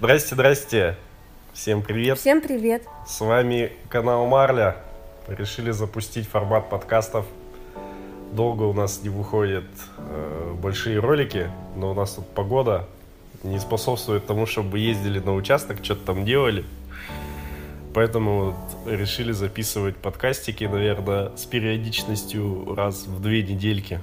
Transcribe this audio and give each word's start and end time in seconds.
Здрасте, 0.00 0.34
здрасте. 0.34 0.96
Всем 1.52 1.82
привет. 1.82 2.18
Всем 2.18 2.40
привет. 2.40 2.84
С 3.06 3.20
вами 3.20 3.70
канал 3.90 4.26
Марля. 4.26 4.76
Решили 5.28 5.72
запустить 5.72 6.26
формат 6.26 6.70
подкастов. 6.70 7.26
Долго 8.32 8.62
у 8.62 8.72
нас 8.72 9.02
не 9.02 9.10
выходят 9.10 9.66
э, 9.98 10.54
большие 10.58 11.00
ролики, 11.00 11.50
но 11.76 11.90
у 11.90 11.94
нас 11.94 12.14
тут 12.14 12.26
погода 12.28 12.88
не 13.42 13.58
способствует 13.58 14.26
тому, 14.26 14.46
чтобы 14.46 14.78
ездили 14.78 15.18
на 15.18 15.34
участок, 15.34 15.84
что-то 15.84 16.06
там 16.06 16.24
делали. 16.24 16.64
Поэтому 17.92 18.54
вот 18.54 18.90
решили 18.90 19.32
записывать 19.32 19.96
подкастики, 19.96 20.64
наверное, 20.64 21.36
с 21.36 21.44
периодичностью 21.44 22.74
раз 22.74 23.06
в 23.06 23.20
две 23.20 23.42
недельки 23.42 24.00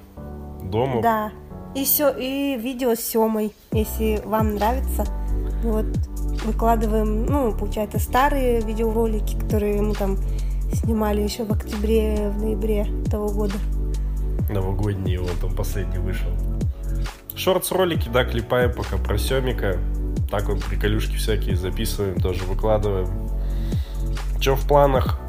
дома. 0.62 1.02
Да. 1.02 1.32
И 1.78 1.84
все, 1.84 2.10
и 2.10 2.58
видео 2.58 2.96
с 2.96 3.02
Семой, 3.02 3.54
если 3.72 4.20
вам 4.26 4.56
нравится. 4.56 5.06
Вот 5.62 5.86
выкладываем, 6.44 7.28
ну, 7.28 7.54
получается, 7.54 8.00
старые 8.00 8.62
видеоролики, 8.62 9.38
которые 9.40 9.80
мы 9.84 9.94
там 9.94 10.18
снимали 10.74 11.22
еще 11.22 11.44
в 11.44 11.52
октябре, 11.52 12.32
в 12.32 12.42
ноябре 12.42 12.88
того 13.12 13.30
года. 13.30 13.54
Новогодний, 14.50 15.20
он 15.20 15.30
там 15.40 15.56
последний 15.56 16.00
вышел. 16.00 16.32
Шортс-ролики, 17.36 18.10
да, 18.10 18.26
клепаем 18.26 18.74
пока 18.74 18.98
про 18.98 19.20
Семика. 19.20 19.78
Так 20.32 20.50
вот, 20.50 20.64
приколюшки 20.64 21.16
всякие 21.16 21.56
записываем, 21.56 22.20
тоже 22.20 22.44
выкладываем. 22.46 23.08
Что 24.40 24.56
в 24.56 24.68
планах 24.68 25.20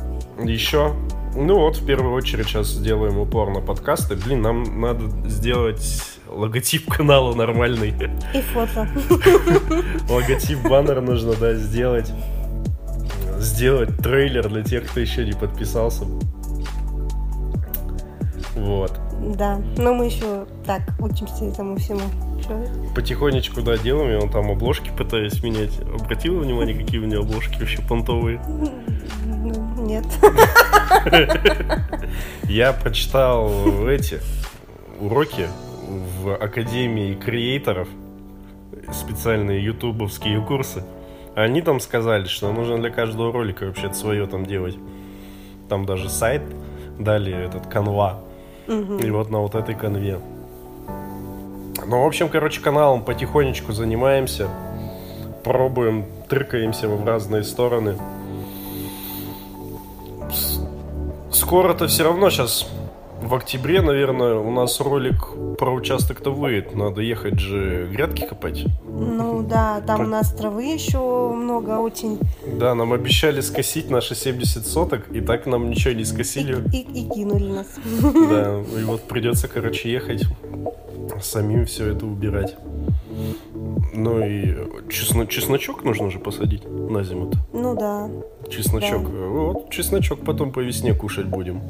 еще? 0.43 0.95
Ну 1.41 1.61
вот, 1.61 1.77
в 1.77 1.87
первую 1.87 2.15
очередь 2.15 2.49
сейчас 2.49 2.67
сделаем 2.67 3.17
упор 3.17 3.51
на 3.51 3.61
подкасты. 3.61 4.17
Блин, 4.17 4.43
нам 4.43 4.81
надо 4.81 5.05
сделать 5.29 6.03
логотип 6.27 6.91
канала 6.93 7.33
нормальный. 7.33 7.91
И 8.35 8.41
фото. 8.41 8.89
Логотип, 10.11 10.59
баннер 10.69 11.01
нужно, 11.01 11.35
да, 11.35 11.55
сделать. 11.55 12.13
Сделать 13.39 13.97
трейлер 13.99 14.49
для 14.49 14.65
тех, 14.65 14.91
кто 14.91 14.99
еще 14.99 15.25
не 15.25 15.33
подписался. 15.33 16.07
Вот. 18.57 18.99
Да, 19.21 19.61
но 19.77 19.95
мы 19.95 20.07
еще 20.07 20.47
так 20.65 20.83
учимся 21.01 21.45
этому 21.45 21.77
всему. 21.77 22.01
Потихонечку, 22.95 23.63
да, 23.63 23.77
делаем. 23.77 24.11
Я 24.11 24.21
вон 24.21 24.31
там 24.31 24.51
обложки 24.51 24.91
пытаюсь 24.97 25.43
менять. 25.43 25.73
Обратила 25.81 26.41
внимание, 26.41 26.75
какие 26.75 27.01
у 27.01 27.05
меня 27.05 27.19
обложки 27.19 27.59
вообще 27.59 27.83
понтовые? 27.83 28.41
Ну, 28.49 28.73
Нет. 29.85 30.05
Я 32.45 32.73
прочитал 32.73 33.51
эти 33.89 34.21
уроки 35.01 35.47
в 36.23 36.35
Академии 36.35 37.15
креаторов, 37.15 37.89
специальные 38.93 39.65
ютубовские 39.65 40.41
курсы. 40.41 40.85
Они 41.35 41.61
там 41.63 41.81
сказали, 41.81 42.25
что 42.25 42.53
нужно 42.53 42.79
для 42.79 42.91
каждого 42.91 43.33
ролика 43.33 43.65
вообще 43.65 43.93
свое 43.93 44.27
там 44.27 44.47
делать. 44.47 44.77
Там 45.69 45.85
даже 45.87 46.09
сайт 46.09 46.43
дали 46.99 47.33
этот 47.33 47.67
канва. 47.67 48.21
И 48.69 49.11
вот 49.11 49.31
на 49.31 49.41
вот 49.41 49.55
этой 49.55 49.75
конве. 49.75 50.19
Ну, 51.87 52.03
в 52.03 52.07
общем, 52.07 52.29
короче, 52.29 52.61
каналом 52.61 53.03
потихонечку 53.03 53.73
занимаемся. 53.73 54.49
Пробуем, 55.43 56.05
тыркаемся 56.29 56.87
в 56.89 57.07
разные 57.07 57.45
стороны. 57.45 57.97
Скоро-то 61.31 61.87
все 61.87 62.05
равно 62.05 62.29
сейчас 62.29 62.69
в 63.29 63.35
октябре, 63.35 63.81
наверное, 63.83 64.35
у 64.37 64.51
нас 64.51 64.81
ролик 64.81 65.29
про 65.59 65.73
участок-то 65.73 66.31
выйдет. 66.31 66.75
Надо 66.75 67.03
ехать 67.03 67.39
же 67.39 67.89
грядки 67.93 68.27
копать. 68.27 68.65
Ну 68.87 69.43
да, 69.43 69.81
там 69.87 70.01
у 70.01 70.07
нас 70.07 70.33
травы 70.35 70.65
еще 70.65 70.99
много 71.33 71.79
очень. 71.79 72.19
Да, 72.59 72.75
нам 72.75 72.93
обещали 72.93 73.41
скосить 73.41 73.91
наши 73.91 74.15
70 74.15 74.67
соток, 74.67 75.09
и 75.13 75.21
так 75.21 75.47
нам 75.47 75.71
ничего 75.71 75.93
не 75.95 76.03
И, 76.03 76.05
скосили. 76.05 76.57
и- 76.73 76.81
и 77.03 77.09
кинули 77.09 77.49
нас. 77.53 77.67
Да, 78.03 78.61
и 78.81 78.85
вот 78.85 79.03
придется, 79.03 79.47
короче, 79.49 79.93
ехать 79.93 80.25
самим 81.23 81.67
все 81.67 81.93
это 81.93 82.07
убирать. 82.07 82.57
Ну 83.95 84.25
и 84.25 84.55
чесно- 84.91 85.27
чесночок 85.27 85.85
нужно 85.85 86.11
же 86.11 86.19
посадить 86.19 86.63
на 86.65 87.03
зиму-то. 87.03 87.39
Ну 87.53 87.75
да. 87.75 88.09
Чесночок. 88.49 89.03
Да. 89.03 89.27
Вот, 89.27 89.71
чесночок 89.71 90.21
потом 90.21 90.53
по 90.53 90.61
весне 90.61 90.95
кушать 90.95 91.27
будем. 91.27 91.61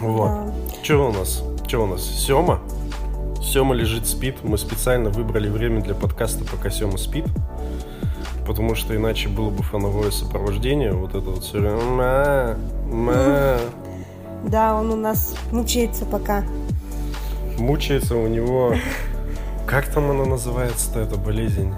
Вот. 0.00 0.28
Да. 0.28 0.52
Что 0.82 1.08
у 1.08 1.12
нас? 1.12 1.42
Что 1.66 1.84
у 1.84 1.86
нас? 1.86 2.02
Сема? 2.02 2.60
Сема 3.42 3.74
лежит, 3.74 4.06
спит. 4.06 4.36
Мы 4.42 4.58
специально 4.58 5.10
выбрали 5.10 5.48
время 5.48 5.82
для 5.82 5.94
подкаста, 5.94 6.44
пока 6.44 6.70
Сема 6.70 6.98
спит. 6.98 7.26
Потому 8.46 8.74
что 8.74 8.94
иначе 8.94 9.28
было 9.28 9.50
бы 9.50 9.62
фоновое 9.62 10.10
сопровождение. 10.10 10.92
Вот 10.92 11.10
это 11.14 11.30
вот 11.30 11.44
все 11.44 11.58
время. 11.60 11.76
«Ма, 11.76 12.56
ма». 12.90 13.58
Да, 14.46 14.74
он 14.74 14.90
у 14.90 14.96
нас 14.96 15.34
мучается 15.52 16.04
пока. 16.04 16.44
Мучается 17.58 18.16
у 18.16 18.26
него... 18.26 18.74
Как 19.66 19.88
там 19.88 20.10
она 20.10 20.26
называется-то, 20.26 21.00
эта 21.00 21.16
болезнь? 21.16 21.72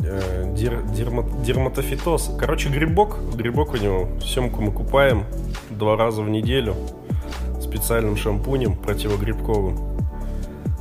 Э, 0.00 0.52
дер- 0.56 0.84
дерма- 0.92 1.44
дерматофитоз. 1.44 2.32
Короче, 2.38 2.68
грибок. 2.68 3.18
Грибок 3.34 3.74
у 3.74 3.76
него. 3.76 4.08
Семку 4.20 4.60
мы 4.60 4.72
купаем 4.72 5.24
два 5.70 5.96
раза 5.96 6.22
в 6.22 6.28
неделю. 6.28 6.74
Специальным 7.68 8.16
шампунем 8.16 8.74
противогрибковым. 8.76 9.76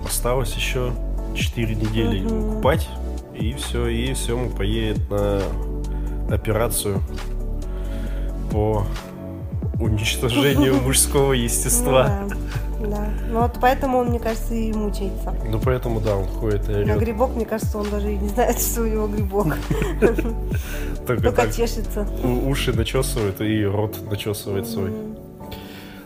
Осталось 0.05 0.53
еще 0.55 0.91
4 1.35 1.75
недели 1.75 2.21
Мгм. 2.23 2.55
купать. 2.55 2.87
И 3.35 3.53
все, 3.53 3.87
и 3.87 4.15
Сема 4.15 4.49
поедет 4.49 5.09
на 5.09 5.41
операцию 6.31 7.01
по 8.51 8.83
уничтожению 9.79 10.75
мужского 10.83 11.33
естества. 11.33 12.21
Ну 12.79 12.87
да, 12.87 12.97
да. 12.97 13.07
Ну 13.31 13.41
вот 13.41 13.51
поэтому 13.61 13.99
он, 13.99 14.09
мне 14.09 14.19
кажется, 14.19 14.53
и 14.55 14.71
мучается. 14.71 15.35
Ну 15.47 15.59
поэтому 15.59 15.99
да, 15.99 16.15
он 16.15 16.25
ходит 16.25 16.67
и 16.69 16.71
На 16.71 16.77
орет. 16.93 16.99
грибок, 16.99 17.35
мне 17.35 17.45
кажется, 17.45 17.77
он 17.77 17.89
даже 17.89 18.13
и 18.13 18.17
не 18.17 18.29
знает, 18.29 18.59
что 18.59 18.81
у 18.83 18.87
него 18.87 19.07
грибок. 19.07 19.57
Только 21.07 21.51
чешется. 21.51 22.07
уши 22.23 22.73
начесывает 22.73 23.41
и 23.41 23.65
рот 23.65 23.97
начесывает 24.09 24.67
свой. 24.67 24.91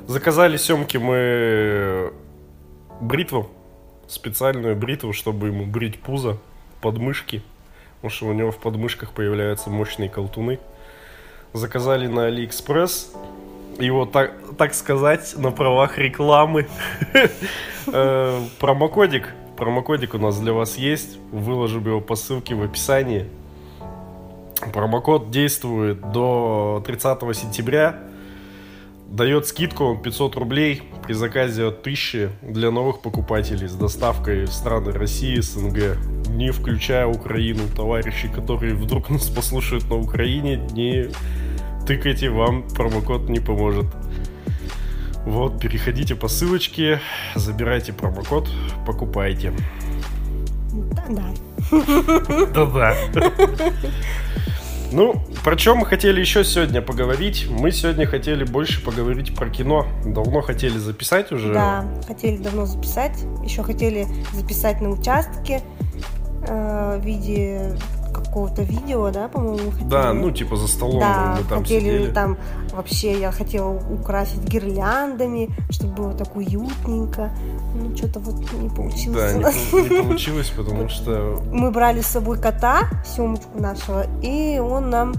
Заказали 0.07 0.57
семки 0.57 0.97
мы 0.97 2.12
бритву, 3.00 3.50
специальную 4.07 4.75
бритву, 4.75 5.13
чтобы 5.13 5.47
ему 5.47 5.66
брить 5.66 6.00
пузо, 6.00 6.38
подмышки. 6.81 7.44
Потому 7.95 8.12
что 8.12 8.25
у 8.28 8.34
него 8.34 8.51
в 8.51 8.57
подмышках 8.57 9.12
появляются 9.12 9.69
мощные 9.69 10.09
колтуны. 10.09 10.59
Заказали 11.53 12.07
на 12.07 12.25
Алиэкспресс. 12.25 13.13
Его, 13.79 14.06
так, 14.06 14.34
так 14.57 14.73
сказать, 14.73 15.34
на 15.38 15.51
правах 15.51 15.97
рекламы. 15.97 16.68
Э, 17.88 18.39
Промокодик. 18.59 19.33
Промокодик 19.57 20.13
у 20.13 20.19
нас 20.19 20.39
для 20.39 20.53
вас 20.53 20.78
есть. 20.78 21.18
Выложим 21.31 21.83
его 21.83 22.00
по 22.00 22.16
ссылке 22.16 22.53
в 22.53 22.62
описании. 22.62 23.28
Промокод 24.72 25.31
действует 25.31 26.12
до 26.12 26.83
30 26.85 27.19
сентября. 27.35 28.00
Дает 29.11 29.45
скидку 29.45 29.97
500 30.01 30.38
рублей 30.38 30.83
при 31.03 31.11
заказе 31.11 31.66
от 31.66 31.81
1000 31.81 32.31
для 32.41 32.72
новых 32.72 33.01
покупателей 33.01 33.67
с 33.67 33.73
доставкой 33.73 34.45
в 34.45 34.53
страны 34.53 34.94
России, 34.94 35.38
СНГ, 35.38 35.97
не 36.29 36.51
включая 36.51 37.07
Украину. 37.07 37.63
Товарищи, 37.75 38.29
которые 38.29 38.73
вдруг 38.73 39.09
нас 39.09 39.27
послушают 39.27 39.89
на 39.89 39.97
Украине, 39.97 40.66
не 40.71 41.09
тыкайте, 41.85 42.29
вам 42.29 42.63
промокод 42.69 43.27
не 43.27 43.41
поможет. 43.41 43.88
Вот, 45.25 45.59
переходите 45.59 46.16
по 46.16 46.29
ссылочке, 46.29 47.01
забирайте 47.35 47.91
промокод, 47.91 48.47
покупайте. 48.88 49.51
Да, 50.95 51.03
да. 51.09 51.33
Да-да. 52.53 52.95
Ну, 54.91 55.15
про 55.43 55.55
чем 55.55 55.77
мы 55.77 55.85
хотели 55.85 56.19
еще 56.19 56.43
сегодня 56.43 56.81
поговорить? 56.81 57.47
Мы 57.49 57.71
сегодня 57.71 58.05
хотели 58.05 58.43
больше 58.43 58.83
поговорить 58.83 59.33
про 59.33 59.49
кино. 59.49 59.88
Давно 60.05 60.41
хотели 60.41 60.77
записать 60.77 61.31
уже. 61.31 61.53
Да, 61.53 61.85
хотели 62.07 62.38
давно 62.38 62.65
записать. 62.65 63.17
Еще 63.43 63.63
хотели 63.63 64.05
записать 64.33 64.81
на 64.81 64.89
участке 64.89 65.61
э, 66.45 66.99
в 67.01 67.05
виде 67.05 67.77
какого-то 68.12 68.63
видео, 68.63 69.10
да, 69.12 69.28
по-моему, 69.28 69.72
хотели. 69.72 69.90
Да, 69.90 70.13
ну 70.13 70.31
типа 70.31 70.56
за 70.56 70.68
столом 70.68 71.00
Да, 71.00 71.38
мы 71.40 71.44
там 71.50 71.60
хотели 71.60 71.80
сидели. 71.98 72.12
там 72.12 72.38
вообще 72.74 73.19
я 73.19 73.31
хотела 73.31 73.72
украсить 73.94 74.44
гирляндами, 74.44 75.50
чтобы 75.69 75.94
было 75.94 76.13
так 76.13 76.36
уютненько. 76.36 77.31
Ну, 77.75 77.96
что-то 77.96 78.19
вот 78.19 78.36
не 78.54 78.69
получилось. 78.69 79.34
Да, 79.34 79.34
не, 79.80 79.90
не 79.90 80.02
получилось, 80.04 80.50
потому 80.56 80.90
что 80.90 81.42
Мы 81.52 81.72
брали 81.72 82.02
с 82.02 82.08
собой 82.08 82.38
кота, 82.40 82.81
Семочку 83.06 83.60
нашего, 83.60 84.06
и 84.22 84.60
он 84.60 84.90
нам 84.90 85.13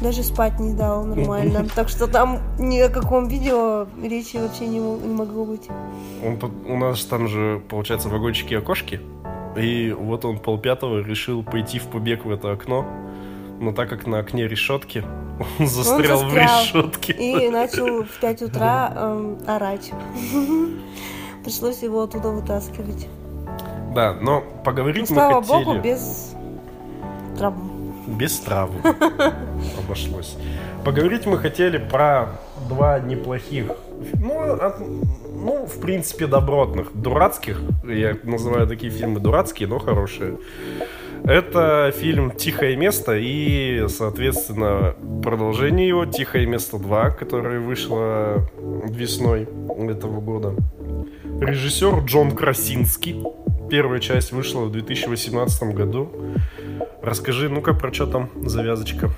даже 0.00 0.22
спать 0.22 0.60
не 0.60 0.74
дал 0.74 1.04
нормально. 1.04 1.66
Так 1.74 1.88
что 1.88 2.06
там 2.06 2.40
ни 2.58 2.78
о 2.78 2.88
каком 2.88 3.28
видео 3.28 3.86
речи 4.02 4.36
вообще 4.36 4.66
не, 4.66 4.80
мо- 4.80 4.98
не 5.02 5.14
могло 5.14 5.44
быть. 5.44 5.68
он 6.22 6.38
у 6.68 6.76
нас 6.76 7.04
там 7.04 7.28
же, 7.28 7.62
получается, 7.68 8.08
вагончики 8.08 8.54
и 8.54 8.56
окошки. 8.56 9.00
И 9.56 9.92
вот 9.92 10.24
он 10.24 10.38
полпятого 10.38 11.00
решил 11.00 11.42
пойти 11.42 11.78
в 11.78 11.86
побег 11.86 12.24
в 12.24 12.30
это 12.30 12.52
окно. 12.52 12.84
Но 13.60 13.72
так 13.72 13.88
как 13.88 14.06
на 14.06 14.18
окне 14.18 14.48
решетки, 14.48 15.04
он 15.58 15.66
застрял, 15.66 16.18
Он 16.20 16.26
в 16.28 16.30
застрял. 16.32 16.62
решетке. 16.62 17.12
И 17.12 17.48
начал 17.50 18.02
в 18.04 18.20
5 18.20 18.42
утра 18.42 18.92
эм, 18.96 19.38
орать. 19.46 19.92
Пришлось 21.44 21.82
его 21.82 22.02
оттуда 22.02 22.30
вытаскивать. 22.30 23.06
Да, 23.94 24.12
но 24.14 24.40
Ну, 24.40 24.62
поговорить 24.64 25.08
мы 25.10 25.16
слава 25.16 25.42
хотели... 25.42 25.64
богу, 25.64 25.78
без 25.80 26.34
травм. 27.38 27.70
Без 28.06 28.38
травы 28.40 28.74
обошлось. 29.78 30.36
Поговорить 30.84 31.26
мы 31.26 31.38
хотели 31.38 31.78
про 31.78 32.28
два 32.68 32.98
неплохих, 32.98 33.70
ну, 34.14 34.52
от- 34.54 34.80
ну, 35.44 35.66
в 35.66 35.78
принципе, 35.78 36.26
добротных, 36.26 36.88
дурацких. 36.94 37.60
Я 37.84 38.16
называю 38.22 38.66
такие 38.66 38.90
фильмы 38.90 39.20
дурацкие, 39.20 39.68
но 39.68 39.78
хорошие. 39.78 40.38
Это 41.22 41.92
фильм 41.94 42.30
«Тихое 42.30 42.76
место» 42.76 43.16
и, 43.16 43.86
соответственно, 43.88 44.94
продолжение 45.22 45.86
его 45.86 46.06
«Тихое 46.06 46.46
место 46.46 46.78
2», 46.78 47.16
которое 47.16 47.60
вышло 47.60 48.48
весной 48.88 49.46
этого 49.78 50.20
года. 50.20 50.54
Режиссер 51.40 52.04
Джон 52.04 52.32
Красинский. 52.32 53.22
Первая 53.70 54.00
часть 54.00 54.32
вышла 54.32 54.62
в 54.62 54.72
2018 54.72 55.74
году. 55.74 56.10
Расскажи, 57.02 57.50
ну-ка, 57.50 57.74
про 57.74 57.92
что 57.92 58.06
там 58.06 58.30
завязочка. 58.46 59.10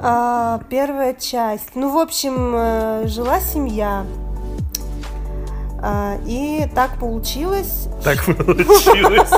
А, 0.00 0.60
первая 0.70 1.14
часть. 1.14 1.74
Ну, 1.74 1.92
в 1.92 1.98
общем, 1.98 2.52
э, 2.54 3.08
жила 3.08 3.40
семья. 3.40 4.04
А, 5.80 6.18
и 6.26 6.66
так 6.74 6.98
получилось. 6.98 7.88
Так 8.02 8.24
получилось. 8.24 9.30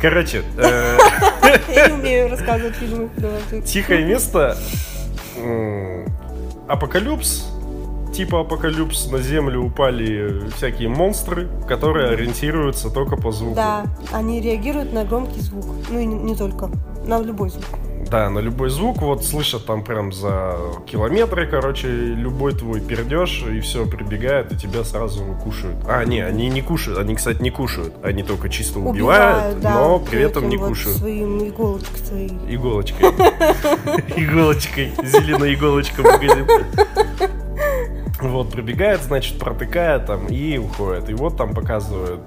Короче, 0.00 0.42
э, 0.58 0.98
Я 1.74 1.88
не 1.88 1.94
умею 1.94 2.30
рассказывать 2.30 2.74
фильмы. 2.76 3.08
Тихое 3.64 4.04
место. 4.04 4.56
Апокалипс. 6.68 7.44
Типа 8.14 8.40
апокалипс 8.40 9.10
на 9.10 9.18
землю 9.18 9.62
упали 9.64 10.48
всякие 10.56 10.88
монстры, 10.88 11.48
которые 11.68 12.08
ориентируются 12.10 12.88
только 12.88 13.16
по 13.16 13.30
звуку. 13.30 13.56
Да, 13.56 13.84
они 14.12 14.40
реагируют 14.40 14.92
на 14.92 15.04
громкий 15.04 15.40
звук. 15.40 15.66
Ну 15.90 15.98
и 15.98 16.06
не 16.06 16.34
только. 16.34 16.70
На 17.06 17.20
любой 17.20 17.50
звук. 17.50 17.64
Да, 18.10 18.30
на 18.30 18.38
любой 18.38 18.70
звук, 18.70 19.02
вот 19.02 19.24
слышат 19.24 19.66
там 19.66 19.82
прям 19.82 20.12
за 20.12 20.56
километры, 20.86 21.46
короче, 21.46 21.88
любой 21.88 22.52
твой 22.52 22.80
пердеж, 22.80 23.44
и 23.50 23.60
все, 23.60 23.84
прибегают, 23.84 24.52
и 24.52 24.56
тебя 24.56 24.84
сразу 24.84 25.24
кушают. 25.42 25.76
А, 25.88 26.04
не, 26.04 26.20
они 26.20 26.48
не 26.48 26.62
кушают, 26.62 26.98
они, 26.98 27.16
кстати, 27.16 27.42
не 27.42 27.50
кушают, 27.50 27.94
они 28.02 28.22
только 28.22 28.48
чисто 28.48 28.78
убивают, 28.78 29.60
да, 29.60 29.74
но 29.74 29.98
при 29.98 30.20
этом 30.20 30.48
не 30.48 30.56
вот 30.56 30.68
кушают. 30.68 30.98
Своим 30.98 31.48
иголочкой 31.48 31.98
своей. 31.98 32.30
Иголочкой. 32.48 33.08
Иголочкой. 34.16 34.92
Зеленая 35.02 35.52
иголочка 35.54 36.02
в 36.02 36.04
магазин. 36.04 36.46
Вот, 38.20 38.50
прибегает, 38.50 39.02
значит, 39.02 39.38
протыкает 39.38 40.06
там 40.06 40.26
и 40.26 40.58
уходит. 40.58 41.10
И 41.10 41.14
вот 41.14 41.36
там 41.36 41.54
показывают 41.54 42.20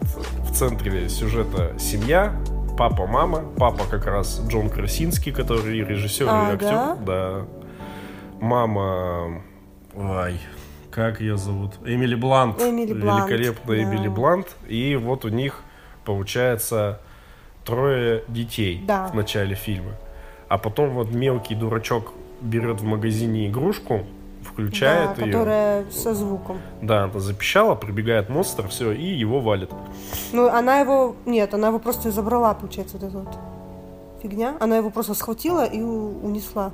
в 0.49 0.53
центре 0.53 1.09
сюжета 1.09 1.73
семья, 1.79 2.35
папа, 2.79 3.05
мама. 3.07 3.43
Папа 3.57 3.83
как 3.89 4.05
раз 4.05 4.41
Джон 4.47 4.69
Красинский, 4.69 5.33
который 5.33 5.81
режиссер, 5.83 6.27
А, 6.29 6.51
и 6.51 6.53
актер. 6.53 6.69
да? 6.71 6.95
Да. 7.05 7.45
Мама... 8.39 9.41
Ой, 9.93 10.39
как 10.89 11.19
ее 11.19 11.35
зовут? 11.35 11.73
Эмили 11.85 12.15
Блант. 12.15 12.61
Эмили 12.61 12.93
Блант, 12.93 13.29
Великолепная 13.29 13.77
да. 13.77 13.83
Эмили 13.83 14.07
Блант. 14.07 14.55
И 14.69 14.95
вот 14.95 15.25
у 15.25 15.29
них 15.29 15.61
получается 16.05 17.01
трое 17.65 18.23
детей 18.29 18.81
Да. 18.87 19.07
в 19.07 19.13
начале 19.13 19.55
фильма. 19.55 19.91
А 20.47 20.57
потом 20.57 20.91
вот 20.91 21.11
мелкий 21.11 21.55
дурачок 21.55 22.13
берет 22.39 22.79
в 22.79 22.85
магазине 22.85 23.49
игрушку, 23.49 24.05
включает 24.67 25.15
да, 25.17 25.25
ее. 25.25 25.31
которая 25.31 25.85
со 25.91 26.13
звуком. 26.13 26.57
Да, 26.81 27.05
она 27.05 27.19
запищала, 27.19 27.75
прибегает 27.75 28.29
монстр, 28.29 28.67
все, 28.67 28.91
и 28.91 29.05
его 29.05 29.39
валит. 29.39 29.71
Ну, 30.33 30.47
она 30.47 30.79
его... 30.79 31.15
Нет, 31.25 31.53
она 31.53 31.67
его 31.69 31.79
просто 31.79 32.11
забрала, 32.11 32.53
получается, 32.53 32.97
вот 32.97 33.07
эта 33.09 33.17
вот 33.17 33.37
фигня. 34.21 34.55
Она 34.59 34.77
его 34.77 34.89
просто 34.89 35.13
схватила 35.13 35.65
и 35.65 35.81
унесла. 35.81 36.71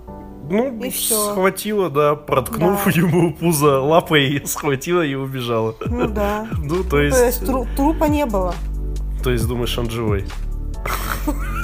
Ну, 0.49 0.79
И 0.79 0.89
всё. 0.91 1.31
схватила, 1.31 1.89
да, 1.89 2.15
проткнув 2.15 2.85
Да. 2.85 2.91
ему 2.91 3.33
пузо 3.33 3.81
лапой, 3.81 4.41
схватила 4.45 5.01
и 5.01 5.15
убежала. 5.15 5.73
Ну 5.85 6.07
да. 6.07 6.47
Ну, 6.57 6.83
то 6.83 6.89
То 6.91 6.99
есть, 7.01 7.17
есть 7.19 7.45
тру- 7.45 7.65
трупа 7.75 8.05
не 8.05 8.25
было. 8.27 8.53
то 9.23 9.31
есть, 9.31 9.47
думаешь, 9.47 9.75
он 9.77 9.89
живой? 9.89 10.25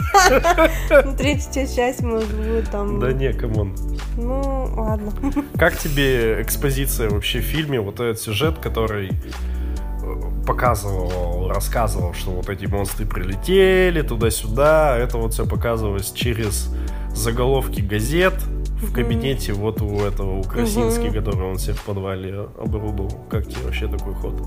Ну, 0.90 1.16
третья 1.18 1.66
часть, 1.66 2.02
может 2.02 2.34
быть, 2.34 2.70
там... 2.70 3.00
Да 3.00 3.12
не, 3.14 3.34
come 3.34 3.58
on. 3.58 3.76
Ну, 4.18 4.70
ладно. 4.76 5.12
Как 5.58 5.78
тебе 5.78 6.42
экспозиция 6.42 7.10
вообще 7.10 7.40
в 7.40 7.44
фильме, 7.44 7.80
вот 7.80 8.00
этот 8.00 8.20
сюжет, 8.20 8.60
который 8.60 9.12
э, 9.12 10.46
показывал, 10.46 11.50
рассказывал, 11.50 12.14
что 12.14 12.32
вот 12.32 12.50
эти 12.50 12.66
монстры 12.66 13.06
прилетели 13.06 14.02
туда-сюда, 14.02 14.98
это 14.98 15.18
вот 15.18 15.34
все 15.34 15.46
показывалось 15.46 16.12
через 16.12 16.70
заголовки 17.14 17.82
газет 17.82 18.34
в 18.82 18.92
кабинете 18.94 19.54
вот 19.54 19.82
у 19.82 20.00
этого, 20.00 20.40
у 20.40 20.44
Красински, 20.44 21.12
который 21.12 21.44
он 21.44 21.58
себе 21.58 21.74
в 21.74 21.84
подвале 21.84 22.48
оборудовал. 22.60 23.12
Как 23.30 23.48
тебе 23.48 23.64
вообще 23.64 23.88
такой 23.88 24.14
ход? 24.14 24.42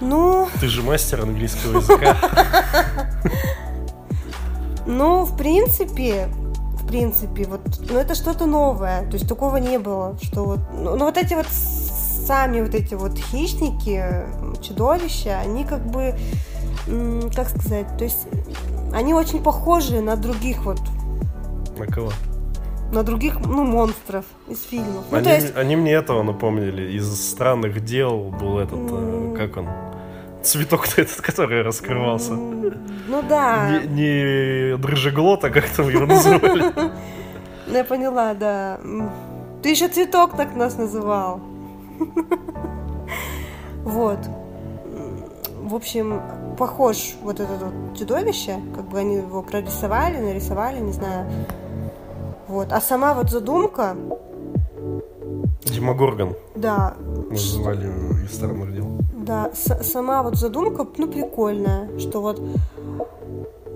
Ну, 0.00 0.48
Ты 0.60 0.68
же 0.68 0.82
мастер 0.82 1.20
английского 1.22 1.78
языка. 1.78 2.16
ну, 4.88 5.24
в 5.24 5.36
принципе, 5.36 6.28
в 6.74 6.86
принципе, 6.86 7.44
вот, 7.44 7.60
ну, 7.90 7.98
это 7.98 8.14
что-то 8.14 8.46
новое. 8.46 9.02
То 9.06 9.12
есть 9.14 9.28
такого 9.28 9.56
не 9.58 9.78
было, 9.78 10.16
что 10.22 10.44
вот, 10.44 10.60
ну, 10.72 10.96
ну, 10.96 11.04
вот 11.04 11.16
эти 11.16 11.34
вот 11.34 11.46
сами 11.46 12.60
вот 12.62 12.74
эти 12.74 12.94
вот 12.94 13.16
хищники, 13.18 14.04
чудовища, 14.62 15.38
они 15.38 15.64
как 15.64 15.86
бы, 15.86 16.14
как 17.34 17.48
сказать, 17.48 17.86
то 17.96 18.04
есть 18.04 18.26
они 18.92 19.14
очень 19.14 19.42
похожи 19.42 20.00
на 20.00 20.16
других 20.16 20.64
вот, 20.64 20.80
На 21.78 21.86
кого? 21.86 22.10
на 22.92 23.02
других, 23.02 23.38
ну, 23.40 23.64
монстров 23.64 24.24
из 24.48 24.62
фильмов. 24.62 25.04
Ну, 25.10 25.16
Они, 25.18 25.24
то 25.26 25.34
есть, 25.34 25.56
они 25.56 25.76
мне 25.76 25.92
этого 25.92 26.22
напомнили. 26.22 26.92
Из 26.96 27.06
странных 27.30 27.84
дел 27.84 28.30
был 28.40 28.58
этот, 28.58 28.78
э, 28.90 28.94
М. 28.94 29.34
как 29.36 29.56
он? 29.58 29.68
Цветок 30.42 30.86
этот, 30.98 31.20
который 31.20 31.62
раскрывался. 31.62 32.32
ну 32.32 33.22
да. 33.28 33.80
Не, 33.82 33.86
не 33.86 34.76
дрожжеглот, 34.76 35.44
а 35.44 35.50
как 35.50 35.68
там 35.68 35.88
его 35.88 36.06
называли? 36.06 36.72
Ну, 37.70 37.74
Я 37.74 37.84
поняла, 37.84 38.32
да. 38.32 38.80
Ты 39.62 39.68
еще 39.68 39.88
цветок 39.88 40.36
так 40.36 40.56
нас 40.56 40.76
называл. 40.78 41.40
Вот. 43.84 44.18
В 45.62 45.74
общем, 45.74 46.20
похож 46.58 47.14
вот 47.22 47.40
это 47.40 47.52
вот 47.54 47.98
чудовище, 47.98 48.58
как 48.74 48.88
бы 48.88 48.98
они 48.98 49.16
его 49.16 49.42
прорисовали, 49.42 50.18
нарисовали, 50.18 50.78
не 50.80 50.92
знаю. 50.92 51.26
Вот. 52.48 52.72
А 52.72 52.80
сама 52.80 53.14
вот 53.14 53.30
задумка, 53.30 53.96
Демогоргон 55.64 56.36
да, 56.54 56.94
называли 57.30 57.86
из 58.24 58.34
странных 58.34 58.74
дел. 58.74 58.98
Да, 59.28 59.50
сама 59.54 60.22
вот 60.22 60.36
задумка, 60.36 60.86
ну, 60.96 61.06
прикольная, 61.06 61.90
что 61.98 62.22
вот 62.22 62.40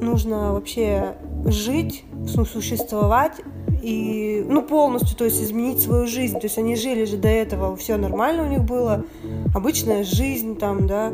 нужно 0.00 0.54
вообще 0.54 1.14
жить, 1.44 2.04
ну, 2.34 2.46
существовать 2.46 3.34
и, 3.82 4.44
ну, 4.48 4.62
полностью, 4.62 5.16
то 5.16 5.24
есть 5.24 5.42
изменить 5.42 5.82
свою 5.82 6.06
жизнь. 6.06 6.38
То 6.40 6.46
есть 6.46 6.56
они 6.56 6.74
жили 6.74 7.04
же 7.04 7.18
до 7.18 7.28
этого, 7.28 7.76
все 7.76 7.96
нормально 7.96 8.44
у 8.44 8.46
них 8.46 8.62
было, 8.62 9.04
обычная 9.54 10.04
жизнь 10.04 10.56
там, 10.56 10.86
да, 10.86 11.12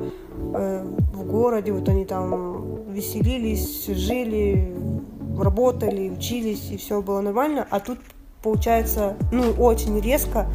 э, 0.55 0.87
в 1.13 1.25
городе, 1.27 1.73
вот 1.73 1.89
они 1.89 2.05
там 2.05 2.93
веселились, 2.93 3.87
жили, 3.87 4.73
работали, 5.37 6.11
учились, 6.11 6.71
и 6.71 6.77
все 6.77 7.03
было 7.03 7.21
нормально, 7.21 7.67
а 7.69 7.81
тут 7.81 7.99
получается, 8.43 9.17
ну, 9.33 9.51
очень 9.59 10.01
резко 10.01 10.47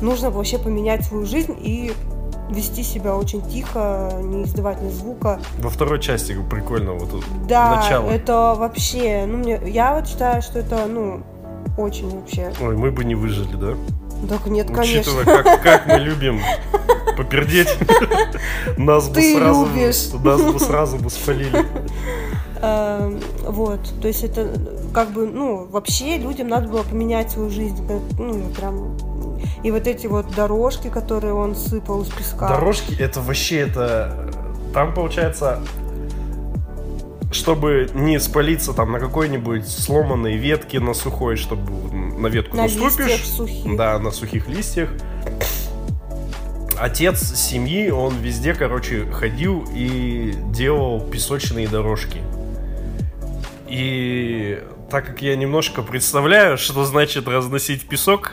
нужно 0.00 0.30
вообще 0.30 0.58
поменять 0.58 1.04
свою 1.04 1.26
жизнь 1.26 1.54
и 1.60 1.92
вести 2.50 2.82
себя 2.82 3.16
очень 3.16 3.42
тихо, 3.42 4.12
не 4.22 4.44
издавать 4.44 4.80
ни 4.82 4.90
звука. 4.90 5.40
Во 5.58 5.70
второй 5.70 6.00
части 6.00 6.36
прикольно 6.50 6.94
вот 6.94 7.10
тут. 7.10 7.24
Да, 7.46 7.76
Начало. 7.76 8.10
это 8.10 8.54
вообще, 8.56 9.24
ну, 9.26 9.38
мне, 9.38 9.60
я 9.66 9.94
вот 9.94 10.08
считаю, 10.08 10.42
что 10.42 10.58
это, 10.58 10.86
ну, 10.86 11.22
очень 11.76 12.08
вообще. 12.10 12.52
Ой, 12.60 12.76
мы 12.76 12.90
бы 12.90 13.04
не 13.04 13.14
выжили, 13.14 13.54
да? 13.56 13.74
Так 14.28 14.46
нет, 14.46 14.68
конечно. 14.68 15.12
Учитывая, 15.12 15.24
как, 15.42 15.62
как 15.62 15.86
мы 15.86 15.98
любим 15.98 16.40
попердеть, 17.16 17.68
нас 18.76 19.08
бы 19.08 19.20
сразу, 19.20 19.68
нас 20.24 20.42
бы 20.42 20.58
сразу 20.58 20.96
бы 20.96 21.10
спалили. 21.10 21.64
Эм, 22.60 23.20
Вот, 23.46 23.80
то 24.00 24.08
есть 24.08 24.24
это 24.24 24.50
как 24.92 25.10
бы, 25.10 25.26
ну, 25.26 25.64
вообще 25.66 26.18
людям 26.18 26.48
надо 26.48 26.68
было 26.68 26.82
поменять 26.82 27.30
свою 27.30 27.50
жизнь, 27.50 27.86
как, 27.86 28.00
ну, 28.18 28.40
прям, 28.50 28.96
и 29.62 29.70
вот 29.70 29.86
эти 29.86 30.06
вот 30.06 30.34
дорожки, 30.34 30.88
которые 30.88 31.34
он 31.34 31.54
сыпал 31.54 32.02
из 32.02 32.08
песка. 32.08 32.48
Дорожки, 32.48 32.94
это 33.00 33.20
вообще 33.20 33.58
это 33.60 34.30
Там 34.72 34.94
получается, 34.94 35.60
чтобы 37.32 37.88
не 37.94 38.18
спалиться 38.20 38.72
там 38.72 38.92
на 38.92 39.00
какой-нибудь 39.00 39.68
сломанной 39.68 40.36
ветке 40.36 40.80
на 40.80 40.94
сухой, 40.94 41.36
чтобы 41.36 41.70
на 41.92 42.26
ветку 42.28 42.56
На 42.56 42.62
наступишь. 42.64 43.26
сухих. 43.26 43.76
Да, 43.76 43.98
на 43.98 44.10
сухих 44.10 44.48
листьях. 44.48 44.90
Отец 46.78 47.34
семьи, 47.34 47.90
он 47.90 48.14
везде, 48.18 48.54
короче, 48.54 49.06
ходил 49.10 49.66
и 49.74 50.34
делал 50.52 51.00
песочные 51.00 51.66
дорожки. 51.66 52.20
И 53.66 54.62
так 54.90 55.06
как 55.06 55.22
я 55.22 55.36
немножко 55.36 55.82
представляю, 55.82 56.56
что 56.58 56.84
значит 56.84 57.28
разносить 57.28 57.88
песок, 57.88 58.32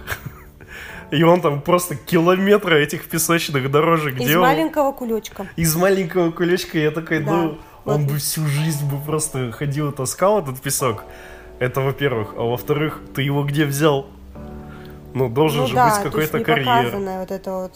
и 1.11 1.23
он 1.23 1.41
там 1.41 1.61
просто 1.61 1.95
километры 1.95 2.81
этих 2.81 3.05
песочных 3.09 3.69
дорожек 3.69 4.19
Из 4.19 4.27
делал. 4.27 4.45
маленького 4.45 4.91
кулечка. 4.91 5.47
Из 5.55 5.75
маленького 5.75 6.31
кулечка 6.31 6.77
я 6.77 6.91
такой, 6.91 7.19
Да. 7.19 7.31
ну, 7.31 7.57
он 7.85 8.07
бы 8.07 8.17
всю 8.17 8.45
жизнь 8.47 8.85
бы 8.89 8.99
просто 8.99 9.51
ходил 9.51 9.89
и 9.91 9.95
таскал 9.95 10.41
этот 10.41 10.59
песок. 10.61 11.03
Это 11.59 11.81
во-первых. 11.81 12.33
А 12.35 12.41
во-вторых, 12.43 13.01
ты 13.13 13.21
его 13.21 13.43
где 13.43 13.65
взял? 13.65 14.07
Ну, 15.13 15.29
должен 15.29 15.61
ну 15.61 15.67
же 15.67 15.75
да, 15.75 15.89
быть 15.93 16.03
какой-то 16.03 16.39
карьер. 16.43 16.95
вот 16.97 17.31
это 17.31 17.51
вот. 17.51 17.71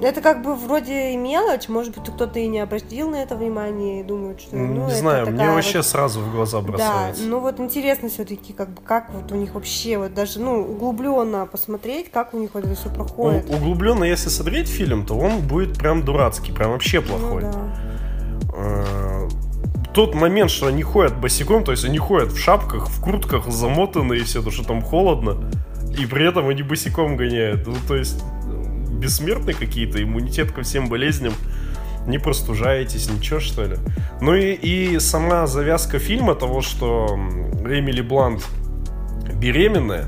Это 0.00 0.20
как 0.20 0.42
бы 0.42 0.54
вроде 0.54 1.12
и 1.12 1.16
мелочь, 1.16 1.68
может 1.68 1.96
быть, 1.98 2.12
кто-то 2.14 2.38
и 2.38 2.46
не 2.46 2.60
обратил 2.60 3.10
на 3.10 3.16
это 3.22 3.34
внимание 3.34 4.00
и 4.00 4.04
думает, 4.04 4.40
что 4.40 4.54
ну, 4.56 4.86
не 4.86 4.94
знаю, 4.94 5.30
мне 5.30 5.50
вообще 5.50 5.78
вот- 5.78 5.86
сразу 5.86 6.20
в 6.20 6.30
глаза 6.30 6.60
Да, 6.60 6.66
бросается. 6.68 7.22
ну 7.24 7.40
вот 7.40 7.58
интересно 7.58 8.08
все-таки, 8.08 8.52
как 8.52 8.68
бы, 8.70 8.82
как 8.82 9.10
вот 9.12 9.32
у 9.32 9.34
них 9.34 9.54
вообще, 9.54 9.98
вот 9.98 10.14
даже, 10.14 10.38
ну, 10.40 10.60
углубленно 10.60 11.46
посмотреть, 11.46 12.10
как 12.12 12.34
у 12.34 12.38
них 12.38 12.50
вот 12.54 12.64
это 12.64 12.74
все 12.76 12.88
проходит. 12.88 13.48
Углубленно, 13.50 14.04
если 14.04 14.28
смотреть 14.28 14.68
фильм, 14.68 15.04
то 15.04 15.18
он 15.18 15.40
будет 15.40 15.76
прям 15.78 16.04
дурацкий, 16.04 16.52
прям 16.52 16.70
вообще 16.72 17.00
плохой. 17.00 17.42
Ну, 17.44 17.52
да. 17.52 17.76
Э, 18.54 19.28
Тот 19.94 20.14
момент, 20.14 20.50
что 20.50 20.66
они 20.66 20.82
ходят 20.82 21.16
босиком, 21.18 21.64
то 21.64 21.72
есть 21.72 21.84
они 21.84 21.96
ходят 21.98 22.30
в 22.30 22.38
шапках, 22.38 22.88
в 22.90 23.00
куртках, 23.02 23.46
замотанные 23.48 24.24
все, 24.24 24.42
то 24.42 24.50
что 24.50 24.62
там 24.62 24.82
холодно, 24.82 25.50
и 25.98 26.04
при 26.04 26.28
этом 26.28 26.48
они 26.48 26.62
босиком 26.62 27.16
гоняют. 27.16 27.66
Ну, 27.66 27.74
то 27.88 27.96
есть 27.96 28.22
бессмертные 28.98 29.54
какие-то, 29.54 30.02
иммунитет 30.02 30.52
ко 30.52 30.62
всем 30.62 30.88
болезням. 30.88 31.32
Не 32.06 32.18
простужаетесь, 32.18 33.10
ничего, 33.10 33.40
что 33.40 33.64
ли? 33.64 33.76
Ну 34.20 34.34
и, 34.34 34.52
и 34.52 34.98
сама 35.00 35.46
завязка 35.46 35.98
фильма 35.98 36.34
того, 36.34 36.60
что 36.62 37.06
Эмили 37.64 38.00
Блант 38.00 38.46
беременная, 39.34 40.06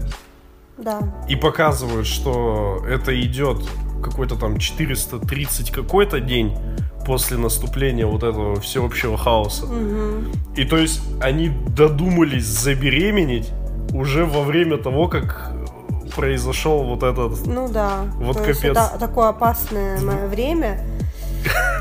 Да. 0.76 1.00
и 1.28 1.34
показывают, 1.36 2.06
что 2.06 2.84
это 2.88 3.18
идет 3.20 3.58
какой-то 4.02 4.36
там 4.36 4.58
430 4.58 5.70
какой-то 5.72 6.20
день 6.20 6.56
после 7.04 7.36
наступления 7.36 8.06
вот 8.06 8.22
этого 8.22 8.60
всеобщего 8.60 9.16
хаоса. 9.18 9.66
Мгм. 9.66 10.30
И 10.56 10.64
то 10.64 10.76
есть 10.76 11.00
они 11.20 11.48
додумались 11.48 12.44
забеременеть 12.44 13.50
уже 13.92 14.24
во 14.24 14.42
время 14.42 14.76
того, 14.76 15.08
как 15.08 15.52
произошел 16.18 16.82
вот 16.82 17.02
этот... 17.04 17.46
Ну 17.46 17.68
да. 17.68 18.00
Вот 18.16 18.36
То 18.38 18.48
есть 18.48 18.60
капец. 18.60 18.76
это 18.76 18.96
такое 18.98 19.28
опасное 19.28 19.98
время. 20.26 20.80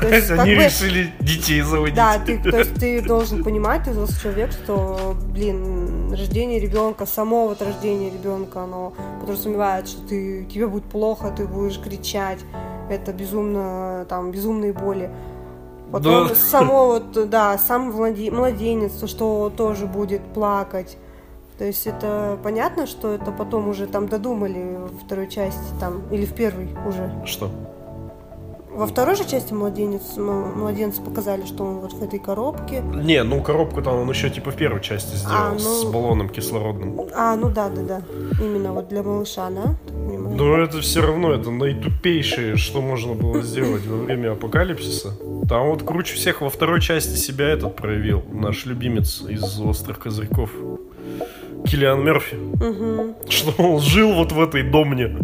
То 0.00 0.08
есть, 0.14 0.30
Они 0.30 0.54
бы- 0.54 0.64
решили 0.64 1.12
детей 1.18 1.60
заводить. 1.62 1.96
Да, 1.96 2.18
ты, 2.24 2.38
то 2.38 2.56
есть 2.58 2.74
ты 2.76 3.02
должен 3.02 3.42
понимать, 3.42 3.82
ты 3.84 3.90
взрослый 3.90 4.20
человек, 4.22 4.52
что, 4.52 5.16
блин, 5.34 6.12
рождение 6.12 6.60
ребенка, 6.60 7.04
само 7.06 7.48
вот 7.48 7.60
рождение 7.60 8.10
ребенка, 8.10 8.60
оно 8.62 8.92
подразумевает, 9.20 9.88
что 9.88 10.00
ты, 10.08 10.44
тебе 10.44 10.68
будет 10.68 10.84
плохо, 10.84 11.32
ты 11.36 11.46
будешь 11.46 11.80
кричать, 11.80 12.38
это 12.88 13.12
безумно, 13.12 14.06
там, 14.08 14.30
безумные 14.30 14.72
боли. 14.72 15.10
Потом 15.90 16.28
Да. 16.28 16.34
само 16.36 16.86
вот, 16.92 17.28
да, 17.28 17.58
сам 17.58 17.90
младе- 17.90 18.30
младенец, 18.30 18.92
то, 18.92 19.08
что 19.08 19.52
тоже 19.54 19.86
будет 19.86 20.22
плакать. 20.32 20.96
То 21.58 21.64
есть 21.64 21.86
это 21.88 22.38
понятно, 22.42 22.86
что 22.86 23.12
это 23.12 23.32
потом 23.32 23.68
уже 23.68 23.86
там 23.86 24.06
додумали 24.06 24.76
во 24.78 24.88
второй 25.04 25.28
части, 25.28 25.58
там, 25.80 26.02
или 26.12 26.24
в 26.24 26.32
первой 26.32 26.68
уже. 26.86 27.12
Что? 27.26 27.50
Во 28.70 28.86
второй 28.86 29.16
же 29.16 29.28
части 29.28 29.52
младенец, 29.52 30.16
младенца 30.16 31.02
показали, 31.02 31.44
что 31.46 31.64
он 31.64 31.78
вот 31.80 31.94
в 31.94 32.00
этой 32.00 32.20
коробке. 32.20 32.80
Не, 32.80 33.24
ну 33.24 33.42
коробку 33.42 33.82
там 33.82 33.96
он 33.96 34.08
еще 34.08 34.30
типа 34.30 34.52
в 34.52 34.56
первой 34.56 34.80
части 34.80 35.16
сделал 35.16 35.34
А, 35.36 35.52
ну- 35.54 35.58
с 35.58 35.84
баллоном 35.86 36.28
кислородным. 36.28 37.00
А, 37.12 37.34
ну 37.34 37.50
да, 37.50 37.68
да, 37.70 37.82
да. 37.82 38.02
Именно 38.40 38.74
вот 38.74 38.86
для 38.88 39.02
малыша, 39.02 39.50
да? 39.50 39.74
Но 39.90 40.58
это 40.58 40.80
все 40.80 41.00
равно, 41.00 41.32
это 41.32 41.50
наитупейшее, 41.50 42.56
что 42.56 42.80
можно 42.80 43.14
было 43.14 43.42
сделать 43.42 43.84
во 43.84 43.96
время 43.96 44.32
апокалипсиса. 44.32 45.12
Там 45.48 45.70
вот 45.70 45.82
круче 45.82 46.14
всех 46.14 46.40
во 46.40 46.48
второй 46.48 46.80
части 46.80 47.16
себя 47.16 47.48
этот 47.48 47.74
проявил, 47.74 48.22
наш 48.30 48.64
любимец 48.64 49.22
из 49.28 49.58
«Острых 49.60 49.98
козырьков». 49.98 50.50
Киллиан 51.66 52.04
Мерфи. 52.04 52.36
Угу. 52.36 53.30
Что 53.30 53.62
он 53.62 53.80
жил 53.80 54.14
вот 54.14 54.32
в 54.32 54.40
этой 54.40 54.62
домне 54.62 55.16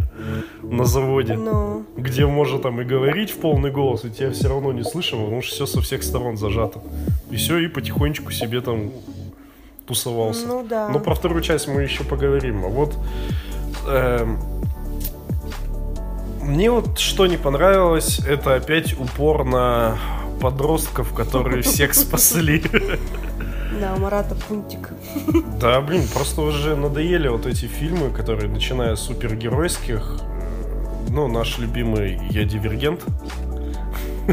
на 0.62 0.84
заводе, 0.84 1.34
Ну, 1.34 1.84
где 1.96 2.26
можно 2.26 2.58
там 2.58 2.80
и 2.80 2.84
говорить 2.84 3.30
в 3.30 3.38
полный 3.38 3.70
голос, 3.70 4.04
и 4.04 4.10
тебя 4.10 4.30
все 4.30 4.48
равно 4.48 4.72
не 4.72 4.82
слышим, 4.82 5.24
потому 5.24 5.42
что 5.42 5.54
все 5.54 5.66
со 5.66 5.80
всех 5.80 6.02
сторон 6.02 6.36
зажато. 6.36 6.80
И 7.30 7.36
все, 7.36 7.58
и 7.58 7.68
потихонечку 7.68 8.32
себе 8.32 8.60
там 8.60 8.90
тусовался. 9.86 10.46
ну 10.46 10.66
да. 10.68 10.88
Но 10.88 10.98
про 10.98 11.14
вторую 11.14 11.42
часть 11.42 11.68
мы 11.68 11.82
еще 11.82 12.04
поговорим. 12.04 12.64
А 12.64 12.68
вот 12.68 12.96
эм, 13.86 14.38
мне 16.42 16.70
вот 16.70 16.98
что 16.98 17.26
не 17.26 17.36
понравилось, 17.36 18.20
это 18.26 18.54
опять 18.54 18.98
упор 18.98 19.44
на 19.44 19.98
подростков, 20.40 21.12
которые 21.14 21.62
всех 21.62 21.94
спасли. 21.94 22.62
Да, 23.80 23.94
у 23.94 23.98
Марата 23.98 24.34
пунктик. 24.34 24.90
Да, 25.60 25.80
блин, 25.80 26.02
просто 26.12 26.40
уже 26.42 26.76
надоели 26.76 27.28
вот 27.28 27.46
эти 27.46 27.66
фильмы, 27.66 28.10
которые, 28.10 28.48
начиная 28.48 28.94
с 28.96 29.00
супергеройских, 29.00 30.20
ну, 31.08 31.28
наш 31.28 31.58
любимый 31.58 32.20
«Я 32.30 32.44
дивергент», 32.44 33.00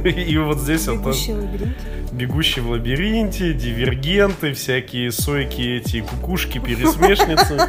и 0.04 0.38
вот 0.38 0.60
здесь 0.60 0.88
вот 0.88 0.98
Бегущий 1.00 1.34
лабиринт. 1.34 1.78
«Бегущий 2.12 2.62
в 2.62 2.70
лабиринте», 2.70 3.54
«Дивергенты», 3.54 4.54
всякие 4.54 5.12
сойки 5.12 5.62
эти, 5.62 6.02
кукушки, 6.02 6.60
пересмешницы. 6.60 7.60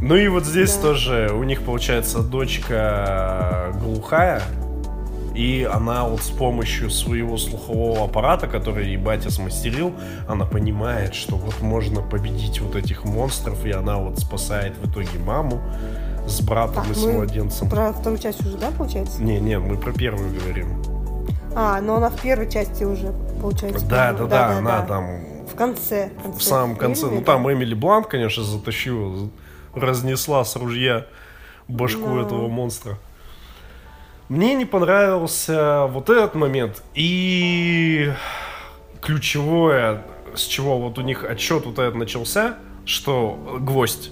Ну 0.00 0.16
и 0.16 0.26
вот 0.28 0.44
здесь 0.44 0.74
Да. 0.76 0.82
тоже 0.82 1.30
у 1.32 1.44
них, 1.44 1.62
получается, 1.62 2.20
дочка 2.22 3.72
глухая, 3.80 4.42
и 5.34 5.68
она 5.70 6.04
вот 6.06 6.22
с 6.22 6.30
помощью 6.30 6.90
своего 6.90 7.36
слухового 7.36 8.04
аппарата, 8.04 8.46
который 8.46 8.86
ей 8.86 8.96
батя 8.96 9.30
смастерил, 9.30 9.92
она 10.28 10.44
понимает, 10.44 11.14
что 11.14 11.36
вот 11.36 11.60
можно 11.60 12.02
победить 12.02 12.60
вот 12.60 12.76
этих 12.76 13.04
монстров, 13.04 13.64
и 13.64 13.70
она 13.70 13.98
вот 13.98 14.18
спасает 14.18 14.76
в 14.78 14.90
итоге 14.90 15.18
маму 15.18 15.60
с 16.26 16.40
братом 16.40 16.84
Так, 16.84 16.90
и 16.90 16.94
с 16.94 17.04
младенцем. 17.04 17.68
Про 17.68 17.92
вторую 17.92 18.18
часть 18.18 18.40
уже, 18.46 18.56
да, 18.58 18.70
получается? 18.70 19.22
Не, 19.22 19.40
не, 19.40 19.58
мы 19.58 19.76
про 19.76 19.92
первую 19.92 20.32
говорим. 20.38 20.82
А, 21.54 21.80
но 21.80 21.96
она 21.96 22.08
в 22.10 22.20
первой 22.20 22.50
части 22.50 22.84
уже, 22.84 23.12
получается. 23.40 23.84
Да, 23.86 24.12
да, 24.12 24.18
тоже. 24.18 24.30
да, 24.30 24.58
она 24.58 24.82
там 24.82 25.04
В 25.46 25.54
конце. 25.54 26.10
конце 26.22 26.38
в 26.38 26.42
самом 26.42 26.76
конце. 26.76 27.02
фильма, 27.02 27.16
Ну 27.16 27.22
там 27.24 27.52
Эмили 27.52 27.74
Блант, 27.74 28.06
конечно, 28.06 28.42
затащила, 28.42 29.28
разнесла 29.74 30.44
с 30.44 30.56
ружья 30.56 31.06
башку 31.68 32.16
Да. 32.16 32.22
этого 32.22 32.48
монстра. 32.48 32.98
Мне 34.32 34.54
не 34.54 34.64
понравился 34.64 35.84
вот 35.90 36.08
этот 36.08 36.34
момент. 36.34 36.82
И 36.94 38.10
ключевое, 39.02 40.04
с 40.34 40.44
чего 40.44 40.78
вот 40.78 40.96
у 40.96 41.02
них 41.02 41.22
отчет 41.22 41.66
вот 41.66 41.78
этот 41.78 41.96
начался, 41.96 42.56
что 42.86 43.58
гвоздь. 43.60 44.10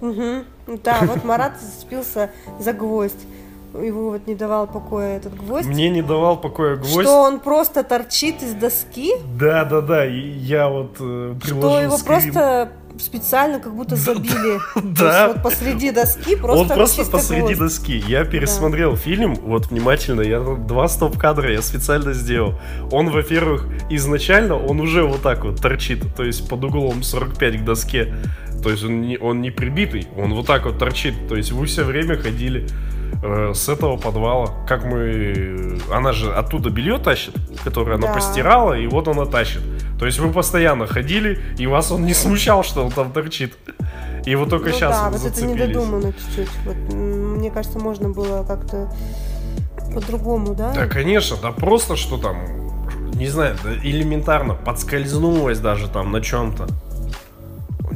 Мгм. 0.00 0.44
Да, 0.84 1.00
вот 1.02 1.24
Марат 1.24 1.60
зацепился 1.60 2.30
за 2.60 2.72
гвоздь. 2.72 3.26
Его 3.74 4.10
вот 4.10 4.26
не 4.26 4.34
давал 4.34 4.66
покоя 4.66 5.16
этот 5.18 5.34
гвоздь. 5.36 5.68
Мне 5.68 5.90
не 5.90 6.02
давал 6.02 6.36
покоя 6.40 6.76
гвоздь. 6.76 7.02
Что 7.06 7.22
он 7.22 7.38
просто 7.40 7.84
торчит 7.84 8.42
из 8.42 8.54
доски, 8.54 9.12
Да, 9.38 9.64
да, 9.64 9.80
да. 9.80 10.06
И 10.06 10.18
я 10.18 10.68
вот 10.68 10.96
э, 10.98 11.34
приложил 11.40 11.70
что 11.70 11.80
его 11.80 11.96
скрин. 11.96 12.06
просто 12.32 12.72
специально 12.98 13.60
как 13.60 13.74
будто 13.74 13.94
забили. 13.96 14.58
То 14.74 14.80
Да. 14.82 15.24
есть 15.26 15.34
вот 15.34 15.42
посреди 15.44 15.90
доски 15.92 16.34
просто 16.34 16.60
он 16.62 16.68
просто 16.68 17.04
посреди 17.10 17.54
гвоздь. 17.54 17.58
доски. 17.60 18.02
Я 18.08 18.24
пересмотрел 18.24 18.96
фильм, 18.96 19.34
вот 19.36 19.66
внимательно, 19.68 20.22
я 20.22 20.40
два 20.40 20.88
стоп-кадра 20.88 21.52
я 21.52 21.62
специально 21.62 22.12
сделал. 22.12 22.54
Он, 22.90 23.08
во-первых, 23.10 23.66
изначально 23.88 24.56
он 24.56 24.80
уже 24.80 25.04
вот 25.04 25.22
так 25.22 25.44
вот 25.44 25.60
торчит, 25.62 26.02
то 26.16 26.24
есть 26.24 26.48
под 26.48 26.64
углом 26.64 27.02
45 27.04 27.60
к 27.60 27.64
доске. 27.64 28.12
То 28.64 28.68
есть 28.70 28.84
он 28.84 29.00
не, 29.00 29.16
он 29.16 29.40
не 29.40 29.50
прибитый, 29.52 30.08
он 30.18 30.34
вот 30.34 30.46
так 30.46 30.66
вот 30.66 30.78
торчит. 30.78 31.14
То 31.28 31.36
есть 31.36 31.52
вы 31.52 31.66
все 31.66 31.84
время 31.84 32.16
ходили 32.18 32.66
э, 33.22 33.52
с 33.54 33.68
этого 33.68 33.96
подвала. 33.96 34.48
Как 34.66 34.84
мы... 34.84 35.78
Она 35.92 36.12
же 36.12 36.32
оттуда 36.32 36.70
белье 36.70 36.98
тащит, 36.98 37.34
которое 37.64 37.94
она 37.96 38.08
Да. 38.08 38.14
постирала, 38.14 38.74
и 38.78 38.86
вот 38.86 39.08
она 39.08 39.26
тащит. 39.26 39.62
То 39.98 40.06
есть 40.06 40.18
вы 40.18 40.32
постоянно 40.32 40.86
ходили, 40.86 41.38
и 41.58 41.66
вас 41.66 41.90
он 41.92 42.04
не 42.06 42.14
смущал, 42.14 42.62
что 42.64 42.84
он 42.84 42.90
там 42.92 43.12
торчит. 43.12 43.56
И 44.26 44.34
вот 44.34 44.50
только 44.50 44.68
Ну 44.68 44.74
сейчас 44.74 44.96
да, 44.98 45.04
вот 45.10 45.18
вот 45.20 45.26
это 45.26 45.34
зацепились. 45.40 45.68
недодумано 45.68 46.12
чуть-чуть. 46.12 46.50
Вот, 46.64 46.76
мне 46.94 47.50
кажется, 47.50 47.78
можно 47.78 48.10
было 48.10 48.44
как-то 48.44 48.92
по-другому, 49.94 50.54
да? 50.54 50.72
Да, 50.72 50.86
конечно, 50.86 51.36
да 51.42 51.52
просто 51.52 51.96
что 51.96 52.16
там, 52.18 52.36
не 53.14 53.28
знаю, 53.28 53.56
да 53.64 53.74
элементарно 53.74 54.54
подскользнулась 54.54 55.58
даже 55.58 55.88
там 55.88 56.12
на 56.12 56.20
чем-то. 56.20 56.66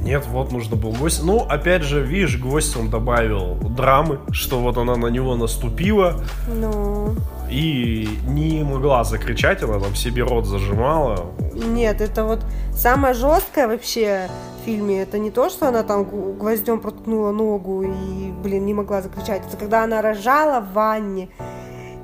Нет, 0.04 0.26
вот 0.26 0.52
нужно 0.52 0.76
был 0.76 0.90
гвоздь. 0.90 1.22
Ну, 1.22 1.38
опять 1.48 1.82
же, 1.82 2.02
видишь, 2.02 2.38
гвоздь 2.38 2.76
он 2.76 2.90
добавил 2.90 3.54
драмы, 3.54 4.18
что 4.32 4.60
вот 4.60 4.76
она 4.76 4.96
на 4.96 5.06
него 5.06 5.34
наступила. 5.34 6.20
Ну. 6.46 7.16
И 7.50 8.08
не 8.26 8.62
могла 8.62 9.04
закричать, 9.04 9.62
она 9.62 9.80
там 9.80 9.94
себе 9.94 10.22
рот 10.22 10.44
зажимала. 10.44 11.26
Нет, 11.54 12.02
это 12.02 12.24
вот 12.24 12.40
самое 12.74 13.14
жесткое 13.14 13.66
вообще 13.66 14.28
в 14.60 14.66
фильме. 14.66 15.00
Это 15.02 15.18
не 15.18 15.30
то, 15.30 15.48
что 15.48 15.68
она 15.68 15.82
там 15.82 16.04
гвоздем 16.38 16.80
проткнула 16.80 17.32
ногу 17.32 17.82
и, 17.82 18.30
блин, 18.42 18.66
не 18.66 18.74
могла 18.74 19.00
закричать. 19.00 19.42
Это 19.48 19.56
когда 19.56 19.84
она 19.84 20.02
рожала 20.02 20.60
в 20.60 20.74
ванне. 20.74 21.30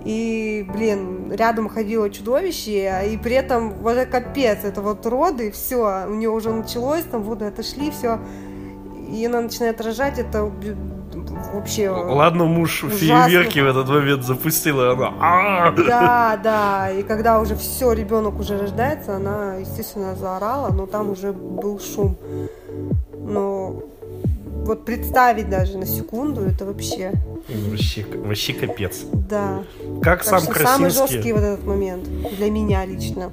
И, 0.05 0.67
блин, 0.73 1.31
рядом 1.33 1.69
ходило 1.69 2.09
чудовище, 2.09 3.07
и 3.13 3.19
при 3.19 3.35
этом 3.35 3.75
вот 3.75 3.97
это 3.97 4.11
капец, 4.11 4.65
это 4.65 4.81
вот 4.81 5.05
роды, 5.05 5.51
все, 5.51 6.07
у 6.09 6.15
нее 6.15 6.31
уже 6.31 6.51
началось, 6.51 7.05
там 7.05 7.23
воды 7.23 7.45
отошли, 7.45 7.91
все, 7.91 8.19
и 9.11 9.27
она 9.27 9.43
начинает 9.43 9.81
рожать, 9.81 10.19
это 10.19 10.51
вообще 11.53 11.91
Ладно, 11.91 12.45
муж 12.45 12.85
ужасно. 12.85 12.99
фейерверки 12.99 13.59
в 13.59 13.67
этот 13.67 13.89
момент 13.89 14.25
запустила, 14.25 14.91
и 14.91 14.95
она... 14.95 15.13
«А!» 15.21 15.71
да, 15.73 16.41
да, 16.43 16.91
и 16.91 17.03
когда 17.03 17.41
уже 17.41 17.55
все, 17.57 17.93
ребенок 17.93 18.39
уже 18.41 18.59
рождается, 18.59 19.17
она, 19.17 19.57
естественно, 19.57 20.15
заорала, 20.15 20.73
но 20.73 20.87
там 20.87 21.11
уже 21.11 21.33
был 21.33 21.79
шум. 21.79 22.17
Но 23.13 23.83
вот 24.65 24.85
представить 24.85 25.49
даже 25.49 25.79
на 25.79 25.87
секунду, 25.87 26.43
это 26.43 26.65
вообще... 26.65 27.13
Вообще, 27.49 28.05
вообще 28.05 28.53
капец. 28.53 29.03
Да. 29.13 29.65
Как 30.03 30.23
так 30.23 30.25
сам 30.25 30.47
Красинский... 30.47 30.67
Самый 30.67 30.91
жесткий 30.91 31.33
вот 31.33 31.43
этот 31.43 31.65
момент 31.65 32.09
для 32.37 32.51
меня 32.51 32.85
лично. 32.85 33.33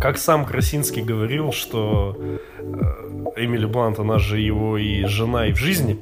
Как 0.00 0.18
сам 0.18 0.44
Красинский 0.44 1.02
говорил, 1.02 1.52
что 1.52 2.16
э, 2.18 2.38
Эмили 3.36 3.66
Блант, 3.66 3.98
она 3.98 4.18
же 4.18 4.38
его 4.38 4.78
и 4.78 5.04
жена, 5.04 5.46
и 5.48 5.52
в 5.52 5.56
жизни 5.56 5.98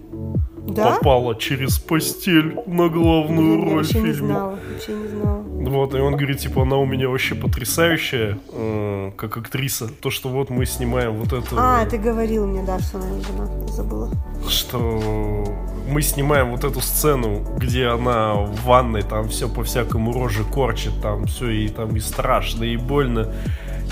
да? 0.66 0.92
попала 0.92 1.34
через 1.36 1.78
постель 1.78 2.56
на 2.66 2.88
главную 2.88 3.58
я 3.58 3.64
роль 3.64 3.84
в 3.84 3.88
фильме. 3.88 4.08
Не 4.08 4.14
знала, 4.14 4.58
вообще 4.72 4.92
не 4.92 5.08
знала. 5.08 5.42
Вот, 5.42 5.94
и 5.94 5.98
он 5.98 6.16
говорит, 6.16 6.38
типа, 6.38 6.62
она 6.62 6.76
у 6.76 6.86
меня 6.86 7.08
вообще 7.08 7.34
потрясающая, 7.34 8.38
э, 8.52 9.10
как 9.16 9.36
актриса. 9.36 9.88
То, 9.88 10.10
что 10.10 10.28
вот 10.28 10.50
мы 10.50 10.66
снимаем 10.66 11.14
вот 11.14 11.32
это... 11.32 11.48
А, 11.56 11.86
ты 11.86 11.98
говорил 11.98 12.46
мне, 12.46 12.62
да, 12.62 12.78
что 12.78 12.98
она 12.98 13.08
не 13.08 13.22
жена, 13.22 13.48
забыла. 13.68 14.10
Что 14.48 15.44
мы 15.88 16.02
снимаем 16.02 16.50
вот 16.50 16.64
эту 16.64 16.80
сцену, 16.80 17.44
где 17.58 17.86
она 17.86 18.34
в 18.34 18.64
ванной, 18.64 19.02
там 19.02 19.28
все 19.28 19.48
по-всякому 19.48 20.12
роже 20.12 20.44
корчит, 20.44 20.92
там 21.02 21.26
все 21.26 21.50
и 21.50 21.68
там 21.68 21.96
и 21.96 22.00
страшно, 22.00 22.64
и 22.64 22.76
больно. 22.76 23.32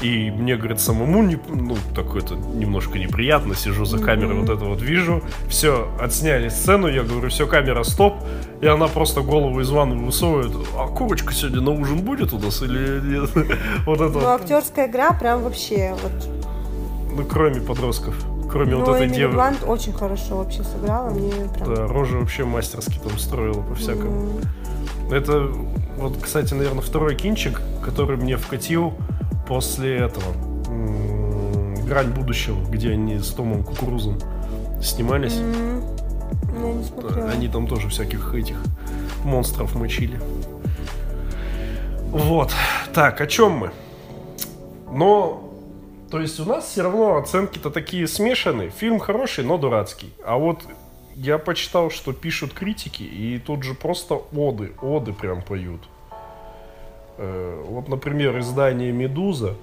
И 0.03 0.31
мне, 0.31 0.57
говорит, 0.57 0.81
самому, 0.81 1.23
не, 1.23 1.39
ну, 1.49 1.77
такое-то 1.95 2.35
немножко 2.35 2.99
неприятно, 2.99 3.55
сижу 3.55 3.85
за 3.85 3.99
камерой, 3.99 4.41
вот 4.41 4.51
это 4.51 4.65
вот 4.65 4.83
вижу. 4.83 5.23
Все, 5.49 5.89
отсняли 6.01 6.49
сцену, 6.49 6.89
я 6.89 7.03
говорю, 7.03 7.29
все, 7.31 7.47
камера, 7.47 7.83
стоп. 7.85 8.15
И 8.61 8.67
она 8.67 8.89
просто 8.89 9.21
голову 9.21 9.61
из 9.61 9.71
ванны 9.71 9.97
высовывает. 9.97 10.53
А 10.77 10.89
курочка 10.89 11.33
сегодня 11.33 11.61
на 11.61 11.71
ужин 11.71 12.01
будет 12.01 12.33
у 12.33 12.39
нас 12.39 12.63
или 12.63 13.01
нет? 13.01 13.31
вот 13.87 14.01
это. 14.01 14.19
Ну, 14.19 14.29
актерская 14.29 14.89
игра 14.89 15.13
прям 15.13 15.43
вообще 15.43 15.95
вот. 16.03 16.13
Ну, 17.17 17.25
кроме 17.25 17.61
подростков. 17.61 18.15
Кроме 18.51 18.73
ну, 18.73 18.85
вот 18.85 18.97
этой 18.97 19.09
девушки. 19.09 19.35
Блант 19.35 19.65
очень 19.67 19.93
хорошо 19.93 20.39
вообще 20.39 20.63
сыграла. 20.65 21.11
Мне 21.11 21.33
прям... 21.55 21.75
Да, 21.75 21.87
рожа 21.87 22.19
вообще 22.19 22.45
мастерски 22.45 22.99
там 23.03 23.19
строила 23.19 23.63
по-всякому. 23.63 24.41
Mm. 25.09 25.15
Это, 25.15 25.49
вот, 25.97 26.17
кстати, 26.21 26.55
наверное, 26.55 26.81
второй 26.81 27.15
кинчик, 27.15 27.61
который 27.85 28.17
мне 28.17 28.37
вкатил 28.37 28.95
после 29.47 29.97
этого 29.97 30.33
«Грань 31.87 32.11
будущего», 32.11 32.59
где 32.71 32.91
они 32.93 33.19
с 33.19 33.31
Томом 33.31 33.63
Кукурузом 33.63 34.19
снимались. 34.83 35.35
Mm-hmm. 35.35 37.31
Они 37.31 37.49
там 37.49 37.67
тоже 37.67 37.89
всяких 37.89 38.35
этих 38.35 38.57
монстров 39.25 39.75
мочили. 39.75 40.19
Вот. 42.11 42.53
Так, 42.93 43.21
о 43.21 43.27
чем 43.27 43.53
мы? 43.53 43.71
Но, 44.91 45.53
то 46.11 46.21
есть 46.21 46.39
у 46.39 46.45
нас 46.45 46.65
все 46.67 46.83
равно 46.83 47.17
оценки-то 47.17 47.71
такие 47.71 48.07
смешанные. 48.07 48.71
Фильм 48.71 49.01
хороший, 49.01 49.45
но 49.45 49.59
дурацкий. 49.59 50.13
А 50.25 50.37
вот 50.39 50.63
я 51.17 51.39
почитал, 51.39 51.91
что 51.91 52.13
пишут 52.13 52.53
критики, 52.53 53.03
и 53.03 53.39
тут 53.39 53.65
же 53.65 53.75
просто 53.75 54.15
оды, 54.15 54.73
оды 54.81 55.13
прям 55.13 55.43
поют. 55.43 55.81
Э, 57.17 57.63
вот, 57.69 57.89
например, 57.89 58.39
издание 58.39 58.93
«Медуза» 58.93 59.55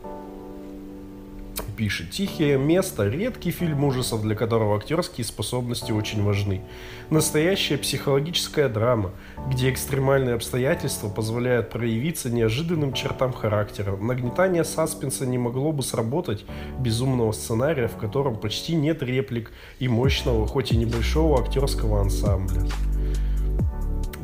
пишет 1.76 2.12
«Тихое 2.12 2.58
место»— 2.58 3.08
редкий 3.10 3.52
фильм 3.52 3.84
ужасов, 3.84 4.22
для 4.22 4.36
которого 4.36 4.78
актерские 4.78 5.26
способности 5.26 5.92
очень 5.92 6.24
важны. 6.24 6.62
Настоящая 7.10 7.78
психологическая 7.78 8.70
драма, 8.70 9.12
где 9.50 9.70
экстремальные 9.70 10.36
обстоятельства 10.36 11.10
позволяют 11.10 11.70
проявиться 11.70 12.30
неожиданным 12.30 12.94
чертам 12.94 13.34
характера. 13.34 13.98
Нагнетание 13.98 14.64
саспенса 14.64 15.26
не 15.26 15.38
могло 15.38 15.72
бы 15.74 15.84
сработать 15.84 16.46
без 16.80 17.02
умного 17.02 17.34
сценария, 17.34 17.88
в 17.88 17.98
котором 17.98 18.38
почти 18.38 18.76
нет 18.76 19.04
реплик 19.04 19.52
и 19.80 19.88
мощного, 19.90 20.48
хоть 20.48 20.72
и 20.72 20.78
небольшого 20.78 21.42
актерского 21.42 22.00
ансамбля 22.00 22.62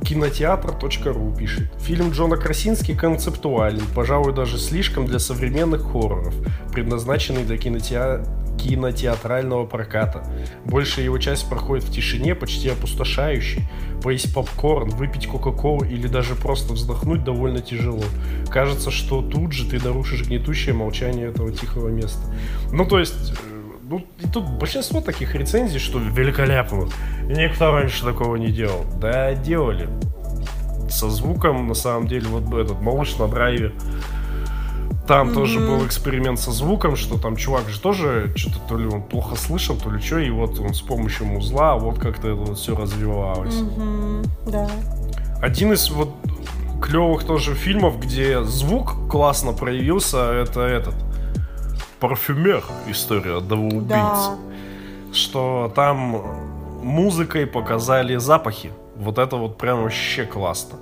кинотеатр.ру 0.08 1.36
пишет. 1.38 1.70
Фильм 1.80 2.12
Джона 2.12 2.38
Красински 2.38 2.96
концептуален, 2.96 3.84
пожалуй, 3.93 4.34
даже 4.34 4.58
слишком 4.58 5.06
для 5.06 5.20
современных 5.20 5.91
хорроров, 5.91 6.34
предназначенный 6.72 7.43
для 7.43 7.58
кинотеатра 7.58 8.26
кинотеатрального 8.58 9.65
проката. 9.65 10.26
Большая 10.65 11.06
его 11.06 11.20
часть 11.20 11.48
проходит 11.48 11.86
в 11.86 11.91
тишине, 11.91 12.34
почти 12.34 12.70
опустошающей. 12.70 13.63
Поесть 14.02 14.34
попкорн, 14.34 14.89
выпить 14.89 15.28
кока-колу 15.28 15.84
или 15.84 16.08
даже 16.08 16.34
просто 16.34 16.74
вздохнуть 16.74 17.24
довольно 17.24 17.62
тяжело. 17.62 18.04
Кажется, 18.50 18.89
что 18.89 19.22
тут 19.22 19.54
же 19.54 19.70
ты 19.70 19.80
нарушишь 19.84 20.24
гнетущее 20.24 20.74
молчание 20.74 21.28
этого 21.28 21.52
тихого 21.52 21.89
места. 21.89 22.20
Ну, 22.72 22.86
то 22.86 22.98
есть, 22.98 23.32
э, 23.32 23.57
ну, 23.89 24.06
и 24.19 24.28
тут 24.28 24.50
большинство 24.50 25.00
таких 25.00 25.34
рецензий, 25.34 25.80
что 25.80 26.00
великолепно. 26.00 26.89
Никто 27.23 27.71
раньше 27.71 28.04
такого 28.04 28.36
не 28.36 28.52
делал. 28.52 28.86
Да, 29.00 29.34
делали. 29.34 29.88
Со 30.89 31.10
звуком, 31.10 31.67
на 31.67 31.73
самом 31.73 32.08
деле, 32.08 32.28
вот 32.28 32.54
этот 32.54 32.82
малыш 32.82 33.17
на 33.17 33.28
драйве. 33.28 33.71
Там 35.08 35.30
mm-hmm. 35.30 35.34
тоже 35.34 35.60
был 35.60 35.86
эксперимент 35.86 36.38
со 36.38 36.52
звуком, 36.52 36.97
что 36.97 37.17
там 37.17 37.38
чувак 37.38 37.69
же 37.69 37.80
тоже 37.80 38.34
что-то 38.36 38.60
то 38.67 38.78
ли 38.78 38.88
он 38.88 39.02
плохо 39.02 39.38
слышал, 39.38 39.78
то 39.78 39.89
ли 39.89 40.02
что, 40.02 40.19
и 40.19 40.30
вот 40.30 40.60
он 40.60 40.73
с 40.73 40.82
помощью 40.82 41.28
музла 41.28 41.78
вот 41.78 41.97
как-то 41.97 42.28
это 42.28 42.36
вот 42.36 42.58
все 42.58 42.76
развивалось. 42.76 43.56
Mm-hmm. 43.56 44.30
Да. 44.47 44.69
Один 45.41 45.71
из 45.71 45.89
вот 45.89 46.13
клевых 46.82 47.23
тоже 47.23 47.54
фильмов, 47.54 48.02
где 48.02 48.43
звук 48.43 49.10
классно 49.10 49.54
проявился, 49.54 50.34
это 50.34 50.62
этот 50.62 50.95
парфюмер 51.99 52.63
история 52.88 53.38
одного 53.38 53.67
убийцы. 53.67 53.88
Да. 53.89 54.38
Что 55.13 55.71
там 55.75 56.23
музыкой 56.83 57.47
показали 57.47 58.17
запахи. 58.17 58.71
Вот 58.95 59.17
это 59.17 59.38
вот 59.38 59.57
прям 59.57 59.83
вообще 59.83 60.25
классно. 60.25 60.79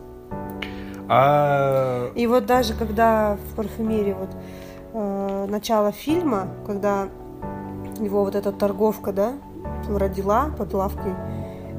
А... 1.07 2.11
И 2.15 2.27
вот 2.27 2.45
даже 2.45 2.73
когда 2.73 3.37
в 3.51 3.55
парфюмерии 3.55 4.13
вот 4.13 4.29
э, 4.93 5.47
начало 5.49 5.91
фильма, 5.91 6.47
когда 6.65 7.09
его 7.99 8.23
вот 8.23 8.35
эта 8.35 8.51
торговка, 8.51 9.11
да, 9.11 9.33
родила 9.87 10.49
под 10.57 10.73
лавкой, 10.73 11.13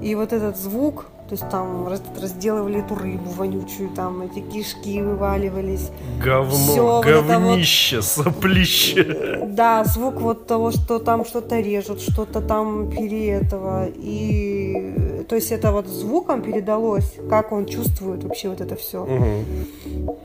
и 0.01 0.14
вот 0.14 0.33
этот 0.33 0.57
звук, 0.57 1.07
то 1.29 1.33
есть 1.33 1.49
там 1.51 1.89
разделывали 1.89 2.79
эту 2.85 2.95
рыбу 2.95 3.31
вонючую, 3.31 3.91
там 3.91 4.23
эти 4.23 4.41
кишки 4.41 5.03
вываливались. 5.03 5.91
Говно, 6.23 6.55
Всё 6.55 7.01
говнище, 7.01 7.97
вот 7.97 8.05
соплище. 8.05 9.45
Да, 9.49 9.85
звук 9.85 10.21
вот 10.21 10.47
того, 10.47 10.71
что 10.71 10.99
там 11.01 11.25
что-то 11.25 11.59
режут, 11.61 12.01
что-то 12.01 12.41
там 12.41 12.91
пере 12.91 13.31
этого. 13.31 13.89
И 13.89 15.25
то 15.29 15.35
есть 15.35 15.51
это 15.51 15.73
вот 15.73 15.89
звуком 15.89 16.43
передалось, 16.43 17.17
как 17.29 17.51
он 17.53 17.67
чувствует 17.67 18.23
вообще 18.23 18.49
вот 18.49 18.61
это 18.61 18.77
все. 18.77 19.03
Угу. 19.03 20.17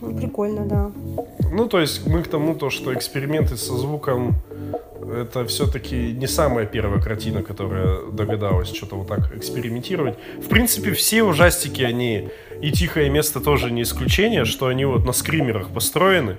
Ну, 0.00 0.16
прикольно, 0.16 0.66
да. 0.66 0.90
Ну, 1.52 1.68
то 1.68 1.78
есть 1.80 2.06
мы 2.06 2.22
к 2.22 2.28
тому, 2.28 2.54
то, 2.54 2.70
что 2.70 2.92
эксперименты 2.94 3.56
со 3.56 3.76
звуком 3.76 4.34
это 5.12 5.44
все-таки 5.46 6.12
не 6.12 6.26
самая 6.26 6.66
первая 6.66 7.00
картина, 7.00 7.42
которая 7.42 8.02
догадалась 8.10 8.74
что-то 8.74 8.96
вот 8.96 9.08
так 9.08 9.36
экспериментировать. 9.36 10.18
В 10.36 10.48
принципе, 10.48 10.92
все 10.92 11.22
ужастики, 11.22 11.82
они 11.82 12.28
и 12.60 12.70
«Тихое 12.72 13.10
место» 13.10 13.40
тоже 13.40 13.70
не 13.70 13.82
исключение, 13.82 14.44
что 14.44 14.66
они 14.66 14.84
вот 14.84 15.04
на 15.04 15.12
скримерах 15.12 15.68
построены. 15.68 16.36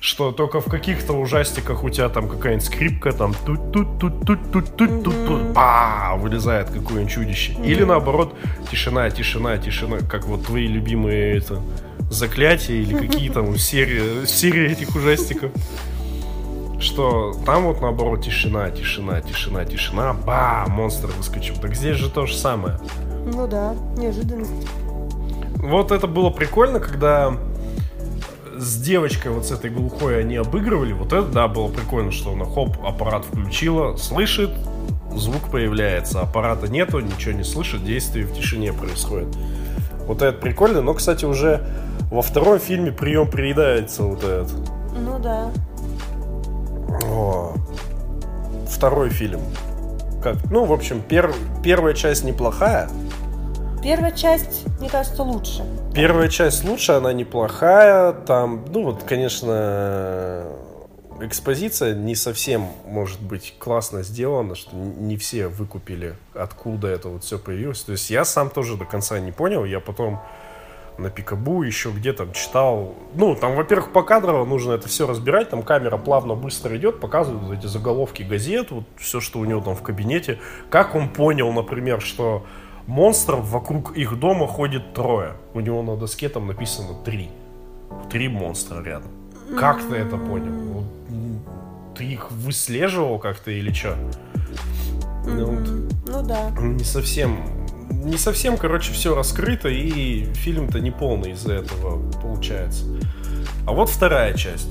что 0.00 0.30
только 0.32 0.60
в 0.60 0.66
каких-то 0.66 1.12
ужастиках 1.12 1.82
у 1.82 1.90
тебя 1.90 2.08
там 2.08 2.28
какая-нибудь 2.28 2.66
скрипка, 2.66 3.12
там 3.12 3.34
тут 3.46 3.72
тут 3.72 3.98
тут 3.98 4.24
тут 4.24 4.52
тут 4.52 4.74
тут 4.76 5.02
тут 5.02 5.26
тут 5.26 5.42
ба 5.52 6.14
вылезает 6.16 6.68
какое-нибудь 6.70 7.12
чудище. 7.12 7.54
Или 7.64 7.82
наоборот, 7.82 8.34
тишина, 8.70 9.10
тишина, 9.10 9.58
тишина, 9.58 9.98
как 10.08 10.26
вот 10.26 10.46
твои 10.46 10.66
любимые 10.68 11.38
это 11.38 11.60
заклятия 12.10 12.76
или 12.76 12.94
какие 12.94 13.28
там 13.30 13.56
серии, 13.56 14.24
серии 14.26 14.70
этих 14.70 14.94
ужастиков. 14.94 15.50
Что 16.78 17.34
там 17.44 17.64
вот 17.64 17.80
наоборот 17.80 18.22
тишина, 18.22 18.70
тишина, 18.70 19.20
тишина, 19.20 19.64
тишина, 19.64 20.12
ба, 20.12 20.64
монстр 20.68 21.08
выскочил. 21.16 21.56
Так 21.56 21.74
здесь 21.74 21.96
же 21.96 22.08
то 22.08 22.26
же 22.26 22.36
самое. 22.36 22.78
Ну 23.26 23.46
да, 23.46 23.74
неожиданность. 23.96 24.52
Вот 25.56 25.90
это 25.90 26.06
было 26.06 26.30
прикольно, 26.30 26.78
когда 26.78 27.36
с 28.56 28.80
девочкой 28.80 29.32
вот 29.32 29.46
с 29.46 29.50
этой 29.50 29.70
глухой 29.70 30.20
они 30.20 30.36
обыгрывали. 30.36 30.92
Вот 30.92 31.12
это, 31.12 31.26
да, 31.26 31.48
было 31.48 31.68
прикольно, 31.68 32.12
что 32.12 32.32
она 32.32 32.44
хоп, 32.44 32.76
аппарат 32.84 33.24
включила, 33.24 33.96
слышит, 33.96 34.50
звук 35.14 35.50
появляется, 35.50 36.20
аппарата 36.20 36.68
нету, 36.68 37.00
ничего 37.00 37.32
не 37.32 37.44
слышит, 37.44 37.84
действие 37.84 38.26
в 38.26 38.32
тишине 38.32 38.72
происходит. 38.72 39.28
Вот 40.06 40.22
это 40.22 40.38
прикольно, 40.38 40.80
но, 40.80 40.94
кстати, 40.94 41.24
уже 41.24 41.66
во 42.10 42.22
втором 42.22 42.58
фильме 42.58 42.92
прием 42.92 43.28
приедается 43.28 44.04
вот 44.04 44.24
этот. 44.24 44.52
Ну 44.96 45.18
да. 45.18 45.50
О, 46.88 47.54
второй 48.68 49.10
фильм. 49.10 49.40
Как, 50.22 50.36
ну, 50.50 50.64
в 50.64 50.72
общем, 50.72 51.00
пер, 51.00 51.32
первая 51.62 51.94
часть 51.94 52.24
неплохая. 52.24 52.88
Первая 53.82 54.10
часть, 54.10 54.64
мне 54.80 54.88
кажется, 54.88 55.22
лучше. 55.22 55.64
Первая 55.94 56.28
часть 56.28 56.64
лучше, 56.64 56.92
она 56.92 57.12
неплохая. 57.12 58.12
Там, 58.12 58.64
ну 58.72 58.82
вот, 58.82 59.04
конечно, 59.04 60.44
экспозиция 61.20 61.94
не 61.94 62.14
совсем, 62.14 62.66
может 62.86 63.20
быть, 63.20 63.54
классно 63.58 64.02
сделана, 64.02 64.54
что 64.54 64.74
не 64.74 65.16
все 65.16 65.48
выкупили, 65.48 66.16
откуда 66.34 66.88
это 66.88 67.08
вот 67.08 67.24
все 67.24 67.38
появилось. 67.38 67.82
То 67.82 67.92
есть 67.92 68.10
я 68.10 68.24
сам 68.24 68.50
тоже 68.50 68.76
до 68.76 68.84
конца 68.84 69.18
не 69.20 69.32
понял. 69.32 69.64
Я 69.64 69.80
потом 69.80 70.20
на 70.98 71.10
Пикабу 71.10 71.62
еще 71.62 71.90
где-то 71.90 72.28
читал. 72.32 72.94
Ну, 73.14 73.34
там, 73.36 73.54
во-первых, 73.54 73.92
по 73.92 74.02
кадрово 74.02 74.44
нужно 74.44 74.72
это 74.72 74.88
все 74.88 75.06
разбирать. 75.06 75.50
Там 75.50 75.62
камера 75.62 75.96
плавно, 75.96 76.34
быстро 76.34 76.76
идет, 76.76 77.00
показывают 77.00 77.58
эти 77.58 77.66
заголовки 77.66 78.22
газет, 78.22 78.70
вот 78.70 78.84
все, 78.96 79.20
что 79.20 79.38
у 79.38 79.44
него 79.44 79.60
там 79.60 79.74
в 79.74 79.82
кабинете. 79.82 80.40
Как 80.70 80.94
он 80.94 81.08
понял, 81.08 81.52
например, 81.52 82.00
что 82.00 82.44
монстров 82.86 83.48
вокруг 83.48 83.96
их 83.96 84.18
дома 84.18 84.46
ходит 84.46 84.92
трое. 84.92 85.34
У 85.54 85.60
него 85.60 85.82
на 85.82 85.96
доске 85.96 86.28
там 86.28 86.48
написано 86.48 86.94
три. 87.04 87.30
Три 88.10 88.28
монстра 88.28 88.82
рядом. 88.82 89.10
Как 89.56 89.80
ты 89.82 89.96
это 89.96 90.16
понял? 90.16 90.52
Вот, 90.72 90.84
ты 91.96 92.04
их 92.04 92.30
выслеживал 92.30 93.18
как-то 93.18 93.50
или 93.50 93.72
что? 93.72 93.96
Ну, 95.24 95.46
вот, 95.46 95.68
ну 96.06 96.22
да. 96.26 96.50
Не 96.60 96.84
совсем 96.84 97.57
не 98.04 98.16
совсем, 98.16 98.56
короче, 98.56 98.92
все 98.92 99.14
раскрыто, 99.14 99.68
и 99.68 100.24
фильм-то 100.34 100.80
не 100.80 100.90
полный 100.90 101.32
из-за 101.32 101.54
этого 101.54 102.10
получается. 102.22 102.84
А 103.66 103.72
вот 103.72 103.88
вторая 103.90 104.34
часть. 104.34 104.68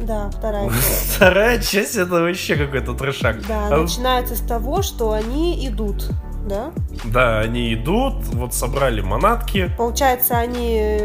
Да, 0.00 0.30
вторая 0.30 0.68
часть. 0.70 1.16
Вторая 1.16 1.60
часть 1.60 1.96
это 1.96 2.22
вообще 2.22 2.56
какой-то 2.56 2.94
трешак. 2.94 3.46
Да, 3.46 3.68
а... 3.68 3.76
начинается 3.78 4.36
с 4.36 4.40
того, 4.40 4.82
что 4.82 5.12
они 5.12 5.66
идут 5.66 6.10
да? 6.46 6.72
Да, 7.04 7.40
они 7.40 7.72
идут, 7.74 8.14
вот 8.32 8.54
собрали 8.54 9.00
манатки. 9.00 9.70
Получается, 9.76 10.38
они 10.38 10.98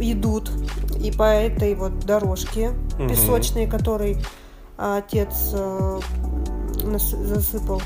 идут 0.00 0.50
и 1.00 1.10
по 1.10 1.24
этой 1.24 1.74
вот 1.74 2.00
дорожке 2.00 2.70
угу. 2.98 3.08
песочной, 3.08 3.66
которой 3.66 4.18
отец 4.76 5.50
э, 5.52 6.00
засыпал. 6.84 7.82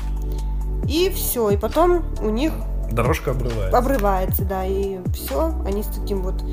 И 0.87 1.09
все, 1.09 1.49
и 1.51 1.57
потом 1.57 2.05
у 2.21 2.29
них 2.29 2.53
дорожка 2.93 3.31
обрывается. 3.31 3.77
Обрывается, 3.77 4.45
да, 4.45 4.65
и 4.65 4.99
все, 5.13 5.53
они 5.65 5.83
с 5.83 5.87
таким 5.87 6.21
вот 6.21 6.43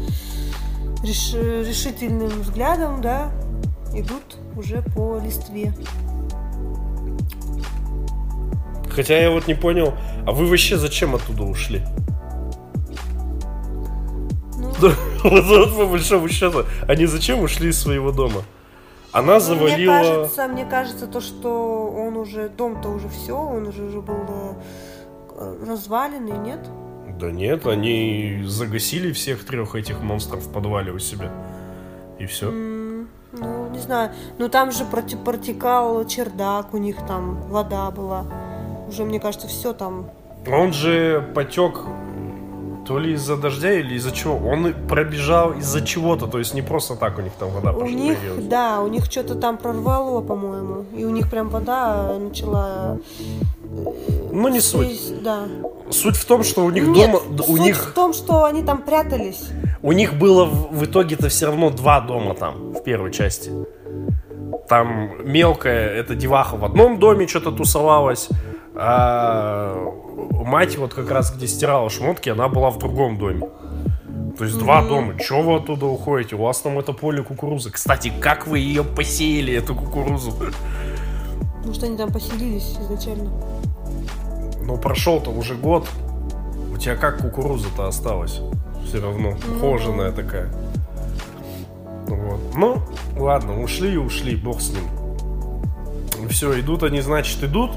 реш... 1.02 1.34
решительным 1.34 2.28
взглядом, 2.28 3.00
да, 3.00 3.30
идут 3.94 4.36
уже 4.56 4.82
по 4.94 5.18
листве. 5.18 5.72
Хотя 8.90 9.18
я 9.18 9.30
вот 9.30 9.46
не 9.46 9.54
понял, 9.54 9.94
а 10.26 10.32
вы 10.32 10.46
вообще 10.46 10.76
зачем 10.76 11.14
оттуда 11.14 11.44
ушли? 11.44 11.82
Ну... 14.56 14.90
вот, 15.24 15.76
по 15.76 15.86
большому 15.86 16.28
счету, 16.28 16.64
они 16.88 17.06
зачем 17.06 17.40
ушли 17.40 17.70
из 17.70 17.80
своего 17.80 18.10
дома? 18.10 18.42
Она 19.12 19.34
ну, 19.34 19.40
завалила... 19.40 19.92
Мне 19.92 20.08
кажется, 20.08 20.48
мне 20.48 20.64
кажется, 20.64 21.06
то, 21.06 21.20
что 21.20 21.88
он 21.88 22.16
уже, 22.16 22.48
дом-то 22.48 22.88
уже 22.88 23.08
все, 23.08 23.36
он 23.36 23.66
уже, 23.66 23.82
уже 23.84 24.00
был 24.00 24.16
э, 25.40 25.64
разваленный, 25.66 26.38
нет? 26.38 26.60
Да 27.18 27.30
нет, 27.30 27.66
они 27.66 28.42
загасили 28.44 29.12
всех 29.12 29.44
трех 29.44 29.74
этих 29.74 30.00
монстров 30.00 30.44
в 30.44 30.52
подвале 30.52 30.92
у 30.92 30.98
себя. 30.98 31.30
И 32.18 32.26
все. 32.26 32.50
Mm, 32.50 33.06
ну, 33.32 33.70
не 33.70 33.78
знаю. 33.78 34.12
Ну 34.38 34.48
там 34.48 34.70
же 34.70 34.84
протекал 34.84 36.06
чердак, 36.06 36.72
у 36.72 36.78
них 36.78 36.96
там 37.06 37.42
вода 37.48 37.90
была 37.90 38.26
уже, 38.90 39.04
мне 39.04 39.20
кажется, 39.20 39.46
все 39.46 39.72
там. 39.72 40.10
Он 40.46 40.72
же 40.72 41.30
потек 41.34 41.80
то 42.90 42.98
ли 42.98 43.12
из-за 43.12 43.36
дождя 43.36 43.72
или 43.72 43.94
из-за 43.94 44.10
чего. 44.10 44.36
Он 44.48 44.74
пробежал 44.88 45.52
из-за 45.52 45.80
чего-то, 45.80 46.26
то 46.26 46.40
есть 46.40 46.54
не 46.54 46.62
просто 46.62 46.96
так 46.96 47.18
у 47.18 47.20
них 47.22 47.32
там 47.38 47.50
вода 47.50 47.70
у 47.70 47.86
них, 47.86 48.18
появилась. 48.18 48.44
Да, 48.46 48.80
у 48.80 48.88
них 48.88 49.04
что-то 49.04 49.36
там 49.36 49.58
прорвало, 49.58 50.22
по-моему, 50.22 50.86
и 50.96 51.04
у 51.04 51.10
них 51.10 51.30
прям 51.30 51.50
вода 51.50 52.18
начала. 52.18 52.98
Ну 54.32 54.48
не 54.48 54.60
суть. 54.60 55.22
Да. 55.22 55.46
Суть 55.90 56.16
в 56.16 56.24
том, 56.24 56.42
что 56.42 56.64
у 56.64 56.70
них 56.70 56.88
Нет, 56.88 57.12
дома, 57.12 57.44
у 57.46 57.56
них 57.58 57.76
в 57.76 57.92
том, 57.92 58.12
что 58.12 58.42
они 58.44 58.64
там 58.64 58.82
прятались. 58.82 59.50
У 59.82 59.92
них 59.92 60.14
было 60.14 60.44
в 60.46 60.84
итоге-то 60.84 61.28
все 61.28 61.46
равно 61.46 61.70
два 61.70 62.00
дома 62.00 62.34
там 62.34 62.72
в 62.72 62.82
первой 62.82 63.12
части. 63.12 63.52
Там 64.70 65.10
мелкая 65.24 65.88
эта 65.88 66.14
деваха 66.14 66.56
в 66.56 66.64
одном 66.64 67.00
доме 67.00 67.26
что-то 67.26 67.50
тусовалась, 67.50 68.28
а 68.76 69.74
мать 70.30 70.78
вот 70.78 70.94
как 70.94 71.10
раз 71.10 71.34
где 71.34 71.48
стирала 71.48 71.90
шмотки, 71.90 72.28
она 72.28 72.48
была 72.48 72.70
в 72.70 72.78
другом 72.78 73.18
доме. 73.18 73.40
То 74.38 74.44
есть 74.44 74.56
mm-hmm. 74.56 74.60
два 74.60 74.82
дома. 74.82 75.18
Чего 75.18 75.42
вы 75.42 75.56
оттуда 75.56 75.86
уходите? 75.86 76.36
У 76.36 76.42
вас 76.42 76.60
там 76.60 76.78
это 76.78 76.92
поле 76.92 77.20
кукурузы. 77.24 77.72
Кстати, 77.72 78.12
как 78.20 78.46
вы 78.46 78.60
ее 78.60 78.84
посеяли, 78.84 79.52
эту 79.54 79.74
кукурузу? 79.74 80.32
Ну 81.64 81.74
что 81.74 81.86
они 81.86 81.96
там 81.96 82.12
поселились 82.12 82.76
изначально. 82.80 83.28
Ну 84.62 84.76
прошел-то 84.76 85.30
уже 85.30 85.56
год. 85.56 85.88
У 86.72 86.78
тебя 86.78 86.94
как 86.94 87.18
кукуруза-то 87.18 87.88
осталась? 87.88 88.40
Все 88.86 89.02
равно. 89.02 89.30
Mm-hmm. 89.30 89.56
Ухоженная 89.56 90.12
такая. 90.12 90.48
Вот. 92.10 92.40
Ну, 92.54 92.82
ладно, 93.16 93.62
ушли 93.62 93.94
и 93.94 93.96
ушли, 93.96 94.36
бог 94.36 94.60
с 94.60 94.70
ним. 94.70 96.28
Все, 96.28 96.60
идут 96.60 96.82
они, 96.82 97.00
значит, 97.00 97.42
идут 97.42 97.70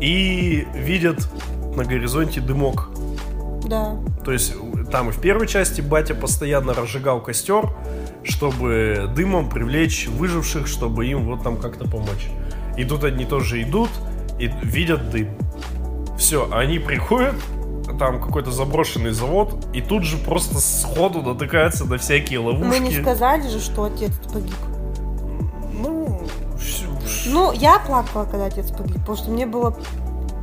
и 0.00 0.66
видят 0.74 1.28
на 1.76 1.84
горизонте 1.84 2.40
дымок. 2.40 2.90
Да. 3.64 3.96
То 4.24 4.32
есть 4.32 4.54
там 4.90 5.08
и 5.10 5.12
в 5.12 5.20
первой 5.20 5.46
части 5.46 5.80
батя 5.80 6.14
постоянно 6.14 6.74
разжигал 6.74 7.20
костер, 7.20 7.70
чтобы 8.22 9.10
дымом 9.14 9.48
привлечь 9.48 10.08
выживших, 10.08 10.66
чтобы 10.66 11.06
им 11.06 11.24
вот 11.24 11.42
там 11.42 11.56
как-то 11.56 11.88
помочь. 11.88 12.28
И 12.76 12.84
тут 12.84 13.04
они 13.04 13.24
тоже 13.24 13.62
идут 13.62 13.90
и 14.38 14.50
видят 14.62 15.10
дым. 15.10 15.28
Все, 16.18 16.48
они 16.52 16.78
приходят, 16.78 17.34
там 17.98 18.20
какой-то 18.20 18.50
заброшенный 18.50 19.10
завод, 19.10 19.54
и 19.72 19.80
тут 19.80 20.04
же 20.04 20.16
просто 20.16 20.58
сходу 20.58 21.22
натыкаются 21.22 21.84
на 21.84 21.98
всякие 21.98 22.38
ловушки. 22.38 22.68
Мы 22.68 22.78
не 22.78 22.92
сказали 23.00 23.48
же, 23.48 23.60
что 23.60 23.84
отец 23.84 24.12
погиб. 24.32 24.54
Ну, 25.72 26.20
ну, 27.26 27.52
я 27.52 27.78
плакала, 27.78 28.24
когда 28.24 28.46
отец 28.46 28.70
погиб, 28.70 29.00
потому 29.00 29.16
что 29.16 29.30
мне 29.30 29.46
было 29.46 29.76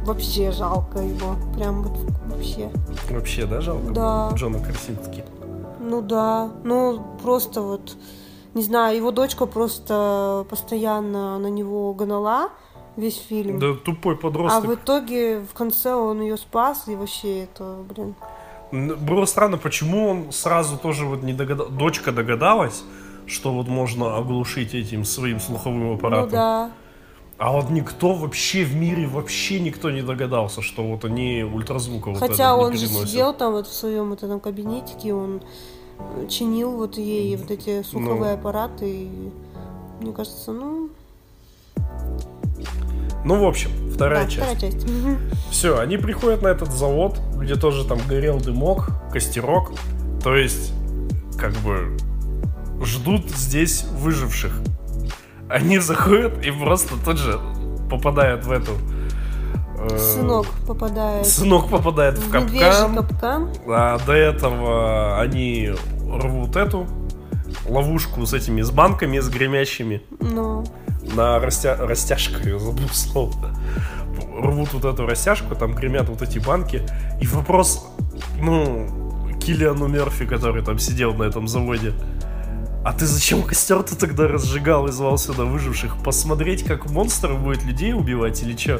вообще 0.05 0.51
жалко 0.51 0.99
его. 0.99 1.35
Прям 1.55 1.83
вот 1.83 1.97
вообще. 2.25 2.69
Вообще, 3.09 3.45
да, 3.45 3.61
жалко? 3.61 3.91
Да. 3.91 4.31
Джона 4.33 4.59
Красински. 4.59 5.23
Ну 5.79 6.01
да. 6.01 6.49
Ну, 6.63 7.01
просто 7.21 7.61
вот, 7.61 7.97
не 8.53 8.63
знаю, 8.63 8.97
его 8.97 9.11
дочка 9.11 9.45
просто 9.45 10.45
постоянно 10.49 11.37
на 11.39 11.47
него 11.47 11.93
гнала 11.93 12.49
весь 12.99 13.17
фильм. 13.17 13.59
Да, 13.59 13.73
тупой 13.73 14.15
подросток. 14.15 14.63
А 14.63 14.67
в 14.67 14.75
итоге 14.75 15.39
в 15.39 15.53
конце 15.53 15.93
он 15.93 16.21
ее 16.21 16.37
спас, 16.37 16.87
и 16.87 16.95
вообще 16.95 17.43
это, 17.43 17.83
блин. 17.89 18.15
Было 18.71 19.25
странно, 19.25 19.57
почему 19.57 20.07
он 20.07 20.31
сразу 20.31 20.77
тоже 20.77 21.05
вот 21.05 21.23
не 21.23 21.33
догадался. 21.33 21.71
Дочка 21.71 22.11
догадалась, 22.11 22.83
что 23.25 23.51
вот 23.53 23.67
можно 23.67 24.17
оглушить 24.17 24.75
этим 24.75 25.05
своим 25.05 25.39
слуховым 25.39 25.95
аппаратом. 25.95 26.29
Ну 26.29 26.31
да. 26.31 26.71
А 27.39 27.53
вот 27.53 27.69
никто 27.69 28.13
вообще 28.13 28.65
в 28.65 28.75
мире, 28.75 29.07
вообще 29.07 29.61
никто 29.61 29.89
не 29.91 30.01
догадался, 30.01 30.61
что 30.61 30.83
вот 30.83 31.05
они 31.05 31.43
ультразвука 31.43 32.13
Хотя 32.15 32.53
вот 32.55 32.65
он 32.65 32.77
же 32.77 32.85
сидел 32.87 33.33
там 33.33 33.53
вот 33.53 33.65
в 33.65 33.73
своем 33.73 34.09
вот 34.09 34.23
этом 34.23 34.41
кабинетике, 34.41 35.13
он 35.13 35.41
чинил 36.27 36.71
вот 36.71 36.97
ей 36.97 37.35
вот 37.37 37.49
эти 37.49 37.81
слуховые 37.83 38.33
аппараты. 38.33 39.03
И, 39.03 39.31
мне 40.01 40.11
кажется, 40.11 40.51
ну, 40.51 40.89
Ну, 43.25 43.43
в 43.43 43.47
общем, 43.47 43.69
вторая 43.93 44.23
да, 44.23 44.29
часть. 44.29 44.37
вторая 44.37 44.71
часть. 44.71 44.87
Все, 45.51 45.77
они 45.79 45.97
приходят 45.97 46.41
на 46.41 46.47
этот 46.47 46.71
завод, 46.71 47.19
где 47.35 47.55
тоже 47.55 47.85
там 47.85 47.99
горел 48.07 48.39
дымок, 48.39 48.89
костерок. 49.11 49.71
То 50.23 50.35
есть, 50.35 50.73
как 51.37 51.53
бы, 51.57 51.97
ждут 52.83 53.29
здесь 53.29 53.83
выживших. 53.91 54.61
Они 55.49 55.79
заходят 55.79 56.45
и 56.45 56.51
просто 56.51 56.93
тут 57.03 57.17
же 57.17 57.39
попадают 57.89 58.45
в 58.45 58.51
эту... 58.51 58.71
э, 59.79 59.97
Сынок 59.97 60.45
попадает 60.67 61.25
Сынок 61.25 61.69
попадает 61.69 62.17
в 62.19 62.27
в 62.27 62.31
капкан. 62.31 62.95
капкан. 62.95 63.49
А 63.67 63.97
до 64.05 64.13
этого 64.13 65.19
они 65.19 65.71
рвут 66.07 66.55
эту 66.55 66.87
ловушку 67.67 68.25
с 68.25 68.33
этими, 68.33 68.61
с 68.61 68.69
банками, 68.71 69.19
с 69.19 69.27
гремящими. 69.29 70.03
Ну, 70.19 70.63
На 71.15 71.39
растя... 71.39 71.75
растяжку, 71.79 72.47
я 72.47 72.59
забыл 72.59 72.89
слово. 72.89 73.33
Рвут 74.41 74.73
вот 74.73 74.85
эту 74.85 75.05
растяжку, 75.05 75.55
там 75.55 75.73
гремят 75.73 76.09
вот 76.09 76.21
эти 76.21 76.39
банки. 76.39 76.83
И 77.21 77.27
вопрос, 77.27 77.87
ну, 78.39 78.87
Киллиану 79.41 79.87
Мерфи, 79.87 80.25
который 80.25 80.63
там 80.63 80.79
сидел 80.79 81.13
на 81.13 81.23
этом 81.23 81.47
заводе. 81.47 81.93
А 82.85 82.93
ты 82.93 83.05
зачем 83.05 83.43
костер-то 83.43 83.97
тогда 83.97 84.27
разжигал 84.27 84.87
и 84.87 84.91
звал 84.91 85.17
сюда 85.17 85.43
выживших? 85.43 86.01
Посмотреть, 86.03 86.63
как 86.63 86.89
монстр 86.89 87.33
будет 87.33 87.63
людей 87.63 87.93
убивать 87.93 88.41
или 88.43 88.55
что? 88.55 88.79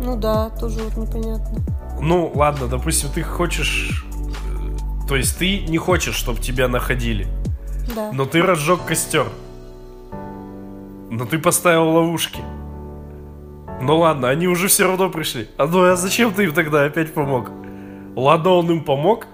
ну 0.00 0.16
да, 0.16 0.50
тоже 0.50 0.80
вот 0.80 0.96
непонятно. 0.96 1.60
Ну, 2.00 2.32
ладно, 2.34 2.66
допустим, 2.66 3.08
ты 3.14 3.22
хочешь... 3.22 4.04
э, 4.14 5.06
То 5.08 5.16
есть 5.16 5.38
ты 5.38 5.60
не 5.60 5.78
хочешь, 5.78 6.16
чтобы 6.16 6.40
тебя 6.40 6.66
находили. 6.66 7.28
Да. 7.94 8.10
Но 8.12 8.24
ты 8.24 8.42
разжег 8.42 8.80
костер. 8.84 9.26
Но 11.12 11.26
ты 11.26 11.38
поставил 11.38 11.88
ловушки. 11.90 12.40
Ну 13.82 13.98
ладно, 13.98 14.28
они 14.30 14.48
уже 14.48 14.68
все 14.68 14.86
равно 14.86 15.10
пришли. 15.10 15.48
А 15.58 15.66
ну 15.66 15.82
а 15.84 15.94
зачем 15.96 16.32
ты 16.32 16.44
им 16.44 16.52
тогда 16.54 16.84
опять 16.84 17.12
помог? 17.12 17.50
Ладно, 18.16 18.50
он 18.50 18.70
им 18.70 18.82
помог. 18.84 19.26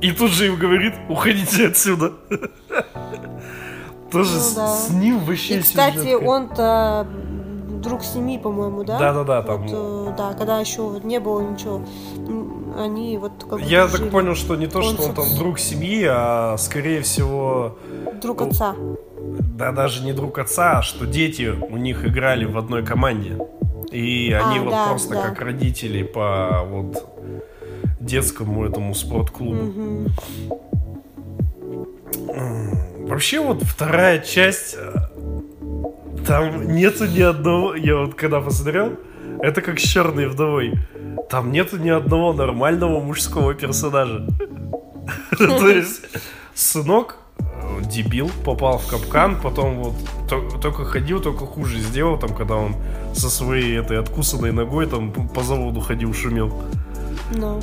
И 0.00 0.10
тут 0.12 0.30
же 0.32 0.46
им 0.48 0.56
говорит, 0.56 0.94
уходите 1.08 1.68
отсюда. 1.68 2.12
Тоже 4.10 4.34
Ну 4.34 4.40
с- 4.40 4.54
да. 4.54 4.66
с 4.68 4.90
ним 4.90 5.18
вообще 5.20 5.58
И, 5.58 5.62
кстати, 5.62 6.14
он-то 6.14 7.06
друг 7.86 8.02
семьи, 8.02 8.38
по-моему, 8.38 8.84
да? 8.84 8.98
Да-да-да, 8.98 9.42
там- 9.42 9.62
Вот, 9.62 9.70
э, 9.72 10.14
да, 10.16 10.32
когда 10.34 10.58
еще 10.60 10.82
вот 10.82 11.04
не 11.04 11.20
было 11.20 11.40
ничего, 11.40 11.80
они 12.78 13.16
вот 13.18 13.32
как 13.48 13.60
Я 13.60 13.86
жили. 13.86 14.02
так 14.02 14.10
понял, 14.10 14.34
что 14.34 14.56
не 14.56 14.66
то, 14.66 14.82
что 14.82 15.02
он 15.02 15.08
Он 15.10 15.14
там 15.14 15.24
друг 15.38 15.58
семьи, 15.58 16.04
а 16.08 16.56
скорее 16.58 17.00
всего 17.02 17.78
Друг 18.22 18.42
отца. 18.42 18.74
Да 19.56 19.72
даже 19.72 20.04
не 20.04 20.12
друг 20.12 20.38
отца, 20.38 20.78
а 20.78 20.82
что 20.82 21.06
дети 21.06 21.48
у 21.70 21.76
них 21.76 22.04
играли 22.06 22.44
в 22.44 22.58
одной 22.58 22.84
команде. 22.84 23.38
И 23.92 24.32
они 24.32 24.58
А, 24.58 24.62
вот 24.62 24.70
да, 24.70 24.86
просто 24.88 25.14
да. 25.14 25.22
как 25.22 25.40
родители 25.40 26.02
по 26.02 26.66
вот 26.68 27.08
детскому 28.00 28.64
этому 28.66 28.94
спортклубу. 28.94 29.54
Мгм. 29.62 30.06
Вообще 33.08 33.40
вот 33.40 33.62
вторая 33.62 34.18
часть, 34.18 34.76
э, 34.78 34.92
там 36.26 36.68
нету 36.74 37.06
ни 37.06 37.20
одного, 37.20 37.74
я 37.74 37.96
вот 37.96 38.14
когда 38.14 38.40
посмотрел, 38.40 38.92
это 39.40 39.60
как 39.60 39.78
с 39.78 39.82
черной 39.82 40.26
вдовой. 40.28 40.74
Там 41.30 41.50
нету 41.52 41.76
ни 41.78 41.88
одного 41.90 42.32
нормального 42.32 43.00
мужского 43.00 43.54
персонажа. 43.54 44.26
То 45.38 45.68
есть 45.68 46.02
сынок 46.54 47.16
э, 47.38 47.44
дебил, 47.90 48.30
попал 48.44 48.78
в 48.78 48.86
капкан, 48.86 49.40
потом 49.40 49.82
вот 49.82 49.94
то- 50.28 50.58
только 50.60 50.84
ходил, 50.84 51.20
только 51.20 51.46
хуже 51.46 51.78
сделал, 51.78 52.18
там, 52.18 52.34
когда 52.34 52.54
он 52.54 52.74
со 53.12 53.28
своей 53.28 53.76
этой 53.78 53.98
откусанной 53.98 54.52
ногой 54.52 54.86
там 54.86 55.12
по 55.12 55.42
заводу 55.42 55.80
ходил, 55.80 56.14
шумел. 56.14 56.52
Ну, 57.34 57.60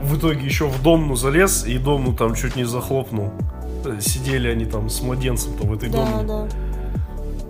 В 0.00 0.16
итоге 0.18 0.44
еще 0.46 0.66
в 0.66 0.82
домну 0.82 1.14
залез, 1.16 1.66
и 1.66 1.78
домну 1.78 2.14
там 2.14 2.34
чуть 2.34 2.56
не 2.56 2.64
захлопнул. 2.64 3.32
Э, 3.84 4.00
Сидели 4.00 4.48
они 4.48 4.64
там 4.64 4.88
с 4.88 5.02
младенцем-то 5.02 5.66
в 5.66 5.72
этой 5.74 5.90
да, 5.90 5.98
домне. 6.06 6.24
да. 6.26 6.48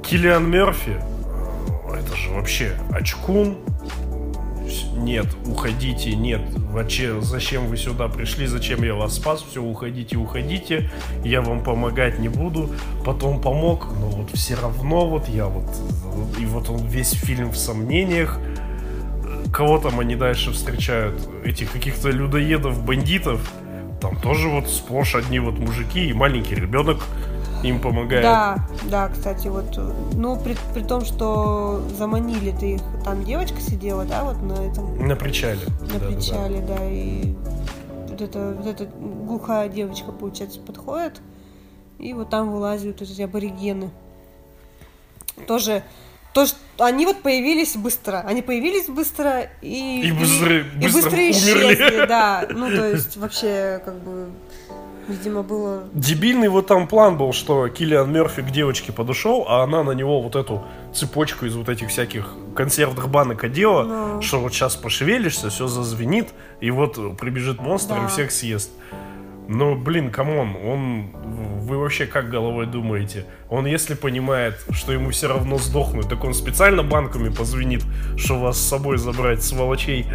Киллиан 0.08 0.48
Мерфи, 0.50 0.96
это 1.90 2.16
же 2.16 2.30
вообще 2.30 2.76
очкун. 2.90 3.56
Нет, 4.96 5.26
уходите, 5.46 6.14
нет. 6.14 6.40
Вообще, 6.70 7.20
зачем 7.20 7.66
вы 7.66 7.76
сюда 7.76 8.08
пришли, 8.08 8.46
зачем 8.46 8.82
я 8.82 8.94
вас 8.94 9.16
спас? 9.16 9.44
Все, 9.48 9.62
уходите, 9.62 10.16
уходите. 10.16 10.90
Я 11.24 11.42
вам 11.42 11.62
помогать 11.62 12.18
не 12.18 12.28
буду. 12.28 12.70
Потом 13.04 13.40
помог, 13.40 13.86
но 13.98 14.08
вот 14.08 14.30
все 14.32 14.54
равно 14.54 15.06
вот 15.08 15.28
я 15.28 15.46
вот- 15.46 15.70
И 16.38 16.46
вот 16.46 16.70
он 16.70 16.86
весь 16.86 17.12
фильм 17.12 17.50
в 17.50 17.56
сомнениях. 17.56 18.38
Кого 19.52 19.78
там 19.78 20.00
они 20.00 20.16
дальше 20.16 20.52
встречают? 20.52 21.20
Этих 21.44 21.72
каких-то 21.72 22.10
людоедов, 22.10 22.82
бандитов. 22.84 23.40
Там 24.00 24.16
тоже 24.16 24.48
вот 24.48 24.68
сплошь 24.68 25.14
одни 25.14 25.38
вот 25.38 25.58
мужики 25.58 26.08
и 26.08 26.12
маленький 26.12 26.54
ребенок 26.54 27.02
им 27.68 27.80
помогает. 27.80 28.22
Да, 28.22 28.66
да, 28.90 29.08
кстати, 29.08 29.48
вот, 29.48 29.76
э, 29.76 29.92
ну, 30.14 30.36
при, 30.38 30.56
при 30.74 30.82
том, 30.82 31.04
что 31.04 31.82
заманили 31.96 32.54
ты 32.58 32.74
их, 32.74 32.82
там 33.04 33.24
девочка 33.24 33.60
сидела, 33.60 34.04
да, 34.04 34.24
вот 34.24 34.40
на 34.42 34.52
этом, 34.70 35.06
На 35.06 35.16
причале. 35.16 35.60
на 35.80 35.86
Да-да-да. 35.98 36.06
причале, 36.16 36.60
да, 36.60 36.76
и 36.84 37.34
вот 38.08 38.20
эта, 38.20 38.54
вот 38.56 38.66
эта 38.66 38.84
глухая 38.86 39.68
девочка, 39.68 40.12
получается, 40.12 40.60
подходит, 40.60 41.20
и 41.98 42.12
вот 42.12 42.30
там 42.30 42.50
вылазят 42.52 43.00
вот 43.00 43.08
эти 43.10 43.22
аборигены. 43.22 43.90
Тоже, 45.48 45.82
то, 46.32 46.46
что 46.46 46.56
они 46.78 47.06
вот 47.06 47.22
появились 47.22 47.76
быстро, 47.76 48.20
они 48.26 48.42
появились 48.42 48.86
быстро 48.88 49.48
и... 49.62 50.02
И 50.08 50.12
быстро- 50.12 50.60
и 50.60 50.82
быстро 50.82 51.02
быстро 51.02 51.10
умерли. 51.16 51.30
исчезли, 51.32 52.06
да, 52.06 52.46
ну, 52.50 52.68
то 52.68 52.90
есть, 52.90 53.16
вообще, 53.16 53.80
как 53.84 53.94
бы, 54.02 54.28
видимо, 55.08 55.42
было... 55.42 55.84
Дебильный 55.92 56.48
вот 56.48 56.66
там 56.66 56.86
план 56.88 57.16
был, 57.16 57.32
что 57.32 57.68
Киллиан 57.68 58.12
Мерфи 58.12 58.42
к 58.42 58.50
девочке 58.50 58.92
подошел, 58.92 59.44
а 59.48 59.62
она 59.62 59.82
на 59.82 59.92
него 59.92 60.20
вот 60.20 60.36
эту 60.36 60.62
цепочку 60.92 61.46
из 61.46 61.54
вот 61.54 61.68
этих 61.68 61.88
всяких 61.88 62.28
консервных 62.54 63.08
банок 63.08 63.44
одела, 63.44 63.84
Ну. 63.84 64.22
что 64.22 64.40
вот 64.40 64.52
сейчас 64.52 64.76
пошевелишься, 64.76 65.50
все 65.50 65.66
зазвенит, 65.66 66.28
и 66.60 66.70
вот 66.70 67.18
прибежит 67.18 67.60
монстр 67.60 67.96
и 67.96 68.00
Да. 68.00 68.08
всех 68.08 68.30
съест. 68.30 68.70
Ну, 69.46 69.74
блин, 69.76 70.10
come 70.10 70.37
on, 70.37 70.56
он... 70.56 71.10
Вы 71.64 71.78
вообще 71.78 72.06
как 72.06 72.30
головой 72.30 72.66
думаете? 72.66 73.26
Он, 73.50 73.66
если 73.66 73.94
понимает, 73.94 74.54
что 74.70 74.92
ему 74.92 75.10
все 75.10 75.28
равно 75.28 75.58
сдохнуть, 75.58 76.08
так 76.08 76.24
он 76.24 76.32
специально 76.34 76.82
банками 76.82 77.28
позвенит, 77.28 77.82
что 78.16 78.38
вас 78.38 78.58
с 78.58 78.68
собой 78.68 78.96
забрать, 78.96 79.42
сволочей. 79.42 80.06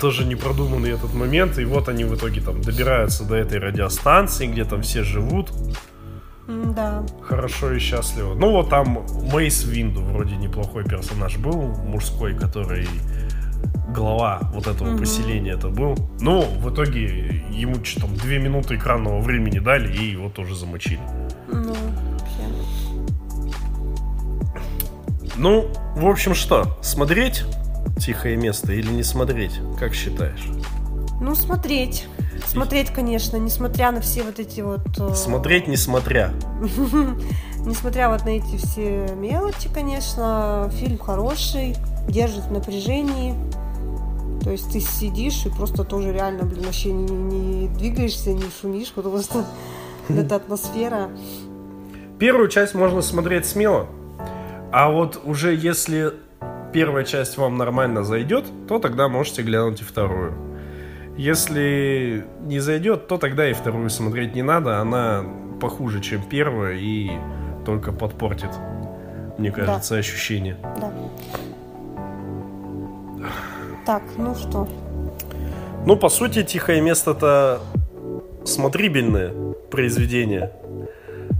Тоже 0.00 0.24
непродуманный 0.24 0.90
этот 0.90 1.14
момент, 1.14 1.58
и 1.58 1.64
вот 1.64 1.88
они 1.88 2.04
в 2.04 2.14
итоге 2.14 2.40
там 2.40 2.60
добираются 2.60 3.24
до 3.24 3.34
этой 3.36 3.58
радиостанции, 3.58 4.46
где 4.46 4.64
там 4.64 4.82
все 4.82 5.02
живут 5.02 5.50
Да, 6.48 7.04
хорошо 7.22 7.72
и 7.72 7.78
счастливо. 7.78 8.34
Ну 8.34 8.52
вот 8.52 8.68
там 8.70 9.04
Мейс 9.32 9.64
Винду 9.64 10.00
вроде 10.02 10.36
неплохой 10.36 10.84
персонаж 10.84 11.36
был, 11.38 11.52
мужской, 11.84 12.34
который 12.34 12.86
глава 13.94 14.40
вот 14.54 14.66
этого 14.66 14.88
Мгм. 14.90 14.98
поселения 14.98 15.52
это 15.52 15.68
был. 15.68 15.96
Ну, 16.20 16.42
в 16.42 16.72
итоге 16.72 17.42
ему 17.50 17.82
что 17.84 18.02
там 18.02 18.14
две 18.16 18.38
минуты 18.38 18.76
экранного 18.76 19.20
времени 19.20 19.58
дали 19.58 19.92
и 19.92 20.10
его 20.12 20.28
тоже 20.28 20.54
замочили. 20.54 21.00
ну, 21.50 21.74
вообще. 21.74 22.42
Ну, 25.36 25.70
в 25.96 26.06
общем, 26.06 26.34
что, 26.34 26.78
смотреть 26.82 27.44
тихое 27.98 28.36
место 28.36 28.72
или 28.72 28.90
не 28.90 29.02
смотреть? 29.02 29.60
Как 29.78 29.94
считаешь? 29.94 30.46
Ну, 31.20 31.34
смотреть. 31.34 32.06
Смотреть, 32.46 32.90
конечно, 32.90 33.36
несмотря 33.38 33.90
на 33.90 34.00
все 34.00 34.22
вот 34.22 34.38
эти 34.38 34.60
вот... 34.60 34.86
э, 34.98 35.14
Смотреть 35.14 35.66
не 35.66 35.76
смотря. 35.76 36.32
Несмотря 37.64 38.10
вот 38.10 38.24
на 38.24 38.28
эти 38.30 38.56
все 38.58 39.08
мелочи, 39.16 39.68
конечно, 39.72 40.70
фильм 40.74 40.98
хороший, 40.98 41.74
держит 42.08 42.44
в 42.44 42.52
напряжении. 42.52 43.34
То 44.44 44.50
есть 44.52 44.70
ты 44.70 44.78
сидишь 44.78 45.44
и 45.46 45.48
просто 45.48 45.82
тоже 45.82 46.12
реально, 46.12 46.44
блин, 46.44 46.64
вообще 46.64 46.92
не, 46.92 47.10
не 47.12 47.68
двигаешься, 47.68 48.32
не 48.32 48.44
шумишь, 48.60 48.92
потому 48.92 49.20
что 49.20 49.44
эта 50.08 50.36
атмосфера. 50.36 51.10
Первую 52.18 52.48
часть 52.48 52.74
можно 52.74 53.02
смотреть 53.02 53.46
смело, 53.46 53.88
а 54.70 54.90
вот 54.90 55.20
уже 55.24 55.54
если 55.54 56.12
первая 56.76 57.04
часть 57.04 57.38
вам 57.38 57.56
нормально 57.56 58.04
зайдет, 58.04 58.44
то 58.68 58.78
тогда 58.78 59.08
можете 59.08 59.40
глянуть 59.40 59.80
и 59.80 59.84
вторую. 59.84 60.34
Если 61.16 62.26
не 62.42 62.60
зайдет, 62.60 63.08
то 63.08 63.16
тогда 63.16 63.48
и 63.48 63.54
вторую 63.54 63.88
смотреть 63.88 64.34
не 64.34 64.42
надо, 64.42 64.78
она 64.78 65.24
похуже, 65.58 66.02
чем 66.02 66.20
первая 66.20 66.76
и 66.76 67.12
только 67.64 67.92
подпортит, 67.92 68.50
мне 69.38 69.50
кажется, 69.50 69.96
ощущение. 69.96 70.58
Да. 70.78 70.92
Так, 73.86 74.02
ну 74.18 74.34
что? 74.34 74.68
Ну, 75.86 75.96
по 75.96 76.10
сути, 76.10 76.42
тихое 76.42 76.82
место-то 76.82 77.60
смотрибельное 78.44 79.32
произведение, 79.70 80.52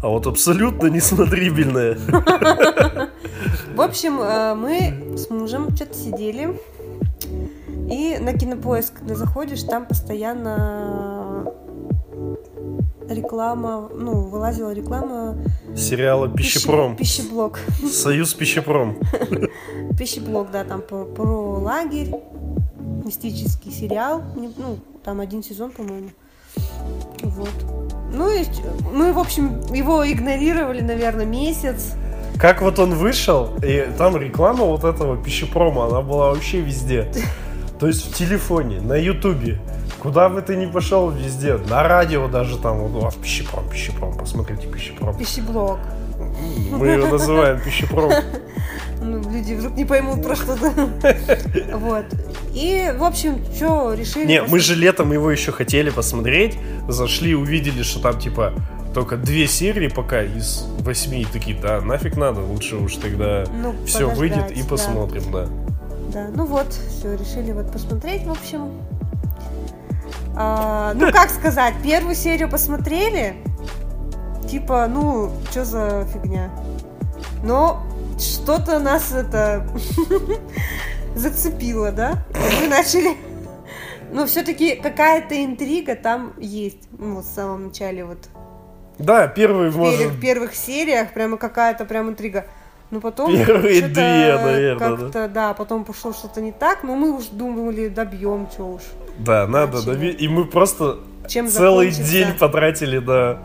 а 0.03 0.09
вот 0.09 0.27
абсолютно 0.27 0.87
несмотрибельное. 0.87 1.99
В 3.77 3.81
общем, 3.83 4.21
э, 4.21 4.55
мы 4.55 5.17
с 5.19 5.29
мужем 5.29 5.69
что-то 5.77 5.93
сидели, 5.93 6.59
и 7.91 8.17
на 8.19 8.33
кинопоиск, 8.33 8.95
когда 8.95 9.15
заходишь, 9.15 9.62
там 9.65 9.85
постоянно 9.85 11.53
реклама, 13.07 13.91
ну, 13.95 14.23
вылазила 14.23 14.73
реклама 14.73 15.37
Сериала 15.77 16.27
«Пищепром». 16.27 16.95
пищи- 16.95 17.21
пищеблок. 17.21 17.61
Союз 17.93 18.33
«Пищепром». 18.33 18.97
Пищеблок, 19.99 20.51
да, 20.51 20.65
там 20.65 20.81
про, 20.81 21.05
про 21.05 21.59
лагерь, 21.59 22.15
мистический 23.05 23.71
сериал, 23.71 24.23
ну, 24.35 24.79
там 25.05 25.21
один 25.21 25.43
сезон, 25.43 25.71
по-моему. 25.71 26.09
Вот. 27.23 27.53
Ну 28.11 28.31
и 28.31 28.43
мы, 28.93 29.12
в 29.12 29.19
общем, 29.19 29.61
его 29.73 30.11
игнорировали, 30.11 30.81
наверное, 30.81 31.27
месяц. 31.27 31.93
Как 32.38 32.61
вот 32.62 32.79
он 32.79 32.94
вышел, 32.94 33.57
и 33.62 33.88
там 33.96 34.16
реклама 34.16 34.64
вот 34.64 34.85
этого 34.85 35.16
пищепрома, 35.16 35.87
она 35.87 36.03
была 36.03 36.31
вообще 36.31 36.61
везде. 36.61 37.11
То 37.79 37.87
есть 37.87 38.11
в 38.11 38.14
телефоне, 38.14 38.81
на 38.81 38.94
ютубе, 38.94 39.59
куда 40.01 40.29
бы 40.29 40.42
ты 40.42 40.57
ни 40.57 40.66
пошел, 40.66 41.11
везде. 41.11 41.57
На 41.57 41.83
радио 41.83 42.29
даже 42.29 42.59
там, 42.59 42.79
вот, 42.79 43.03
вас 43.03 43.14
пищепром, 43.14 43.68
пищепром, 43.68 44.16
посмотрите 44.16 44.66
пищепром. 44.66 45.16
Пищеблок. 45.16 45.79
Мы 46.70 46.88
его 46.88 47.07
называем 47.09 47.61
пищепром. 47.61 48.12
Ну, 49.03 49.22
люди 49.31 49.55
вдруг 49.55 49.75
не 49.75 49.85
поймут 49.85 50.22
про 50.22 50.35
что-то. 50.35 50.72
Вот. 51.75 52.07
И, 52.55 52.92
в 52.96 53.05
общем, 53.05 53.38
что, 53.55 53.92
решили... 53.92 54.27
Не, 54.27 54.42
мы 54.42 54.59
же 54.59 54.75
летом 54.75 55.12
его 55.12 55.31
еще 55.31 55.53
хотели 55.53 55.90
посмотреть, 55.90 56.59
зашли, 56.88 57.35
увидели, 57.35 57.83
что 57.83 58.01
там 58.01 58.18
типа 58.18 58.55
только 58.96 59.18
две 59.18 59.46
серии 59.46 59.88
пока 59.88 60.22
из 60.22 60.64
восьми, 60.78 61.26
такие, 61.30 61.54
да, 61.61 61.82
нафиг 61.82 62.16
надо, 62.16 62.40
лучше 62.40 62.76
уж 62.76 62.96
тогда 62.96 63.44
Ну, 63.52 63.74
все 63.85 64.09
выйдет 64.09 64.50
и 64.52 64.62
да. 64.62 64.68
посмотрим, 64.70 65.30
да. 65.30 65.48
Да, 66.14 66.28
ну 66.35 66.46
вот, 66.46 66.72
все, 66.72 67.14
решили 67.14 67.52
вот 67.52 67.70
посмотреть, 67.70 68.24
в 68.24 68.30
общем. 68.30 68.72
А, 70.35 70.94
ну, 70.94 71.12
как 71.12 71.28
сказать, 71.28 71.74
первую 71.85 72.14
серию 72.14 72.48
посмотрели, 72.48 73.37
типа, 74.48 74.87
ну, 74.88 75.30
что 75.50 75.66
за 75.66 76.09
фигня. 76.14 76.50
Но 77.44 77.82
что-то 78.18 78.78
нас 78.78 79.12
это 79.12 79.68
зацепило, 81.14 81.92
да? 81.92 82.24
Мы 82.62 82.68
начали... 82.68 83.14
Но 84.11 84.24
все-таки 84.24 84.76
какая-то 84.76 85.44
интрига 85.44 85.96
там 85.96 86.32
есть. 86.38 86.88
Ну, 86.98 87.20
в 87.20 87.24
самом 87.24 87.66
начале 87.66 88.02
вот. 88.02 88.30
Да, 88.98 89.26
первый, 89.28 89.70
В 89.70 89.76
может, 89.76 89.98
первых, 89.98 90.20
первых 90.20 90.54
сериях 90.54 91.12
прямо 91.12 91.37
какая-то 91.37 91.85
прям 91.85 92.09
интрига. 92.11 92.46
Ну, 92.90 93.00
потом... 93.00 93.37
Первые 93.37 93.82
две, 93.82 94.38
наверное, 94.38 94.78
Как-то, 94.78 95.28
да, 95.28 95.54
потом 95.54 95.85
пошло 95.85 96.12
что-то 96.12 96.40
не 96.40 96.52
так, 96.52 96.85
но 96.85 96.94
мы 96.94 97.16
уж 97.16 97.26
думали, 97.26 97.88
добьем, 97.88 98.46
что 98.52 98.74
уж. 98.74 98.82
да, 99.18 99.46
надо, 99.46 99.78
дови- 99.78 100.14
и 100.14 100.28
мы 100.28 100.44
просто 100.44 100.98
Чем 101.28 101.48
целый 101.48 101.90
день 101.90 102.28
потратили 102.38 102.98
на 102.98 103.38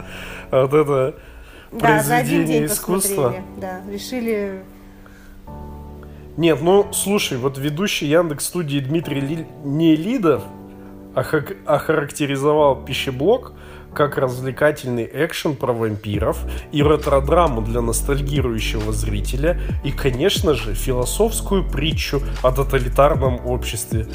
вот 0.51 0.73
это 0.73 1.15
Да, 1.71 2.03
за 2.03 2.17
один 2.17 2.43
произведение 2.43 2.45
день 2.59 2.65
искусства. 2.67 3.35
Да, 3.57 3.81
решили... 3.91 4.61
Нет, 6.37 6.59
ну 6.61 6.87
слушай, 6.93 7.37
вот 7.37 7.57
ведущий 7.57 8.07
Яндекс 8.07 8.45
студии 8.45 8.79
Дмитрий 8.79 9.19
Ли- 9.21 9.47
Нелидов 9.63 10.43
охак- 11.13 11.57
охарактеризовал 11.65 12.85
пищеблок 12.85 13.53
как 13.93 14.17
развлекательный 14.17 15.09
экшен 15.11 15.55
про 15.55 15.73
вампиров 15.73 16.39
и 16.71 16.81
ретро-драму 16.81 17.61
для 17.61 17.81
ностальгирующего 17.81 18.93
зрителя 18.93 19.59
и, 19.83 19.91
конечно 19.91 20.53
же, 20.53 20.73
философскую 20.73 21.67
притчу 21.67 22.21
о 22.41 22.51
тоталитарном 22.51 23.45
обществе. 23.45 24.07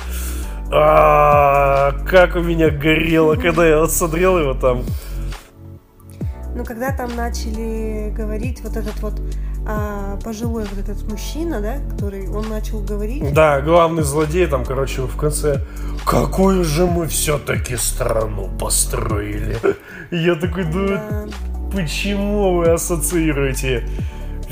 А, 0.72 1.92
как 2.08 2.36
у 2.36 2.40
меня 2.40 2.70
горело, 2.70 3.36
когда 3.36 3.66
я 3.66 3.80
вот 3.80 3.92
его 4.38 4.54
там. 4.54 4.82
Ну, 6.54 6.64
когда 6.64 6.90
там 6.96 7.14
начали 7.14 8.10
говорить 8.10 8.62
вот 8.62 8.76
этот 8.76 8.98
вот 9.00 9.20
а, 9.68 10.16
пожилой 10.22 10.64
вот 10.64 10.78
этот 10.78 11.02
мужчина, 11.10 11.60
да, 11.60 11.78
который, 11.90 12.28
он 12.28 12.48
начал 12.48 12.80
говорить... 12.80 13.32
Да, 13.34 13.60
главный 13.60 14.02
злодей 14.04 14.46
там, 14.46 14.64
короче, 14.64 15.02
в 15.02 15.16
конце 15.16 15.62
Какую 16.04 16.64
же 16.64 16.86
мы 16.86 17.06
все-таки 17.08 17.76
страну 17.76 18.48
построили? 18.60 19.58
И 20.10 20.16
я 20.18 20.36
такой, 20.36 20.64
ну 20.66 20.88
Да. 20.88 21.24
почему 21.72 22.58
вы 22.58 22.70
ассоциируете 22.70 23.88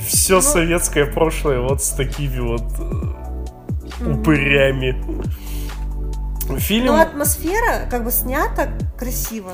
все 0.09 0.37
Ну- 0.37 0.41
советское 0.43 1.07
прошлое 1.07 1.61
вот 1.61 1.81
с 1.83 1.91
такими 1.91 2.41
вот 2.41 2.65
э, 2.81 4.11
упырями? 4.11 5.01
Фильм 6.59 6.87
Но 6.87 7.01
атмосфера 7.01 7.87
как 7.91 8.05
бы 8.05 8.11
снята 8.11 8.69
красиво. 8.99 9.53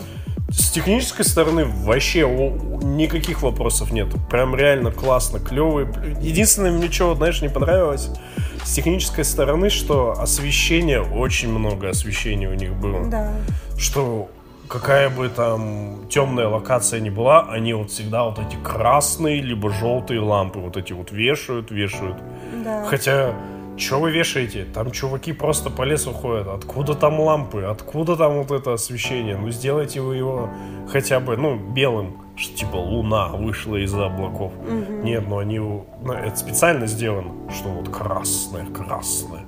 С 0.50 0.70
технической 0.70 1.24
стороны 1.24 1.64
вообще 1.64 2.22
никаких 2.28 3.42
вопросов 3.42 3.92
нет. 3.92 4.08
Прям 4.28 4.54
реально 4.56 4.90
классно, 4.90 5.38
клевый. 5.38 5.86
Единственное, 6.20 6.72
мне 6.72 6.90
что, 6.90 7.14
знаешь, 7.14 7.40
не 7.40 7.48
понравилось, 7.48 8.10
с 8.64 8.74
технической 8.74 9.24
стороны, 9.24 9.70
что 9.70 10.12
освещение, 10.12 11.00
очень 11.00 11.50
много 11.50 11.88
освещения 11.88 12.48
у 12.48 12.54
них 12.54 12.74
было. 12.74 13.06
Да. 13.06 13.32
Что 13.78 14.28
какая 14.68 15.10
бы 15.10 15.28
там 15.28 16.08
темная 16.08 16.46
локация 16.46 17.00
ни 17.00 17.10
была, 17.10 17.46
они 17.50 17.74
вот 17.74 17.90
всегда 17.90 18.24
вот 18.24 18.38
эти 18.38 18.56
красные 18.62 19.42
либо 19.42 19.70
желтые 19.70 20.20
лампы 20.20 20.58
вот 20.58 20.76
эти 20.76 20.92
вот 20.92 21.10
вешают, 21.10 21.70
вешают. 21.70 22.16
Да. 22.64 22.84
Хотя, 22.86 23.34
что 23.80 23.98
вы 23.98 24.10
вешаете? 24.10 24.64
Там 24.64 24.90
чуваки 24.90 25.32
просто 25.32 25.70
по 25.70 25.82
лесу 25.82 26.12
ходят. 26.12 26.48
Откуда 26.48 26.94
там 26.94 27.18
лампы? 27.18 27.62
Откуда 27.62 28.16
там 28.16 28.42
вот 28.42 28.50
это 28.50 28.74
освещение? 28.74 29.36
Ну, 29.36 29.50
сделайте 29.50 30.00
вы 30.00 30.16
его 30.16 30.50
хотя 30.88 31.18
бы, 31.18 31.36
ну, 31.36 31.56
белым. 31.56 32.18
Что 32.36 32.56
типа 32.56 32.76
луна 32.76 33.28
вышла 33.28 33.76
из-за 33.76 34.06
облаков. 34.06 34.52
Мгм. 34.62 35.04
Нет, 35.04 35.24
ну 35.28 35.38
они... 35.38 35.58
ну, 35.58 36.12
это 36.12 36.36
специально 36.36 36.86
сделано, 36.86 37.32
что 37.50 37.68
вот 37.68 37.88
красное, 37.88 38.66
красное. 38.66 39.44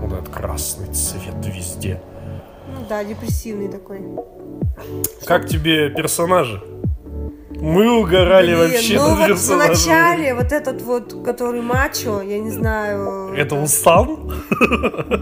Вот 0.00 0.12
этот 0.12 0.28
красный 0.28 0.92
цвет 0.92 1.34
везде. 1.44 2.00
Ну 2.68 2.84
да, 2.88 3.04
депрессивный 3.04 3.68
такой. 3.68 4.00
Как 5.26 5.46
тебе 5.46 5.90
персонажи? 5.90 6.62
Мы 7.62 7.96
угорали 7.96 8.56
Блин, 8.56 8.72
вообще 8.72 8.96
ну 8.96 9.10
вот 9.10 9.18
в 9.20 9.26
персонажами. 9.28 9.68
начале 9.68 10.34
вот 10.34 10.50
этот 10.50 10.82
вот, 10.82 11.24
который 11.24 11.62
мачо, 11.62 12.20
я 12.20 12.40
не 12.40 12.50
знаю. 12.50 13.32
Это 13.36 13.54
Устан? 13.54 14.32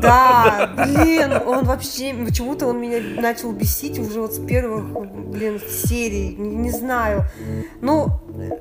Да, 0.01 0.71
блин, 0.75 1.33
он 1.47 1.65
вообще, 1.65 2.15
почему-то 2.15 2.67
он 2.69 2.81
меня 2.81 2.99
начал 3.21 3.53
бесить 3.53 3.99
уже 3.99 4.23
вот 4.23 4.33
с 4.33 4.39
первых, 4.39 4.85
блин, 5.29 5.61
серий, 5.69 6.35
не, 6.39 6.57
не 6.57 6.71
знаю. 6.71 7.25
Ну, 7.83 8.07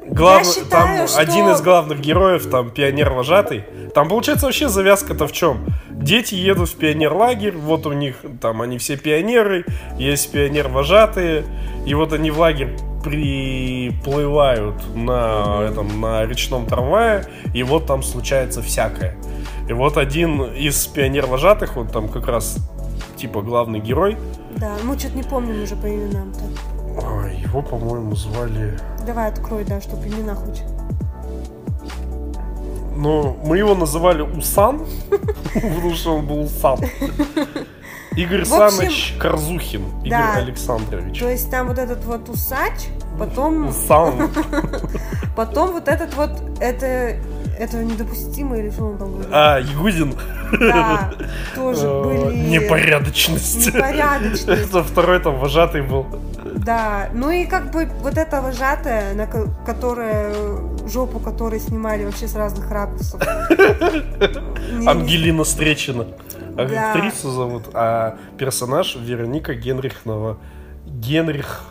Глав- 0.07 0.39
я 0.39 0.43
считаю, 0.43 0.97
там 0.97 1.07
что... 1.07 1.21
один 1.21 1.47
из 1.47 1.61
главных 1.61 2.01
героев, 2.01 2.47
там 2.47 2.71
пионер-вожатый. 2.71 3.63
Там 3.95 4.09
получается 4.09 4.47
вообще 4.47 4.67
завязка-то 4.67 5.25
в 5.25 5.31
чем? 5.31 5.65
Дети 5.89 6.35
едут 6.35 6.67
в 6.67 6.75
пионер-лагерь, 6.75 7.55
вот 7.55 7.85
у 7.85 7.93
них 7.93 8.17
там 8.41 8.61
они 8.61 8.77
все 8.77 8.97
пионеры, 8.97 9.63
есть 9.97 10.33
пионер-вожатые, 10.33 11.45
и 11.85 11.93
вот 11.93 12.11
они 12.11 12.29
в 12.29 12.39
лагерь 12.39 12.75
приплывают 13.09 14.75
на 14.95 15.63
этом 15.69 15.99
на 15.99 16.25
речном 16.25 16.65
трамвае, 16.65 17.25
и 17.53 17.63
вот 17.63 17.85
там 17.87 18.03
случается 18.03 18.61
всякое. 18.61 19.15
И 19.67 19.73
вот 19.73 19.97
один 19.97 20.43
из 20.43 20.85
пионер-вожатых, 20.87 21.75
вот 21.75 21.91
там 21.91 22.07
как 22.07 22.27
раз 22.27 22.57
типа 23.17 23.41
главный 23.41 23.79
герой, 23.79 24.17
Да, 24.57 24.75
мы 24.83 24.97
что-то 24.97 25.15
не 25.15 25.23
помним 25.23 25.63
уже 25.63 25.75
по 25.75 25.87
именам-то. 25.87 27.05
ой, 27.05 27.35
его, 27.37 27.61
по-моему, 27.61 28.15
звали 28.15 28.77
Давай 29.05 29.29
открой, 29.29 29.63
да, 29.63 29.81
чтобы 29.81 30.07
имена 30.07 30.35
хоть. 30.35 30.61
Но 32.95 33.37
мы 33.43 33.57
его 33.57 33.75
называли 33.75 34.21
Усан, 34.21 34.85
потому 35.53 35.93
что 35.95 36.15
он 36.17 36.27
был 36.27 36.41
Усан. 36.41 36.79
Игорь 38.15 38.43
Саныч 38.43 39.15
Корзухин. 39.19 39.83
Игорь. 40.03 40.41
Александрович. 40.43 41.19
То 41.19 41.29
есть 41.29 41.49
там 41.49 41.67
вот 41.67 41.77
этот 41.77 42.03
вот 42.03 42.27
усач, 42.27 42.87
потом, 43.19 43.67
Усан. 43.69 44.29
потом 45.35 45.71
вот 45.73 45.87
этот 45.87 46.13
вот, 46.15 46.31
это, 46.59 46.85
это 47.59 47.77
недопустимо 47.83 48.57
или 48.57 48.69
что 48.71 48.85
он 48.85 48.97
там 48.97 49.11
говорит? 49.11 49.29
А, 49.31 49.59
Ягудин. 49.59 50.15
Да, 50.59 51.11
тоже 51.55 51.85
Э, 51.85 52.03
были... 52.03 52.35
Непорядочность. 52.37 53.67
Непорядочность. 53.67 54.47
Это 54.47 54.83
второй 54.83 55.19
там 55.19 55.37
вожатый 55.39 55.81
был. 55.81 56.05
Да, 56.55 57.09
ну 57.13 57.29
и 57.29 57.45
как 57.45 57.71
бы 57.71 57.85
вот 58.01 58.17
эта 58.17 58.41
вожатая, 58.41 59.13
на 59.13 59.27
ко- 59.27 59.49
которая 59.65 60.33
жопу 60.87 61.19
которой 61.19 61.59
снимали 61.59 62.05
вообще 62.05 62.27
с 62.27 62.35
разных 62.35 62.71
ракурсов. 62.71 63.21
Ангелина 64.87 65.43
Встречина. 65.43 66.05
А 66.57 66.65
Да. 66.65 66.91
Актрису 66.93 67.31
зовут, 67.31 67.63
а 67.73 68.17
персонаж 68.37 68.95
Вероника 68.99 69.53
Генрихнова. 69.53 70.37
Генрих. 70.87 71.61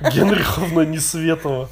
Генриховна 0.00 0.82
Несветова. 0.82 1.68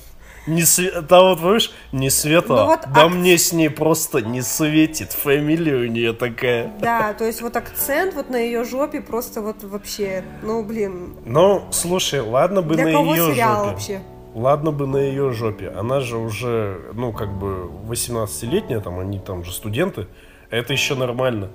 Не 0.47 0.63
све... 0.63 0.91
Там 1.03 1.25
вот, 1.29 1.39
понимаешь, 1.41 1.71
не 1.93 2.09
Света, 2.09 2.49
Ну 2.57 2.65
вот 2.65 2.81
да 2.95 3.05
ак- 3.05 3.11
мне 3.13 3.37
с 3.37 3.53
ней 3.53 3.69
просто 3.69 4.23
не 4.23 4.41
светит. 4.41 5.13
Фамилия 5.13 5.77
у 5.77 5.87
нее 5.87 6.15
такая. 6.15 6.73
Да, 6.81 7.13
то 7.13 7.25
есть 7.27 7.43
вот 7.43 7.57
акцент 7.57 8.15
вот 8.15 8.31
на 8.31 8.37
ее 8.37 8.65
жопе 8.65 9.03
просто 9.03 9.43
вот 9.43 9.63
вообще, 9.63 10.25
ну 10.43 10.65
блин, 10.65 11.15
Ну, 11.27 11.65
слушай, 11.73 12.21
ладно 12.21 12.63
бы 12.63 12.75
для 12.75 12.87
на 12.87 12.93
кого 12.93 13.15
ее 13.15 13.35
сериал 13.35 13.57
жопе. 13.65 13.71
вообще? 13.71 14.01
Ладно 14.35 14.71
бы 14.73 14.87
на 14.87 14.97
ее 14.97 15.31
жопе. 15.33 15.69
Она 15.77 16.01
же 16.01 16.17
уже, 16.17 16.81
ну, 16.95 17.13
как 17.13 17.37
бы 17.37 17.71
18-летняя, 17.89 18.81
там, 18.81 18.99
они 18.99 19.19
там 19.19 19.45
же 19.45 19.53
студенты. 19.53 20.07
Это 20.51 20.73
еще 20.73 20.95
нормально. 20.95 21.51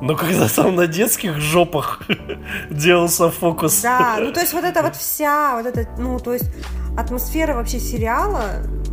Но 0.00 0.16
когда 0.16 0.48
там 0.48 0.74
на 0.74 0.86
детских 0.86 1.38
жопах 1.40 2.02
делался 2.70 3.30
фокус. 3.30 3.80
Да, 3.82 4.16
ну 4.20 4.32
то 4.32 4.40
есть 4.40 4.52
вот 4.52 4.64
эта 4.64 4.82
вот 4.82 4.96
вся, 4.96 5.56
вот 5.56 5.66
эта, 5.66 5.88
ну 5.98 6.18
то 6.18 6.32
есть 6.32 6.50
атмосфера 6.96 7.54
вообще 7.54 7.78
сериала 7.78 8.42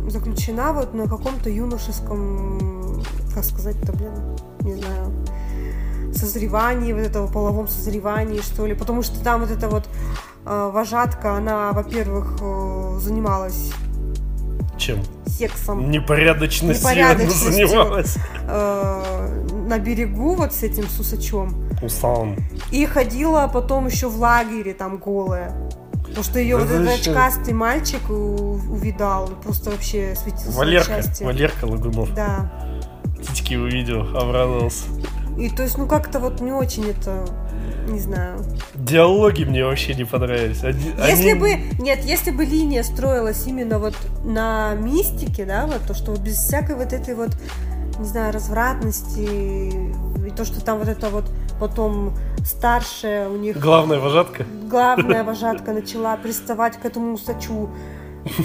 заключена 0.08 0.72
вот 0.72 0.94
на 0.94 1.08
каком-то 1.08 1.50
юношеском, 1.50 3.02
как 3.34 3.44
сказать-то, 3.44 3.92
блин, 3.92 4.12
не 4.60 4.74
знаю, 4.74 5.12
созревании, 6.14 6.92
вот 6.92 7.02
этого 7.02 7.26
половом 7.26 7.68
созревании, 7.68 8.40
что 8.40 8.66
ли, 8.66 8.74
потому 8.74 9.02
что 9.02 9.22
там 9.22 9.40
вот 9.40 9.50
эта 9.50 9.68
вот 9.68 9.88
э, 10.44 10.70
вожатка, 10.72 11.34
она, 11.34 11.72
во-первых, 11.72 12.38
э, 12.40 12.98
занималась 13.00 13.72
Чем? 14.78 15.02
сексом 15.26 15.90
Непорядочностью 15.90 16.88
Непорядочностью. 16.88 17.52
занималась. 17.68 18.16
э, 18.46 19.41
на 19.72 19.78
берегу 19.78 20.34
вот 20.34 20.52
с 20.52 20.62
этим 20.62 20.86
сусачом. 20.86 21.54
Устал. 21.82 22.28
И 22.70 22.84
ходила 22.84 23.48
потом 23.52 23.86
еще 23.86 24.08
в 24.08 24.16
лагере 24.18 24.74
там 24.74 24.98
голая. 24.98 25.54
Потому 26.06 26.22
что 26.24 26.38
ее 26.38 26.58
Да 26.58 26.64
вот 26.64 26.70
этот 26.72 27.00
что? 27.00 27.10
очкастый 27.12 27.54
мальчик 27.54 28.10
увидал, 28.10 29.28
просто 29.42 29.70
вообще 29.70 30.14
светился 30.14 30.58
Валерка, 30.58 31.02
счастья. 31.02 31.24
Валерка 31.24 31.64
Лагунов. 31.64 32.12
Да. 32.14 32.52
Титьки 33.22 33.54
увидел, 33.54 34.02
обрадовался. 34.14 34.84
И 35.38 35.48
то 35.48 35.62
есть, 35.62 35.78
ну 35.78 35.86
как-то 35.86 36.18
вот 36.20 36.42
не 36.42 36.52
очень 36.52 36.84
это, 36.90 37.24
не 37.88 37.98
знаю. 37.98 38.44
Диалоги 38.74 39.44
мне 39.44 39.64
вообще 39.64 39.94
не 39.94 40.04
понравились. 40.04 40.62
Они- 40.62 40.92
Если 41.08 41.30
они- 41.30 41.40
бы, 41.40 41.54
нет, 41.82 42.04
если 42.04 42.30
бы 42.30 42.44
линия 42.44 42.82
строилась 42.82 43.46
именно 43.46 43.78
вот 43.78 43.94
на 44.22 44.74
мистике, 44.74 45.46
да, 45.46 45.64
вот 45.66 45.80
то, 45.86 45.94
что 45.94 46.12
без 46.16 46.34
всякой 46.36 46.76
вот 46.76 46.92
этой 46.92 47.14
вот, 47.14 47.30
не 47.98 48.04
знаю, 48.04 48.32
развратности, 48.32 49.20
и 50.26 50.30
то, 50.30 50.44
что 50.44 50.64
там 50.64 50.78
вот 50.78 50.88
это 50.88 51.08
вот 51.08 51.24
потом 51.60 52.14
старшая 52.44 53.28
у 53.28 53.36
них 53.36 53.58
Главная 53.58 53.98
вожатка. 53.98 54.44
главная 54.68 55.24
вожатка 55.24 55.72
начала 55.72 56.16
приставать 56.16 56.76
к 56.78 56.84
этому 56.84 57.14
усачу. 57.14 57.70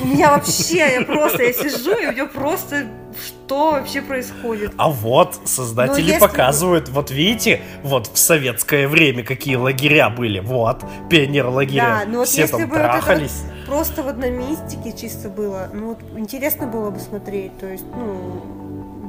У 0.01 0.07
меня 0.07 0.31
вообще, 0.31 0.77
я 0.95 1.01
просто, 1.03 1.43
я 1.43 1.53
сижу, 1.53 1.95
и 1.97 2.07
у 2.07 2.11
меня 2.11 2.25
просто, 2.25 2.85
что 3.25 3.73
вообще 3.73 4.01
происходит? 4.01 4.73
А 4.77 4.89
вот 4.89 5.39
создатели 5.45 6.07
если 6.07 6.19
показывают, 6.19 6.89
вот 6.89 7.11
видите, 7.11 7.61
вот 7.83 8.07
в 8.07 8.17
советское 8.17 8.87
время 8.87 9.23
какие 9.23 9.55
лагеря 9.55 10.09
были, 10.09 10.39
вот 10.39 10.83
пионер 11.11 11.47
лагеря, 11.49 12.01
Да, 12.05 12.11
ну 12.11 12.17
вот 12.19 12.27
все 12.27 12.41
если 12.41 12.53
там 12.53 12.61
бы 12.61 12.67
вот 12.69 12.77
это 12.77 12.87
трахались. 12.91 13.43
Просто 13.67 14.01
вот 14.01 14.17
на 14.17 14.31
мистике 14.31 14.93
чисто 14.99 15.29
было, 15.29 15.69
ну 15.71 15.89
вот 15.89 15.99
интересно 16.17 16.65
было 16.65 16.89
бы 16.89 16.99
смотреть, 16.99 17.57
то 17.59 17.67
есть, 17.67 17.85
ну, 17.95 18.41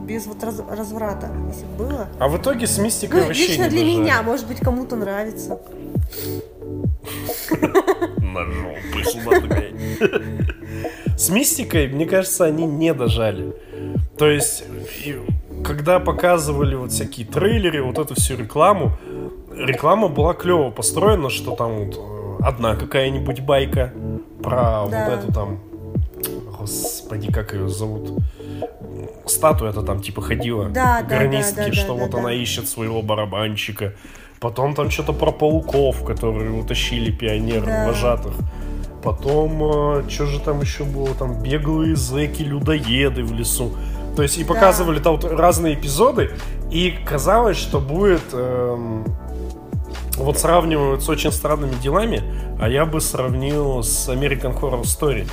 без 0.09 0.27
вот 0.27 0.43
раз- 0.43 0.63
разврата, 0.71 1.31
если 1.53 1.67
бы 1.67 1.85
было. 1.85 2.09
А 2.19 2.29
в 2.29 2.37
итоге 2.39 2.67
с 2.67 2.79
мистикой 2.79 3.21
Ну, 3.21 3.27
вообще 3.27 3.47
лично 3.49 3.63
не 3.65 3.69
для 3.69 3.81
дожали. 3.81 3.97
меня, 4.01 4.23
может 4.23 4.47
быть, 4.49 4.59
кому-то 4.61 4.97
нравится. 4.97 5.61
На 8.23 8.45
жопу. 8.45 8.79
С 11.17 11.29
мистикой, 11.31 11.89
мне 11.89 12.07
кажется, 12.07 12.45
они 12.45 12.65
не 12.67 12.95
дожали. 12.95 13.53
То 14.17 14.29
есть, 14.31 14.65
когда 15.65 15.99
показывали 16.01 16.75
вот 16.75 16.93
всякие 16.93 17.27
трейлеры, 17.27 17.83
вот 17.83 17.99
эту 17.99 18.15
всю 18.15 18.37
рекламу, 18.37 18.93
реклама 19.55 20.09
была 20.09 20.35
клево 20.35 20.71
построена, 20.71 21.31
что 21.31 21.55
там 21.57 21.85
вот 21.87 21.97
э, 21.97 22.43
одна 22.45 22.77
какая-нибудь 22.77 23.41
байка 23.41 23.93
про 24.43 24.87
Да. 24.89 25.11
вот 25.11 25.19
эту 25.25 25.33
там, 25.33 25.59
господи, 26.59 27.33
как 27.33 27.55
ее 27.55 27.69
зовут, 27.69 28.23
статуя-то 29.31 29.83
там 29.83 30.01
типа 30.01 30.21
ходила, 30.23 30.67
Да, 30.67 31.01
да, 31.03 31.17
гарнистки, 31.19 31.57
да, 31.57 31.67
да, 31.67 31.73
что 31.73 31.95
да, 31.95 32.03
вот 32.03 32.11
да. 32.11 32.19
она 32.19 32.33
ищет 32.33 32.69
своего 32.69 33.03
барабанщика. 33.03 33.95
Потом 34.41 34.75
там 34.75 34.91
что-то 34.91 35.13
про 35.13 35.33
пауков, 35.33 36.05
которые 36.05 36.51
утащили 36.53 37.11
пионеры 37.11 37.67
Да. 37.67 37.87
вожатых. 37.89 38.33
Потом, 39.03 40.09
что 40.09 40.27
же 40.27 40.41
там 40.41 40.61
еще 40.61 40.85
было? 40.85 41.15
Там 41.15 41.43
беглые 41.43 41.97
зэки, 41.97 42.43
людоеды 42.43 43.23
в 43.25 43.33
лесу. 43.33 43.73
То 44.17 44.23
есть 44.23 44.39
и 44.39 44.45
Да. 44.45 44.55
показывали 44.55 44.99
там 45.01 45.17
вот 45.17 45.25
разные 45.25 45.75
эпизоды, 45.75 46.31
и 46.71 46.91
казалось, 47.05 47.57
что 47.57 47.81
будет... 47.81 48.23
эм, 48.33 49.05
вот 50.17 50.37
сравнивают 50.39 51.03
с 51.05 51.09
очень 51.09 51.31
странными 51.31 51.75
делами, 51.81 52.23
а 52.61 52.69
я 52.69 52.87
бы 52.87 53.01
сравнил 53.01 53.85
с 53.85 54.09
American 54.09 54.59
Horror 54.61 54.83
Story. 54.83 55.29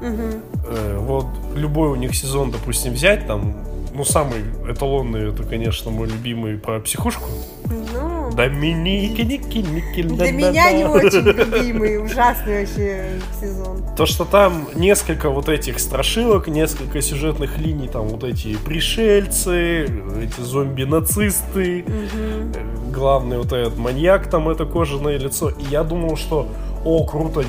Э, 0.00 0.98
вот 1.00 1.26
любой 1.54 1.88
у 1.88 1.96
них 1.96 2.14
сезон, 2.14 2.50
допустим, 2.50 2.92
взять, 2.92 3.26
там, 3.26 3.54
ну, 3.94 4.04
самый 4.04 4.42
эталонный, 4.68 5.30
это, 5.30 5.42
конечно, 5.42 5.90
мой 5.90 6.08
любимый 6.08 6.56
про 6.56 6.80
психушку. 6.80 7.28
Ну, 7.66 8.30
Доминики, 8.32 9.22
Ники, 9.22 9.58
Ники, 9.58 10.02
для 10.02 10.16
да-да-да. 10.16 10.30
меня 10.30 10.72
не 10.72 10.84
очень 10.84 11.20
любимый, 11.24 12.04
ужасный 12.04 12.60
вообще 12.60 13.20
сезон. 13.40 13.82
То, 13.96 14.06
что 14.06 14.24
там 14.24 14.68
несколько 14.74 15.30
вот 15.30 15.48
этих 15.48 15.80
страшилок, 15.80 16.46
несколько 16.46 17.02
сюжетных 17.02 17.58
линий, 17.58 17.88
там 17.88 18.06
вот 18.06 18.22
эти 18.22 18.56
пришельцы, 18.56 19.84
эти 20.22 20.40
зомби-нацисты, 20.40 21.84
э, 21.86 22.92
главный 22.92 23.38
вот 23.38 23.52
этот 23.52 23.76
маньяк, 23.76 24.30
там 24.30 24.48
это 24.48 24.64
кожаное 24.66 25.18
лицо. 25.18 25.50
И 25.50 25.64
я 25.70 25.82
думал, 25.82 26.16
что, 26.16 26.48
о, 26.84 27.04
круто, 27.04 27.44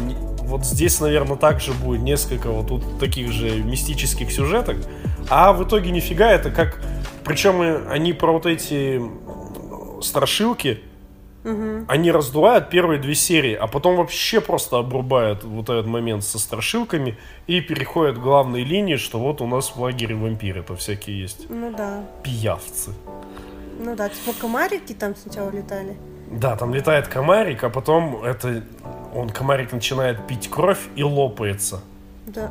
вот 0.49 0.65
здесь, 0.65 0.99
наверное, 0.99 1.37
также 1.37 1.73
будет 1.73 2.01
несколько 2.01 2.49
вот 2.49 2.67
тут 2.67 2.99
таких 2.99 3.31
же 3.31 3.61
мистических 3.61 4.31
сюжеток. 4.31 4.77
А 5.29 5.53
в 5.53 5.63
итоге 5.63 5.91
нифига, 5.91 6.31
это 6.31 6.49
как... 6.51 6.81
Причем 7.23 7.87
они 7.89 8.13
про 8.13 8.31
вот 8.33 8.45
эти 8.45 9.01
страшилки, 10.01 10.81
Мгм. 11.43 11.85
они 11.87 12.11
раздувают 12.11 12.69
первые 12.69 12.99
две 12.99 13.15
серии, 13.15 13.53
а 13.53 13.67
потом 13.67 13.95
вообще 13.95 14.41
просто 14.41 14.77
обрубают 14.77 15.43
вот 15.45 15.69
этот 15.69 15.85
момент 15.85 16.23
со 16.23 16.37
страшилками 16.37 17.17
и 17.47 17.61
переходят 17.61 18.17
к 18.17 18.21
главной 18.21 18.63
линии, 18.63 18.97
что 18.97 19.19
вот 19.19 19.39
у 19.41 19.47
нас 19.47 19.69
в 19.69 19.81
лагере 19.81 20.15
вампиры-то 20.15 20.75
всякие 20.75 21.21
есть. 21.21 21.49
Ну 21.49 21.73
да. 21.75 22.03
Пиявцы. 22.23 22.91
Ну 23.79 23.95
да, 23.95 24.09
типа 24.09 24.33
комарики 24.41 24.93
там 24.93 25.15
сначала 25.15 25.49
летали. 25.49 25.97
Да, 26.31 26.55
там 26.55 26.73
летает 26.73 27.07
комарик, 27.07 27.63
а 27.63 27.69
потом 27.69 28.23
это 28.23 28.63
он 29.13 29.29
комарик 29.29 29.71
начинает 29.71 30.27
пить 30.27 30.49
кровь 30.49 30.79
и 30.95 31.03
лопается. 31.03 31.81
Да. 32.27 32.49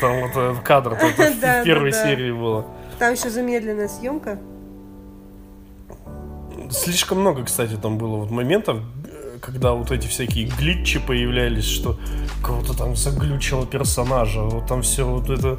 Там 0.00 0.20
вот 0.20 0.30
этот 0.30 0.60
кадр 0.60 0.92
это 0.92 1.06
в 1.06 1.16
Да, 1.40 1.62
в 1.62 1.64
первой 1.64 1.90
да, 1.92 2.02
да. 2.02 2.08
серии 2.08 2.32
было. 2.32 2.66
Там 2.98 3.14
еще 3.14 3.30
замедленная 3.30 3.88
съемка. 3.88 4.38
Слишком 6.70 7.20
много, 7.20 7.44
кстати, 7.44 7.76
там 7.76 7.98
было 7.98 8.16
вот 8.16 8.30
моментов, 8.30 8.80
когда 9.40 9.72
вот 9.72 9.90
эти 9.90 10.06
всякие 10.06 10.46
глитчи 10.46 10.98
появлялись, 10.98 11.64
что 11.66 11.98
кого-то 12.42 12.76
там 12.76 12.96
заглючило 12.96 13.66
персонажа, 13.66 14.42
вот 14.42 14.66
там 14.66 14.82
все 14.82 15.06
вот 15.06 15.30
это 15.30 15.58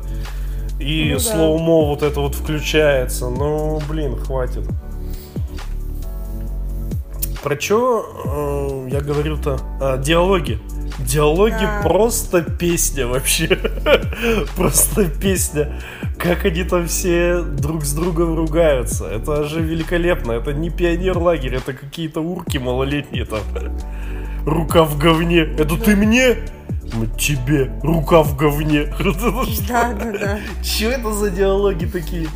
и 0.80 1.09
Ну 1.11 1.13
да. 1.15 1.19
слоумо 1.19 1.86
вот 1.86 2.03
это 2.03 2.19
вот 2.19 2.36
включается. 2.36 3.30
Ну, 3.30 3.82
блин, 3.88 4.17
хватит. 4.17 4.67
Про 7.46 7.60
что 7.62 8.88
я 8.89 9.02
говорю-то? 9.02 9.60
А, 9.80 9.98
диалоги. 9.98 10.58
Диалоги 10.98 11.62
Да. 11.62 11.82
просто 11.84 12.41
песня 12.41 13.06
вообще. 13.06 13.60
просто 14.56 15.06
песня. 15.06 15.80
Как 16.18 16.43
они 16.46 16.64
там 16.64 16.88
все 16.88 17.43
друг 17.43 17.86
с 17.86 17.93
другом 17.93 18.36
ругаются. 18.36 19.06
Это 19.06 19.43
же 19.43 19.62
великолепно. 19.62 20.32
Это 20.32 20.54
не 20.54 20.72
пионер-лагерь, 20.72 21.54
это 21.54 21.74
какие-то 21.74 22.20
урки 22.22 22.58
малолетние 22.58 23.26
там. 23.26 23.41
Рука 24.48 24.84
в 24.84 24.98
говне. 24.98 25.41
Это 25.41 25.78
ты 25.78 25.96
мне? 25.96 26.38
Тебе. 27.16 27.72
Рука 27.84 28.24
в 28.24 28.36
говне. 28.36 28.91
Да, 29.70 29.93
да, 29.93 30.12
да. 30.18 30.39
Че 30.64 30.89
это 30.93 31.14
за 31.14 31.30
диалоги 31.30 31.86
такие? 31.86 32.28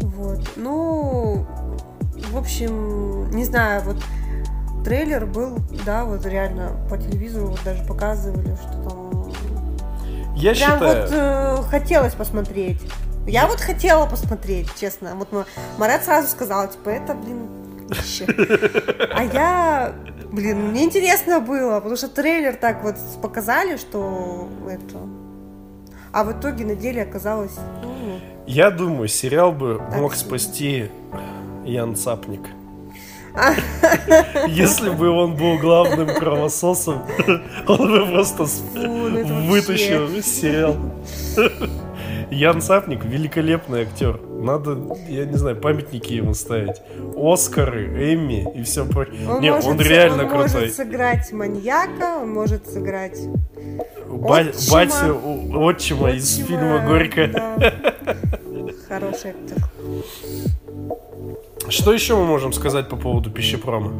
Вот. 0.00 0.50
Ну, 0.56 1.46
в 2.30 2.36
общем, 2.38 3.30
не 3.30 3.44
знаю, 3.44 3.82
вот 3.82 3.96
трейлер 4.84 5.26
был, 5.26 5.58
да, 5.84 6.04
вот 6.04 6.24
реально 6.26 6.72
по 6.88 6.96
телевизору 6.96 7.48
вот 7.48 7.60
даже 7.64 7.82
показывали, 7.84 8.56
что 8.56 8.88
там 8.88 9.32
Я 10.36 10.54
Прям 10.54 10.72
считаю... 10.78 11.02
вот 11.02 11.10
э, 11.12 11.62
хотелось 11.70 12.14
посмотреть. 12.14 12.80
Я 13.26 13.46
вот 13.46 13.60
хотела 13.60 14.06
посмотреть, 14.06 14.68
честно. 14.80 15.14
Вот 15.14 15.30
Ма- 15.32 15.44
Марат 15.78 16.04
сразу 16.04 16.28
сказал, 16.28 16.68
типа, 16.68 16.88
это, 16.88 17.14
блин, 17.14 17.46
днище. 17.88 18.26
А 19.14 19.22
я, 19.24 19.92
блин, 20.32 20.70
мне 20.70 20.84
интересно 20.84 21.40
было, 21.40 21.76
потому 21.76 21.96
что 21.96 22.08
трейлер 22.08 22.56
так 22.56 22.82
вот 22.82 22.96
показали, 23.22 23.76
что 23.76 24.48
это... 24.68 24.96
А 26.12 26.24
в 26.24 26.32
итоге 26.32 26.64
на 26.64 26.74
деле 26.74 27.02
оказалось... 27.02 27.56
Ну, 27.82 28.18
Я 28.46 28.70
думаю, 28.70 29.06
сериал 29.06 29.52
бы 29.52 29.80
Так 29.90 30.00
мог 30.00 30.14
себе. 30.16 30.26
спасти 30.26 30.90
Ян 31.70 31.94
Цапник. 31.94 32.40
Если 34.48 34.90
бы 34.90 35.08
он 35.10 35.36
был 35.36 35.56
главным 35.58 36.08
кровососом, 36.14 37.02
он 37.68 37.90
бы 37.92 38.06
просто 38.12 38.46
ну 38.74 39.46
вытащил 39.48 40.20
сериал. 40.22 40.76
Ян 42.32 42.60
Цапник 42.60 43.04
великолепный 43.04 43.82
актер. 43.82 44.20
Надо, 44.20 44.96
я 45.08 45.26
не 45.26 45.36
знаю, 45.36 45.56
памятники 45.60 46.12
ему 46.14 46.34
ставить. 46.34 46.76
Оскары, 47.16 48.14
Эмми 48.14 48.50
и 48.54 48.62
все 48.64 48.84
прочее. 48.84 49.28
Он 49.28 49.40
Не, 49.40 49.52
может, 49.52 49.68
он 49.70 49.80
реально 49.80 50.24
он 50.24 50.28
крутой. 50.30 50.60
может 50.60 50.74
сыграть 50.74 51.32
маньяка, 51.32 52.18
он 52.22 52.30
может 52.32 52.66
сыграть 52.68 53.18
Ба- 54.08 54.40
отчима. 54.40 54.72
Батю 54.72 55.20
у- 55.24 55.62
отчима 55.64 56.10
из 56.12 56.32
отчима, 56.34 56.46
фильма 56.48 56.86
«Горько». 56.86 57.26
да. 57.28 57.72
Хороший 58.88 59.30
актер. 59.30 59.56
Что 61.70 61.92
еще 61.92 62.16
мы 62.16 62.26
можем 62.26 62.52
сказать 62.52 62.88
по 62.88 62.96
поводу 62.96 63.30
пищепрома? 63.30 63.92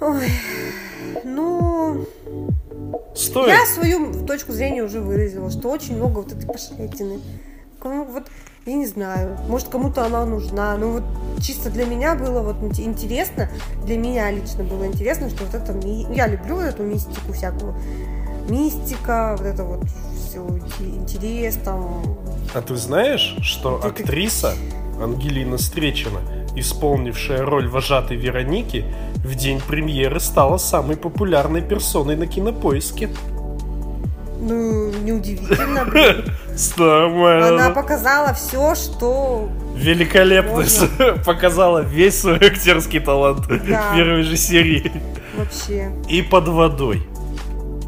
Ой, 0.00 0.28
ну, 1.24 2.06
Стоит. 3.14 3.48
я 3.48 3.66
свою 3.66 4.24
точку 4.26 4.52
зрения 4.52 4.82
уже 4.82 5.00
выразила, 5.00 5.50
что 5.50 5.70
очень 5.70 5.96
много 5.96 6.18
вот 6.18 6.32
этой 6.32 6.46
пошлятины. 6.46 7.20
Кому 7.80 8.04
вот, 8.04 8.24
я 8.64 8.74
не 8.74 8.86
знаю, 8.86 9.36
может 9.48 9.68
кому-то 9.68 10.04
она 10.04 10.24
нужна, 10.24 10.76
но 10.76 10.92
вот 10.92 11.02
чисто 11.40 11.68
для 11.68 11.84
меня 11.84 12.14
было 12.14 12.40
вот 12.42 12.56
ин- 12.62 12.90
интересно, 12.92 13.48
для 13.84 13.98
меня 13.98 14.30
лично 14.30 14.62
было 14.62 14.86
интересно, 14.86 15.30
что 15.30 15.44
вот 15.44 15.54
это, 15.54 15.76
я 16.12 16.28
люблю 16.28 16.56
вот 16.56 16.64
эту 16.64 16.84
мистику 16.84 17.32
всякую, 17.32 17.74
мистика, 18.48 19.34
вот 19.36 19.46
это 19.46 19.64
вот 19.64 19.84
все 20.14 20.38
интерес 20.78 21.56
там, 21.64 22.02
А 22.54 22.62
ты 22.62 22.76
знаешь, 22.76 23.36
что 23.42 23.84
актриса 23.84 24.54
Ангелина 25.00 25.56
Встречина, 25.56 26.20
исполнившая 26.56 27.44
роль 27.44 27.68
вожатой 27.68 28.16
Вероники, 28.16 28.84
в 29.24 29.34
день 29.34 29.60
премьеры 29.60 30.20
стала 30.20 30.56
самой 30.58 30.96
популярной 30.96 31.62
персоной 31.62 32.16
на 32.16 32.26
кинопоиске? 32.26 33.10
ну, 34.42 34.90
неудивительно, 35.04 35.84
блин. 35.90 36.24
Нормально. 36.76 37.48
Она 37.48 37.70
показала 37.70 38.34
все, 38.34 38.74
что 38.74 39.48
Великолепно 39.76 40.64
показала 41.24 41.78
весь 41.78 42.20
свой 42.20 42.36
актерский 42.36 43.00
талант 43.00 43.46
Да. 43.46 43.56
в 43.92 43.96
первой 43.96 44.22
же 44.22 44.36
серии. 44.36 44.90
вообще 45.36 45.92
И 46.08 46.22
под 46.22 46.48
водой, 46.48 47.02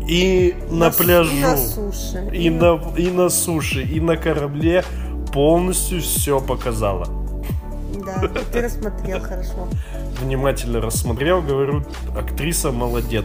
и 0.08 0.54
на, 0.70 0.90
пляжу, 0.90 1.34
и 1.34 1.40
на 1.40 1.56
суше, 1.56 2.30
и 2.32 2.50
на, 2.50 2.80
и 2.96 3.10
на 3.10 3.28
суше, 3.28 3.82
и 3.82 4.00
на 4.00 4.16
корабле 4.16 4.84
полностью 5.32 6.00
все 6.00 6.40
показала. 6.40 7.08
Да, 8.04 8.28
ты 8.52 8.60
рассмотрел 8.62 9.20
хорошо. 9.20 9.68
Внимательно 10.20 10.80
рассмотрел, 10.80 11.42
говорю, 11.42 11.82
актриса 12.16 12.70
молодец. 12.72 13.24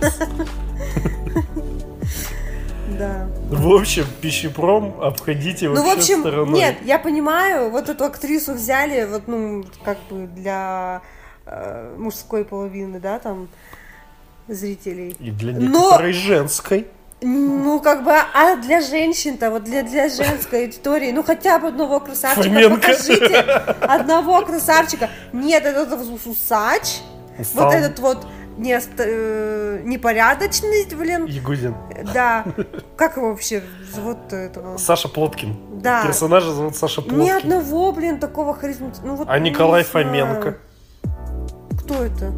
Да. 2.97 3.30
В 3.49 3.71
общем, 3.73 4.03
пищепром 4.21 4.99
обходите 5.01 5.69
Ну, 5.69 5.75
вообще 5.75 5.95
в 5.95 5.97
общем, 5.99 6.19
стороной. 6.21 6.59
нет, 6.59 6.77
я 6.84 6.99
понимаю, 6.99 7.69
вот 7.69 7.88
эту 7.88 8.03
актрису 8.03 8.53
взяли, 8.53 9.05
вот, 9.05 9.23
ну, 9.27 9.63
как 9.86 9.97
бы 10.09 10.27
для 10.27 11.01
э, 11.45 11.95
мужской 11.97 12.43
половины, 12.43 12.99
да, 12.99 13.19
там, 13.19 13.47
зрителей. 14.47 15.15
И 15.19 15.32
для 15.32 15.53
Но- 15.53 15.59
некоторой 15.61 16.11
женской. 16.13 16.88
Ну, 17.22 17.82
как 17.82 18.03
бы, 18.05 18.11
а 18.11 18.55
для 18.55 18.80
женщин-то, 18.82 19.51
вот 19.51 19.63
для, 19.65 19.84
для 19.84 20.07
женской 20.07 20.65
аудитории, 20.65 21.11
ну, 21.11 21.22
хотя 21.22 21.59
бы 21.59 21.67
одного 21.67 21.99
красавчика 21.99 22.43
Фоменко. 22.43 22.76
покажите. 22.78 23.36
Одного 23.82 24.41
красавчика. 24.45 25.09
Нет, 25.34 25.65
это 25.65 25.97
вот 25.97 26.26
усач, 26.26 26.99
Стал 27.43 27.65
вот 27.65 27.74
этот 27.74 27.99
вот 27.99 28.26
не 28.57 28.78
э, 28.97 29.82
непорядочный, 29.86 30.86
блин, 30.93 31.26
Ягудин. 31.26 31.76
да. 32.13 32.45
Как 32.97 33.17
его 33.17 33.30
вообще 33.30 33.63
зовут 33.93 34.32
этого? 34.32 34.78
Саша 34.78 35.07
Плоткин. 35.07 35.55
Да. 35.82 36.03
Персонажа 36.05 36.51
зовут 36.51 36.76
Саша 36.76 37.01
Плоткин. 37.01 37.22
Ни 37.22 37.30
одного, 37.30 37.91
блин, 37.91 38.20
такого 38.20 38.53
харизматичного. 38.53 39.07
Ну, 39.07 39.15
вот, 39.15 39.28
А 39.30 39.39
Николай 39.39 39.84
знаю. 39.84 40.05
Фоменко. 40.07 40.57
Кто 41.84 42.03
это? 42.03 42.34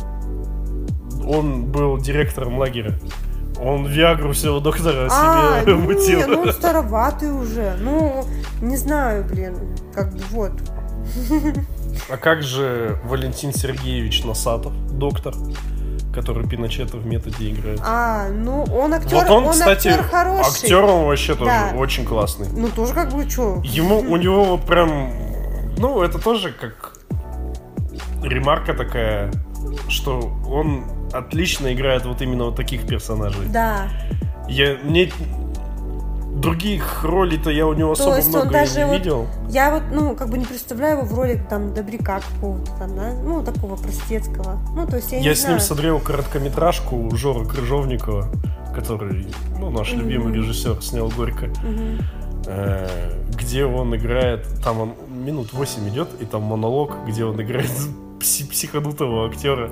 Он 1.28 1.66
был 1.66 1.98
директором 1.98 2.58
лагеря. 2.60 2.94
Он 3.64 3.86
Виагру 3.86 4.34
всего 4.34 4.60
доктора 4.60 5.08
А, 5.12 5.62
себе 5.62 5.76
ну, 5.76 5.82
мутил. 5.84 6.20
не, 6.20 6.26
ну 6.26 6.42
он 6.42 6.52
староватый 6.54 7.32
уже. 7.32 7.76
Ну, 7.80 8.26
не 8.62 8.76
знаю, 8.76 9.24
блин. 9.24 9.56
Как 9.94 10.12
бы 10.14 10.20
вот. 10.32 10.52
А 12.10 12.18
как 12.18 12.42
же 12.42 13.00
Валентин 13.04 13.54
Сергеевич 13.54 14.24
Носатов, 14.24 14.74
доктор, 14.98 15.34
который 16.14 16.48
Пиночета 16.48 16.98
в 16.98 17.06
методе 17.06 17.52
играет? 17.52 17.80
А, 17.86 18.30
ну 18.30 18.64
он 18.64 18.94
актер, 18.94 19.18
вот 19.18 19.30
он, 19.30 19.50
кстати, 19.52 19.90
актер 19.90 20.04
хороший. 20.06 20.64
актер 20.64 20.84
он 20.84 21.06
вообще 21.06 21.36
тоже 21.36 21.52
Да. 21.52 21.72
очень 21.78 22.06
классный. 22.06 22.48
Ну 22.52 22.70
тоже 22.70 22.94
как 22.94 23.14
бы 23.14 23.30
что? 23.30 23.62
Ему, 23.64 24.00
у 24.00 24.16
него 24.18 24.44
вот 24.46 24.66
прям, 24.66 25.12
ну, 25.78 26.02
это 26.02 26.18
тоже 26.18 26.52
как 26.52 26.94
ремарка 28.24 28.74
такая, 28.74 29.32
что 29.90 30.20
он 30.48 30.84
отлично 31.12 31.74
играет 31.74 32.06
вот 32.06 32.22
именно 32.22 32.46
вот 32.46 32.56
таких 32.56 32.86
персонажей. 32.88 33.46
Да. 33.48 33.88
Я, 34.48 34.78
мне 34.84 35.12
других 36.36 37.04
ролей-то 37.04 37.50
я 37.52 37.68
у 37.68 37.74
него 37.74 37.94
То 37.94 38.12
особо 38.14 38.30
много 38.30 38.46
он 38.48 38.52
даже 38.54 38.78
не 38.80 38.86
вот- 38.86 38.94
видел. 38.98 39.28
Я 39.50 39.72
вот, 39.72 39.84
ну, 39.92 40.16
как 40.16 40.30
бы 40.30 40.38
не 40.38 40.46
представляю 40.46 40.98
его 40.98 41.06
в 41.06 41.14
роли 41.14 41.42
там 41.50 41.74
добряка 41.74 42.22
какого-то 42.22 42.72
там, 42.80 42.96
да? 42.96 43.14
Ну, 43.24 43.44
такого 43.44 43.76
простецкого. 43.76 44.60
Ну, 44.76 44.88
то 44.88 44.96
есть 44.96 45.12
я, 45.12 45.20
Я, 45.20 45.30
не 45.30 45.36
с 45.36 45.42
знаю. 45.42 45.56
ним 45.56 45.62
смотрел 45.62 46.00
короткометражку 46.00 47.10
Жора 47.16 47.46
Крыжовникова, 47.46 48.28
который, 48.74 49.28
ну, 49.60 49.70
наш 49.70 49.92
Мгм. 49.92 50.00
любимый 50.02 50.34
режиссер, 50.34 50.82
снял 50.82 51.10
«Горько», 51.10 51.50
э, 52.48 52.88
где 53.38 53.66
он 53.66 53.96
играет, 53.96 54.48
там 54.64 54.80
он 54.80 54.94
минут 55.24 55.54
8 55.54 55.88
идет, 55.90 56.10
и 56.22 56.26
там 56.26 56.44
монолог, 56.44 56.94
где 57.08 57.26
он 57.26 57.40
играет 57.42 57.70
пси- 58.20 58.50
психанутого 58.50 59.28
актера. 59.28 59.70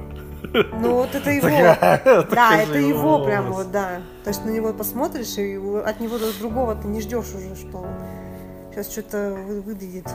Ну, 0.82 0.94
вот 0.96 1.14
это 1.16 1.30
его. 1.30 1.48
Да, 2.32 2.62
это 2.62 2.78
его 2.78 3.26
прям 3.26 3.52
вот, 3.52 3.72
да. 3.72 4.02
То 4.24 4.30
есть 4.30 4.46
на 4.46 4.50
него 4.50 4.74
посмотришь, 4.74 5.38
и 5.38 5.56
от 5.86 6.00
него 6.00 6.18
до 6.18 6.32
другого 6.40 6.76
ты 6.76 6.88
не 6.88 7.02
ждешь 7.02 7.26
уже, 7.36 7.56
что 7.56 7.86
сейчас 8.72 8.92
что-то 8.92 9.36
выдадет. 9.66 10.08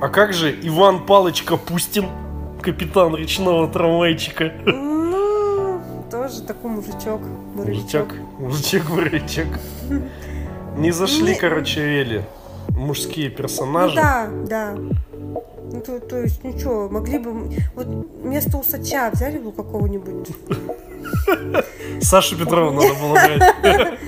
А 0.00 0.08
как 0.08 0.32
же 0.32 0.50
Иван 0.62 1.06
Палыч 1.06 1.42
Капустин, 1.42 2.06
капитан 2.62 3.14
речного 3.14 3.68
трамвайчика? 3.68 4.52
Ну, 4.66 5.80
тоже 6.10 6.42
такой 6.42 6.70
мужичок, 6.70 7.20
Мужичок, 7.54 8.08
мужичок. 8.38 8.88
мужичок. 8.90 9.46
Не 10.76 10.90
зашли, 10.90 11.34
короче, 11.34 11.80
Эли. 11.80 12.24
Мужские 12.68 13.30
Ну 13.30 13.36
персонажи. 13.36 13.96
да, 13.96 14.28
да. 14.48 14.74
Ну, 15.72 15.80
то, 15.80 16.00
то 16.00 16.18
есть, 16.18 16.42
ну 16.42 16.58
что, 16.58 16.88
могли 16.90 17.18
бы... 17.18 17.50
Вот 17.74 17.86
вместо 18.22 18.58
усача 18.58 19.10
взяли 19.12 19.38
бы 19.38 19.52
какого-нибудь... 19.52 20.28
Сашу 22.00 22.36
Петрова 22.36 22.70
надо 22.72 22.94
было 22.94 23.12
брать. 23.14 23.98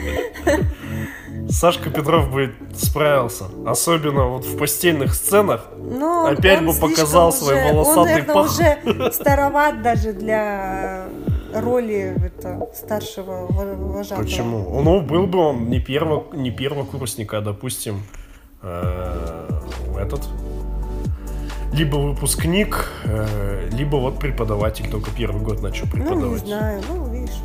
Сашка 1.50 1.90
Петров 1.90 2.30
бы 2.30 2.54
справился. 2.74 3.44
Особенно 3.66 4.26
вот 4.28 4.44
в 4.44 4.56
постельных 4.56 5.14
сценах. 5.14 5.68
Но 5.78 6.26
Опять 6.26 6.60
он 6.60 6.66
бы 6.66 6.74
показал 6.74 7.28
уже- 7.28 7.38
свой 7.38 7.62
Он, 7.70 7.76
волосатый 7.76 8.04
наверное, 8.22 8.34
пах. 8.34 8.50
уже 8.50 9.12
староват 9.12 9.82
даже 9.82 10.12
для 10.12 11.04
роли 11.54 12.14
это, 12.24 12.68
старшего 12.74 13.46
во- 13.50 13.74
вожатого. 13.74 14.24
Почему? 14.24 14.82
Ну, 14.82 15.00
был 15.02 15.26
бы 15.26 15.38
он 15.40 15.68
не, 15.68 15.80
перво, 15.80 16.24
не 16.32 16.50
первокурсника, 16.50 17.38
а, 17.38 17.40
допустим, 17.42 18.02
э, 18.62 19.48
этот. 20.00 20.22
Либо 21.72 21.96
выпускник, 21.96 22.90
э, 23.04 23.68
либо 23.72 23.96
вот 23.96 24.18
преподаватель, 24.18 24.88
только 24.90 25.10
первый 25.10 25.42
год 25.42 25.62
начал 25.62 25.86
Ну, 25.92 25.96
не 25.98 26.02
преподавать. 26.04 26.46
знаю, 26.46 26.82
ну, 26.88 27.08
видишь. 27.12 27.36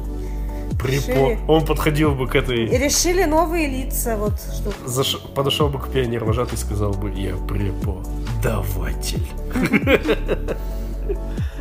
Решили. 0.83 1.39
Он 1.47 1.65
подходил 1.65 2.13
бы 2.13 2.27
к 2.27 2.35
И 2.35 2.37
этой... 2.39 2.65
решили 2.67 3.23
новые 3.23 3.67
лица, 3.67 4.15
вот, 4.17 4.33
что... 4.39 4.71
Заш... 4.87 5.17
Подошел 5.33 5.69
бы 5.69 5.79
к 5.79 5.87
пионер 5.89 6.23
вожатый 6.23 6.55
и 6.55 6.57
сказал 6.57 6.91
бы, 6.91 7.09
я 7.11 7.35
преподаватель. 7.35 9.27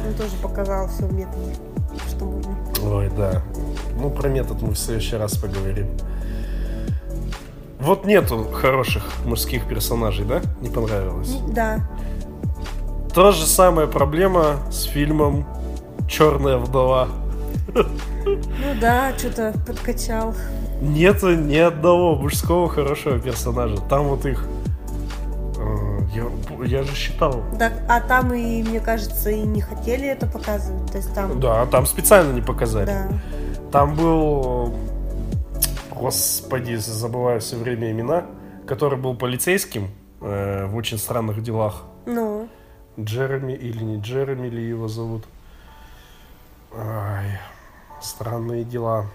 Он 0.07 0.14
тоже 0.14 0.37
показал 0.43 0.89
все 0.89 1.05
в 1.05 1.14
методе, 1.14 1.55
что 2.09 2.25
можно. 2.27 2.57
Ой, 2.85 3.11
да. 3.17 3.43
Ну, 3.99 4.11
про 4.11 4.29
метод 4.29 4.61
мы 4.61 4.73
в 4.73 4.79
следующий 4.79 5.17
раз 5.17 5.37
поговорим. 5.39 5.89
Вот 7.81 8.05
нету 8.05 8.45
хороших 8.53 9.05
мужских 9.25 9.67
персонажей, 9.67 10.25
да? 10.27 10.43
Не 10.61 10.69
понравилось? 10.69 11.37
Да. 11.49 11.89
То 13.17 13.33
же 13.33 13.47
самая 13.47 13.87
проблема 13.87 14.57
с 14.71 14.83
фильмом 14.83 15.47
Черная 16.07 16.59
вдова. 16.59 17.09
Ну 17.75 18.75
да, 18.79 19.17
что-то 19.17 19.55
подкачал. 19.67 20.35
Нету 20.83 21.35
ни 21.35 21.57
одного 21.57 22.14
мужского 22.17 22.69
хорошего 22.69 23.19
персонажа. 23.19 23.79
Там 23.89 24.09
вот 24.09 24.27
их. 24.27 24.45
э, 25.57 25.99
Я, 26.14 26.27
я 26.67 26.83
же 26.83 26.95
считал. 26.95 27.43
Да, 27.59 27.73
а 27.89 28.03
там 28.03 28.35
и, 28.35 28.62
мне 28.62 28.81
кажется, 28.81 29.31
и 29.31 29.41
не 29.41 29.62
хотели 29.62 30.07
это 30.07 30.27
показывать. 30.27 30.93
То 30.93 30.99
есть 30.99 31.14
там... 31.14 31.41
Да, 31.41 31.64
там 31.64 31.87
специально 31.87 32.35
не 32.35 32.43
показали. 32.43 32.85
Да. 32.85 33.09
Там 33.73 33.95
был. 33.95 34.75
Господи, 35.91 36.75
забываю 36.75 37.41
все 37.41 37.57
время 37.57 37.91
имена. 37.93 38.27
Который 38.67 38.99
был 38.99 39.17
полицейским 39.17 39.89
э, 40.21 40.67
в 40.67 40.77
очень 40.77 40.99
странных 40.99 41.43
делах. 41.43 41.85
Ну, 42.05 42.47
Джереми 42.99 43.53
или 43.53 43.84
не 43.84 44.01
Джереми 44.01 44.49
ли 44.49 44.66
его 44.66 44.88
зовут? 44.88 45.24
Ай, 46.74 47.38
странные 48.01 48.64
дела. 48.64 49.07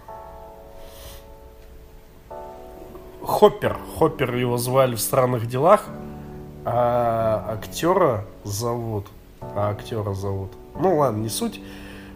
Хоппер. 3.23 3.77
Хоппер 3.97 4.35
его 4.35 4.57
звали 4.57 4.95
в 4.95 5.01
странных 5.01 5.47
делах, 5.47 5.85
а 6.65 7.53
актера 7.53 8.25
зовут. 8.43 9.07
А 9.41 9.71
актера 9.71 10.13
зовут. 10.13 10.51
Ну 10.79 10.97
ладно, 10.97 11.21
не 11.21 11.29
суть. 11.29 11.59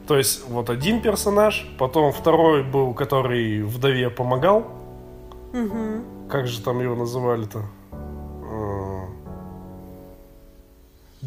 То 0.08 0.18
есть 0.18 0.48
вот 0.48 0.70
один 0.70 1.02
персонаж, 1.02 1.68
потом 1.80 2.12
второй 2.12 2.64
был, 2.64 2.94
который 2.94 3.64
вдове 3.64 4.10
помогал. 4.12 4.68
угу. 5.52 6.30
Как 6.30 6.48
же 6.48 6.62
там 6.62 6.80
его 6.80 6.96
называли-то? 6.96 7.64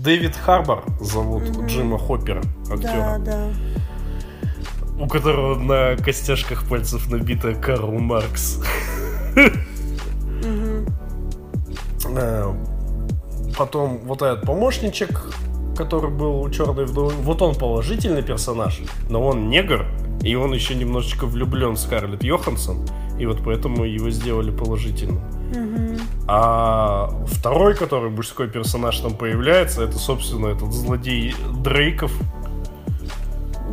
Дэвид 0.09 0.35
Харбор 0.37 0.85
зовут 1.01 1.51
Мгм. 1.51 1.67
Джима 1.67 1.99
Хоппера, 1.99 2.41
актера, 2.71 3.19
да, 3.19 3.19
да. 3.19 3.49
у 4.99 5.07
которого 5.07 5.55
на 5.59 5.97
костяшках 6.03 6.67
пальцев 6.67 7.11
набита 7.11 7.53
Карл 7.53 7.93
Маркс. 7.93 8.59
Э, 12.07 12.55
Потом 13.59 13.99
вот 14.05 14.23
этот 14.23 14.47
помощничек, 14.47 15.31
который 15.77 16.11
был 16.11 16.41
у 16.41 16.49
Черной 16.49 16.87
вдовы, 16.87 17.13
вот 17.21 17.43
он 17.43 17.55
положительный 17.55 18.23
персонаж, 18.23 18.81
но 19.11 19.23
он 19.27 19.51
негр, 19.51 19.85
и 20.23 20.35
он 20.37 20.55
еще 20.55 20.75
немножечко 20.75 21.27
влюблен 21.27 21.75
в 21.75 21.79
Скарлетт 21.79 22.25
Йоханссон, 22.25 22.87
и 23.19 23.27
вот 23.27 23.41
поэтому 23.45 23.85
его 23.85 24.09
сделали 24.09 24.51
положительным. 24.53 25.21
Мгм. 25.55 25.88
А 26.31 27.09
второй, 27.27 27.75
который 27.75 28.11
мужской 28.11 28.49
персонаж 28.49 28.99
там 29.01 29.15
появляется, 29.15 29.83
это, 29.83 29.99
собственно, 29.99 30.49
этот 30.49 30.73
злодей 30.75 31.35
Дрейков, 31.63 32.13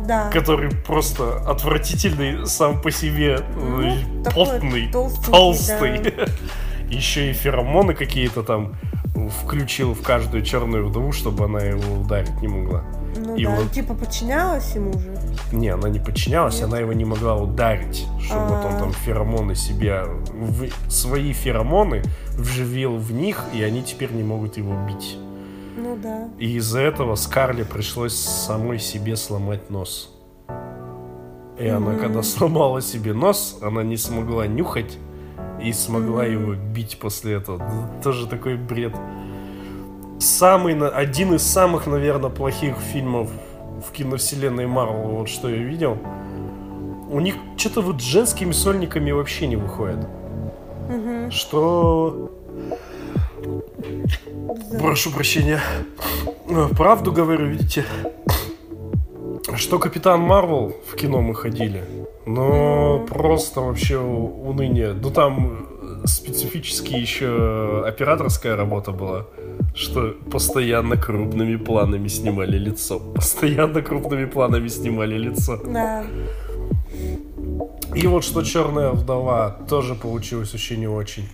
Да. 0.06 0.30
который 0.30 0.70
просто 0.70 1.38
отвратительный 1.46 2.46
сам 2.46 2.80
по 2.80 2.90
себе, 2.90 3.40
Ну, 3.56 3.82
э, 3.82 3.98
толстенький, 4.32 4.90
толстый. 4.90 6.14
Еще 6.88 7.30
и 7.30 7.32
феромоны 7.34 7.92
какие-то 7.94 8.42
там 8.42 8.74
включил 9.42 9.92
в 9.92 10.02
каждую 10.02 10.42
черную 10.44 10.88
вдову, 10.88 11.12
чтобы 11.12 11.44
она 11.46 11.60
его 11.60 12.00
ударить 12.00 12.40
не 12.40 12.48
могла. 12.48 12.84
Ну 13.16 13.34
И 13.36 13.44
да, 13.44 13.50
вот- 13.50 13.72
типа 13.72 13.94
подчинялась 13.94 14.74
ему 14.76 14.92
же. 14.94 15.14
Не, 15.52 15.68
она 15.68 15.88
не 15.88 15.98
подчинялась, 16.00 16.56
Нет? 16.56 16.64
она 16.64 16.78
его 16.80 16.92
не 16.92 17.04
могла 17.04 17.36
ударить, 17.36 18.06
чтобы 18.20 18.46
вот 18.46 18.64
он 18.64 18.74
А. 18.74 18.78
там 18.80 18.92
феромоны 18.92 19.54
себя, 19.54 20.04
в- 20.32 20.90
свои 20.90 21.32
феромоны 21.32 22.02
вживил 22.36 22.96
в 22.96 23.12
них, 23.12 23.44
и 23.54 23.62
они 23.62 23.82
теперь 23.82 24.12
не 24.12 24.22
могут 24.24 24.56
его 24.56 24.74
бить. 24.88 25.16
Ну 25.76 25.96
да. 26.02 26.28
И 26.38 26.56
из-за 26.56 26.80
этого 26.80 27.14
Скарле 27.14 27.64
пришлось 27.64 28.14
самой 28.16 28.78
себе 28.78 29.14
сломать 29.16 29.70
нос. 29.70 30.10
И 31.58 31.68
она, 31.68 31.90
Мгм. 31.92 32.00
когда 32.00 32.22
сломала 32.24 32.82
себе 32.82 33.12
нос, 33.14 33.58
она 33.62 33.82
не 33.82 33.96
смогла 33.96 34.46
нюхать 34.46 34.98
и 35.62 35.72
смогла 35.72 36.24
Мгм. 36.24 36.32
его 36.32 36.54
бить 36.54 36.98
после 36.98 37.34
этого. 37.34 37.58
Ну, 37.58 38.02
Тоже 38.02 38.26
такой 38.26 38.56
бред. 38.56 38.94
Самый, 40.18 40.74
один 40.88 41.34
из 41.34 41.42
самых, 41.42 41.86
наверное, 41.86 42.30
плохих 42.30 42.76
фильмов 42.78 43.28
в 43.84 43.92
киновселенной 43.92 44.66
Марвел, 44.66 45.08
вот 45.08 45.28
что 45.28 45.48
я 45.48 45.56
видел. 45.56 45.98
У 47.10 47.20
них 47.20 47.34
что-то 47.56 47.82
вот 47.82 48.00
с 48.00 48.04
женскими 48.04 48.52
сольниками 48.52 49.12
вообще 49.12 49.46
не 49.46 49.56
выходит. 49.56 50.06
Мгм. 50.88 51.30
Что 51.30 52.30
Да. 54.72 54.78
Прошу 54.78 55.10
прощения. 55.10 55.60
Э, 56.48 56.68
Правду 56.76 57.12
говорю, 57.12 57.46
видите? 57.46 57.84
Что 59.54 59.78
Капитан 59.78 60.20
Марвел 60.20 60.74
в 60.90 60.96
кино 60.96 61.20
мы 61.20 61.34
ходили. 61.34 61.84
Но 62.26 63.06
просто 63.08 63.60
вообще 63.60 63.98
уныние. 63.98 64.92
Ну 64.92 65.10
там 65.10 65.68
э, 66.02 66.06
специфически 66.06 66.94
еще 66.94 67.84
операторская 67.86 68.56
работа 68.56 68.90
была. 68.90 69.26
Что 69.74 70.14
постоянно 70.30 70.96
крупными 70.96 71.56
планами 71.56 72.08
снимали 72.08 72.58
лицо. 72.58 72.98
Постоянно 72.98 73.82
крупными 73.82 74.24
планами 74.24 74.68
снимали 74.68 75.18
лицо. 75.18 75.58
Да. 75.64 76.04
И 77.94 78.06
вот 78.06 78.24
что 78.24 78.42
Черная 78.42 78.90
вдова 78.90 79.50
тоже 79.68 79.94
получилось 79.94 80.52
вообще 80.52 80.76
не 80.76 80.88
очень. 80.88 81.28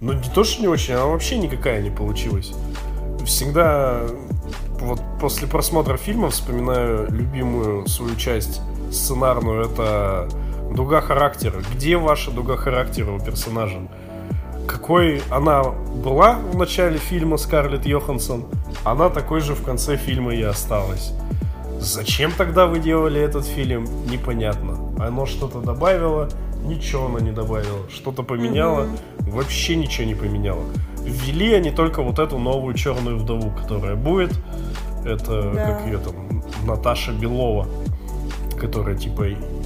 Ну, 0.00 0.14
не 0.14 0.28
то, 0.34 0.44
что 0.44 0.62
не 0.62 0.68
очень, 0.68 0.94
она 0.94 1.06
вообще 1.06 1.38
никакая 1.38 1.82
не 1.82 1.90
получилась. 1.90 2.52
Всегда 3.24 4.02
вот 4.80 5.00
после 5.20 5.46
просмотра 5.46 5.96
фильма 5.96 6.30
вспоминаю 6.30 7.06
любимую 7.10 7.86
свою 7.86 8.16
часть 8.16 8.60
сценарную, 8.90 9.66
это 9.66 10.28
дуга 10.74 11.00
характера. 11.00 11.62
Где 11.74 11.96
ваша 11.96 12.30
дуга 12.30 12.56
характера 12.56 13.12
у 13.12 13.20
персонажа? 13.20 13.80
Какой 14.70 15.20
она 15.30 15.64
была 15.64 16.34
в 16.34 16.56
начале 16.56 16.96
фильма 16.98 17.38
Скарлетт 17.38 17.86
Йоханссон, 17.86 18.44
она 18.84 19.08
такой 19.08 19.40
же 19.40 19.54
в 19.54 19.64
конце 19.64 19.96
фильма 19.96 20.32
и 20.32 20.42
осталась. 20.42 21.12
Зачем 21.80 22.30
тогда 22.30 22.66
вы 22.66 22.78
делали 22.78 23.20
этот 23.20 23.46
фильм, 23.46 23.88
непонятно. 24.08 24.78
Оно 25.04 25.26
что-то 25.26 25.60
добавило, 25.60 26.28
ничего 26.64 27.06
оно 27.06 27.18
не 27.18 27.32
добавило. 27.32 27.90
Что-то 27.92 28.22
поменяло, 28.22 28.86
вообще 29.18 29.74
ничего 29.74 30.06
не 30.06 30.14
поменяло. 30.14 30.62
Ввели 31.02 31.52
они 31.54 31.72
только 31.72 32.00
вот 32.02 32.20
эту 32.20 32.38
новую 32.38 32.74
черную 32.74 33.18
вдову, 33.18 33.50
которая 33.50 33.96
будет. 33.96 34.32
Это, 35.04 35.50
Да. 35.52 35.64
как 35.74 35.86
ее 35.86 35.98
там, 35.98 36.44
Наташа 36.64 37.10
Белова, 37.12 37.66
которая, 38.60 38.94
типа, 38.96 39.24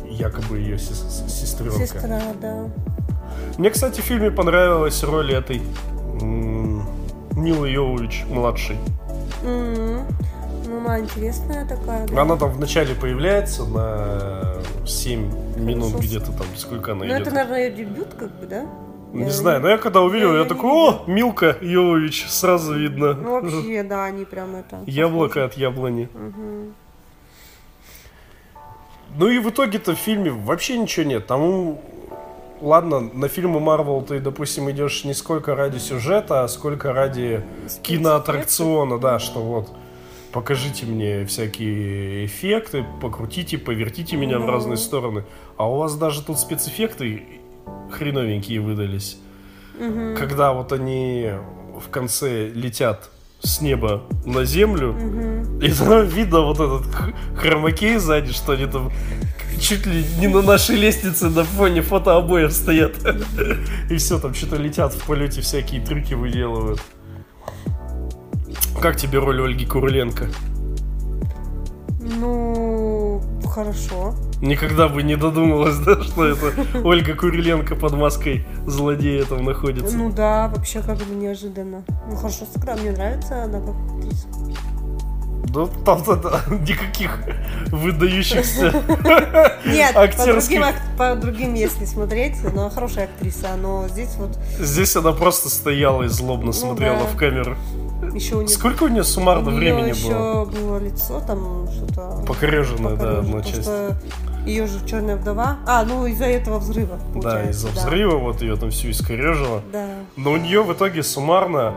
якобы 0.08 0.58
ее 0.60 0.78
сес- 0.78 1.24
сестренка. 1.28 1.78
Сестра, 1.86 2.22
да. 2.40 2.64
Мне, 3.58 3.70
кстати, 3.70 4.00
в 4.00 4.04
фильме 4.04 4.30
понравилась 4.30 5.02
роль 5.04 5.32
этой 5.32 5.62
Милы 7.36 7.70
Йовович 7.70 8.24
младшей. 8.28 8.76
Ну, 9.42 10.02
она 10.80 11.00
интересная 11.00 11.66
такая. 11.66 12.06
да. 12.08 12.22
Она 12.22 12.36
там 12.36 12.50
вначале 12.50 12.94
появляется 12.94 13.64
на 13.66 14.54
7 14.86 15.58
минут 15.58 15.92
Хорошо. 15.92 15.98
где-то 16.08 16.32
там, 16.32 16.46
сколько 16.56 16.92
она 16.92 17.04
Ну, 17.04 17.10
идет. 17.14 17.20
это, 17.26 17.30
наверное, 17.34 17.68
ее 17.68 17.74
дебют, 17.74 18.14
как 18.18 18.30
бы, 18.40 18.46
да? 18.46 18.66
Не 19.12 19.24
Я 19.24 19.30
знаю, 19.30 19.60
но 19.60 19.68
я 19.68 19.78
когда 19.78 20.00
увидел, 20.00 20.32
я 20.32 20.40
я 20.40 20.44
такой, 20.44 20.70
о, 20.70 21.04
Милка 21.06 21.56
Йовович, 21.60 22.26
сразу 22.28 22.74
видно. 22.74 23.12
Ну, 23.14 23.40
вообще, 23.40 23.82
да, 23.84 24.04
они 24.04 24.24
прям 24.24 24.56
это... 24.56 24.80
Яблоко 24.86 25.44
от 25.44 25.54
яблони. 25.54 26.08
Мгм. 26.14 26.74
Ну 29.16 29.28
и 29.28 29.38
в 29.38 29.48
итоге-то 29.50 29.94
в 29.94 29.98
фильме 29.98 30.30
вообще 30.32 30.76
ничего 30.78 31.06
нет. 31.06 31.26
Там, 31.26 31.78
ладно, 32.64 33.00
на 33.00 33.28
фильмы 33.28 33.60
Марвел 33.60 34.02
ты, 34.02 34.20
допустим, 34.20 34.70
идешь 34.70 35.04
не 35.04 35.14
сколько 35.14 35.54
ради 35.54 35.78
сюжета, 35.78 36.44
а 36.44 36.48
сколько 36.48 36.92
ради 36.92 37.44
киноаттракциона, 37.82 38.98
да, 38.98 39.18
что 39.18 39.40
вот 39.40 39.70
покажите 40.32 40.86
мне 40.86 41.24
всякие 41.26 42.26
эффекты, 42.26 42.84
покрутите, 43.00 43.58
повертите 43.58 44.16
меня 44.16 44.38
в 44.38 44.42
Ну. 44.42 44.50
разные 44.50 44.76
стороны. 44.76 45.24
А 45.56 45.70
у 45.70 45.76
вас 45.76 45.94
даже 45.96 46.22
тут 46.22 46.38
спецэффекты 46.38 47.22
хреновенькие 47.90 48.60
выдались. 48.60 49.18
Когда 50.18 50.52
вот 50.52 50.72
они 50.72 51.32
в 51.80 51.88
конце 51.90 52.48
летят 52.48 53.10
с 53.44 53.60
неба 53.60 54.02
на 54.24 54.44
землю, 54.44 54.92
Мгм. 54.94 55.60
и 55.60 55.70
там 55.70 56.06
видно 56.06 56.40
вот 56.40 56.58
этот 56.60 56.86
хромакей 57.36 57.98
сзади, 57.98 58.32
что 58.32 58.52
они 58.52 58.66
там 58.66 58.90
чуть 59.60 59.86
ли 59.86 60.04
не 60.18 60.26
на 60.28 60.42
нашей 60.42 60.76
лестнице 60.76 61.28
на 61.28 61.44
фоне 61.44 61.82
фотообоев 61.82 62.52
стоят. 62.52 62.94
И 63.90 63.96
все, 63.96 64.18
там 64.18 64.34
что-то 64.34 64.56
летят 64.56 64.92
в 64.94 65.06
полете, 65.06 65.40
всякие 65.42 65.80
трюки 65.84 66.14
выделывают. 66.14 66.80
Как 68.80 68.96
тебе 68.96 69.18
роль 69.18 69.40
Ольги 69.42 69.64
Куриленко? 69.66 70.26
Ну, 72.00 73.22
хорошо. 73.48 74.14
Никогда 74.44 74.88
бы 74.88 75.02
не 75.02 75.16
додумалась, 75.16 75.78
да, 75.86 76.02
что 76.02 76.26
это 76.26 76.52
Ольга 76.84 77.14
Куриленко 77.14 77.74
под 77.76 77.94
маской 77.94 78.46
злодея 78.66 79.24
там 79.24 79.44
находится. 79.44 79.96
Ну 79.96 80.12
да, 80.12 80.48
вообще 80.54 80.82
как 80.82 80.98
бы 80.98 81.14
неожиданно. 81.14 81.82
Ну 82.08 82.16
хорошо 82.16 82.44
сыграла, 82.52 82.76
мне 82.78 82.90
нравится 82.90 83.44
она 83.44 83.60
как 83.60 83.74
актриса. 83.96 84.28
Ну, 85.54 85.68
там 85.84 86.02
тогда 86.02 86.40
никаких 86.50 87.20
выдающихся 87.70 88.72
Нет, 89.66 89.94
по 89.94 90.02
актерских... 90.02 90.60
другим, 90.60 90.62
ак- 90.64 90.96
по 90.98 91.14
другим, 91.14 91.54
если 91.54 91.84
смотреть, 91.84 92.36
она 92.44 92.70
хорошая 92.70 93.04
актриса, 93.04 93.50
но 93.60 93.86
здесь 93.88 94.16
вот 94.16 94.36
Здесь 94.58 94.96
она 94.96 95.12
просто 95.12 95.48
стояла 95.48 96.02
и 96.02 96.08
злобно 96.08 96.52
смотрела 96.52 96.98
да. 96.98 97.04
в 97.04 97.16
камеру. 97.16 97.56
еще 98.14 98.36
у 98.36 98.38
нее... 98.40 98.48
Сколько 98.48 98.84
у 98.84 98.88
нее 98.88 99.04
суммарно 99.04 99.48
у 99.48 99.50
неё 99.50 99.60
времени 99.60 99.90
еще 99.90 100.08
было? 100.08 100.44
было 100.44 100.78
лицо 100.78 101.20
там 101.20 101.68
что-то... 101.70 102.24
Покореженная, 102.26 102.96
да, 102.96 103.18
одна 103.18 103.42
часть. 103.42 103.62
что 103.62 103.96
ее 104.46 104.66
же 104.66 104.84
черная 104.86 105.16
вдова. 105.16 105.58
А, 105.66 105.84
ну 105.84 106.06
из-за 106.06 106.26
этого 106.26 106.58
взрыва. 106.58 106.98
Да, 107.14 107.48
из-за 107.50 107.68
да. 107.74 107.80
взрыва 107.80 108.16
вот 108.18 108.42
ее 108.42 108.56
там 108.56 108.70
всю 108.70 108.90
искорежило. 108.90 109.62
Да. 109.72 109.86
Но 110.16 110.32
у 110.32 110.36
нее 110.36 110.62
в 110.62 110.72
итоге 110.72 111.02
суммарно, 111.02 111.72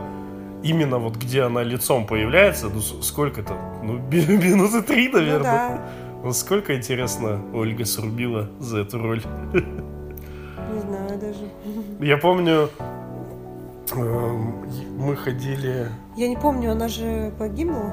именно 0.62 0.98
вот 0.98 1.16
где 1.16 1.42
она 1.42 1.62
лицом 1.62 2.06
появляется, 2.06 2.68
ну 2.68 2.80
сколько-то, 2.80 3.54
ну 3.82 3.94
минуты 4.10 4.82
три, 4.82 5.08
Ну 5.08 5.18
наверное. 5.18 5.42
да, 5.42 5.80
Ну 6.24 6.32
сколько, 6.32 6.76
интересно, 6.76 7.40
Ольга 7.54 7.84
срубила 7.84 8.48
за 8.60 8.80
эту 8.80 8.98
роль. 8.98 9.22
не 9.54 10.80
знаю 10.80 11.18
даже. 11.18 11.48
Я 12.00 12.18
помню, 12.18 12.68
эм, 13.92 14.54
мы 14.98 15.16
ходили 15.16 15.88
Я 16.16 16.28
не 16.28 16.36
помню, 16.36 16.72
она 16.72 16.88
же 16.88 17.32
погибла? 17.38 17.92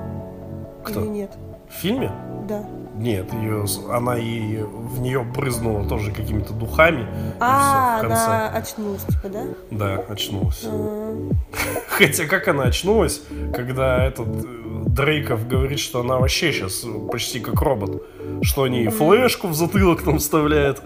Кто? 0.84 1.02
Или 1.02 1.08
нет? 1.10 1.32
в 1.70 1.74
фильме. 1.74 2.12
Да. 2.48 2.64
Нет, 2.98 3.34
ее, 3.34 3.66
она 3.92 4.18
и 4.18 4.60
в 4.62 5.02
нее 5.02 5.22
брызнула 5.24 5.88
тоже 5.88 6.12
какими-то 6.12 6.54
духами. 6.54 7.06
А, 7.42 8.00
она 8.00 8.50
очнулась, 8.50 9.04
типа, 9.04 9.30
да? 9.30 9.44
Да, 9.70 10.04
очнулась. 10.08 10.64
А, 10.66 11.30
Хотя 11.90 12.26
как 12.26 12.48
она 12.48 12.64
очнулась, 12.64 13.22
когда 13.54 14.06
этот 14.06 14.28
э, 14.28 14.84
Дрейков 14.86 15.46
говорит, 15.48 15.80
что 15.80 16.00
она 16.00 16.18
вообще 16.18 16.54
сейчас 16.54 16.86
почти 17.12 17.42
как 17.42 17.62
робот. 17.62 18.02
Что 18.42 18.64
они 18.64 18.88
флешку 18.88 19.50
в 19.50 19.56
затылок 19.56 20.02
там 20.04 20.20
вставляют. 20.20 20.82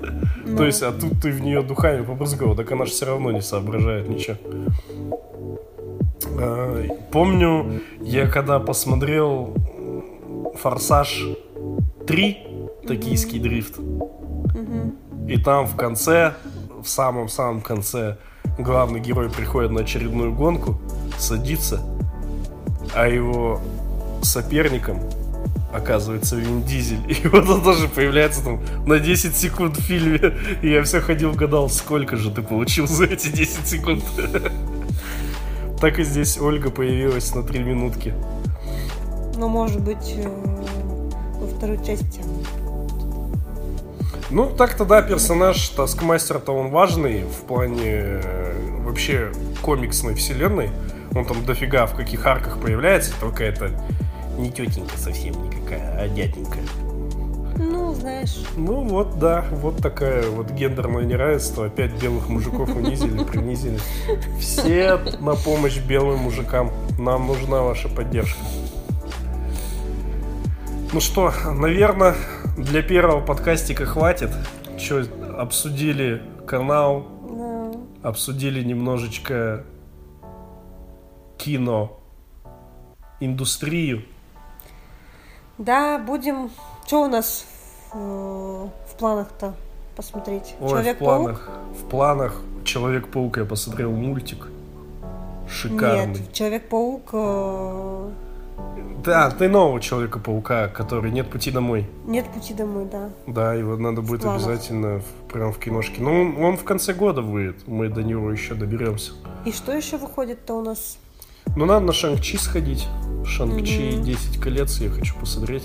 Ну. 0.45 0.57
То 0.57 0.65
есть, 0.65 0.81
а 0.81 0.91
тут 0.91 1.21
ты 1.21 1.31
в 1.31 1.41
нее 1.41 1.61
духами 1.61 2.03
побрызгал, 2.03 2.55
так 2.55 2.71
она 2.71 2.85
же 2.85 2.91
все 2.91 3.05
равно 3.05 3.31
не 3.31 3.41
соображает 3.41 4.09
ничего. 4.09 4.37
А, 6.39 6.87
Помню, 7.11 7.81
я 8.01 8.27
когда 8.27 8.59
посмотрел 8.59 9.53
Форсаж 10.55 11.25
3, 12.09 12.37
токийский 12.87 13.39
дрифт, 13.39 13.75
и 15.27 15.37
там 15.37 15.67
в 15.67 15.75
конце, 15.75 16.33
в 16.83 16.87
самом-самом 16.89 17.61
конце, 17.61 18.17
главный 18.57 18.99
герой 18.99 19.29
приходит 19.29 19.69
на 19.69 19.81
очередную 19.81 20.33
гонку, 20.33 20.81
садится, 21.19 21.83
а 22.95 23.07
его 23.07 23.61
соперником 24.23 25.01
оказывается 25.71 26.35
Вин 26.35 26.63
Дизель. 26.63 26.99
И 27.23 27.27
вот 27.27 27.47
он 27.47 27.61
тоже 27.61 27.87
появляется 27.87 28.43
там 28.43 28.59
на 28.87 28.99
10 28.99 29.35
секунд 29.35 29.77
в 29.77 29.81
фильме. 29.81 30.33
И 30.63 30.69
я 30.71 30.81
все 30.81 31.01
ходил, 31.01 31.33
гадал, 31.33 31.69
сколько 31.69 32.17
же 32.17 32.31
ты 32.31 32.41
получил 32.41 32.87
за 32.87 33.05
эти 33.05 33.29
10 33.29 33.67
секунд. 33.67 34.03
Так 35.79 35.97
и 35.97 36.03
здесь 36.03 36.37
Ольга 36.37 36.71
появилась 36.71 37.33
на 37.33 37.41
3 37.41 37.59
минутки. 37.59 38.13
Ну, 39.37 39.47
может 39.47 39.79
быть, 39.79 40.13
э, 40.17 40.29
во 41.39 41.47
второй 41.47 41.77
части. 41.85 42.21
Ну, 44.29 44.49
так-то 44.55 44.85
да, 44.85 45.01
персонаж 45.01 45.69
Таскмастер-то 45.69 46.51
он 46.51 46.69
важный 46.69 47.23
в 47.23 47.47
плане 47.47 48.21
э, 48.23 48.53
вообще 48.85 49.31
комиксной 49.61 50.13
вселенной. 50.13 50.69
Он 51.15 51.25
там 51.25 51.43
дофига 51.45 51.87
в 51.87 51.95
каких 51.95 52.25
арках 52.27 52.59
появляется, 52.59 53.11
только 53.19 53.43
это 53.43 53.71
не 54.37 54.51
тетенька 54.51 54.97
совсем 54.97 55.33
никакая, 55.43 55.99
а 55.99 56.07
дяденька. 56.07 56.59
Ну, 57.57 57.93
знаешь, 57.93 58.45
Ну 58.55 58.87
вот, 58.87 59.19
да, 59.19 59.45
вот 59.51 59.77
такая 59.81 60.29
вот 60.29 60.51
гендерное 60.51 61.03
неравенство. 61.03 61.65
Опять 61.65 61.91
белых 62.01 62.29
мужиков 62.29 62.73
унизили, 62.73 63.21
принизили. 63.23 63.79
Все 64.39 64.97
на 65.19 65.35
помощь 65.35 65.77
белым 65.79 66.19
мужикам. 66.19 66.71
Нам 66.97 67.27
нужна 67.27 67.61
ваша 67.61 67.89
поддержка. 67.89 68.39
Ну 70.91 71.01
что, 71.01 71.31
наверное, 71.45 72.15
для 72.57 72.81
первого 72.81 73.23
подкастика 73.23 73.85
хватит. 73.85 74.31
Че, 74.79 75.05
обсудили 75.37 76.23
канал, 76.47 77.05
да. 77.29 78.09
обсудили 78.09 78.63
немножечко 78.63 79.65
кино, 81.37 81.99
индустрию. 83.19 84.03
Да, 85.59 85.99
будем... 85.99 86.49
Что 86.87 87.03
у 87.03 87.07
нас 87.07 87.45
в, 87.93 87.95
э, 87.95 88.69
в 88.91 88.97
планах-то 88.97 89.53
посмотреть? 89.95 90.55
Ой, 90.59 90.67
в 90.67 90.69
Человек-паук? 90.71 91.21
планах, 91.21 91.49
в 91.79 91.87
планах 91.87 92.41
Человек-паук 92.65 93.37
я 93.37 93.45
посмотрел 93.45 93.91
мультик. 93.91 94.47
Шикарный. 95.47 96.19
Нет, 96.19 96.33
Человек-паук... 96.33 97.13
Да, 99.03 99.31
ты 99.31 99.47
нового 99.47 99.79
Человека-паука, 99.79 100.67
который 100.67 101.09
нет 101.11 101.29
пути 101.31 101.51
домой. 101.51 101.89
Нет 102.05 102.25
пути 102.27 102.53
домой, 102.53 102.85
да. 102.91 103.09
Да, 103.27 103.53
его 103.53 103.77
надо 103.77 104.01
будет 104.01 104.21
планах. 104.21 104.45
обязательно 104.45 104.99
в- 104.99 105.31
прям 105.31 105.53
в 105.53 105.57
киношке. 105.57 106.01
Ну, 106.01 106.21
он, 106.21 106.43
он 106.43 106.57
в 106.57 106.63
конце 106.65 106.93
года 106.93 107.21
выйдет. 107.21 107.65
Мы 107.65 107.87
до 107.87 108.03
него 108.03 108.29
еще 108.31 108.55
доберемся. 108.55 109.13
И 109.45 109.51
что 109.53 109.71
еще 109.71 109.97
выходит-то 109.97 110.53
у 110.53 110.61
нас? 110.63 110.97
Ну, 111.55 111.65
надо 111.65 111.85
на 111.85 111.93
Шанг-Чи 111.93 112.37
сходить. 112.37 112.87
Шанг-Чи. 113.25 114.01
10 114.01 114.39
колец 114.41 114.79
я 114.81 114.89
хочу 114.89 115.15
посмотреть. 115.17 115.63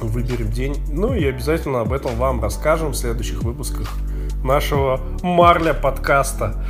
Выберем 0.00 0.50
день. 0.50 0.76
Ну 0.90 1.12
и 1.12 1.24
обязательно 1.26 1.82
об 1.82 1.92
этом 1.92 2.16
вам 2.16 2.40
расскажем 2.42 2.92
в 2.92 2.96
следующих 2.96 3.42
выпусках 3.42 3.92
нашего 4.42 4.98
Марля 5.22 5.74
подкаста. 5.74 6.64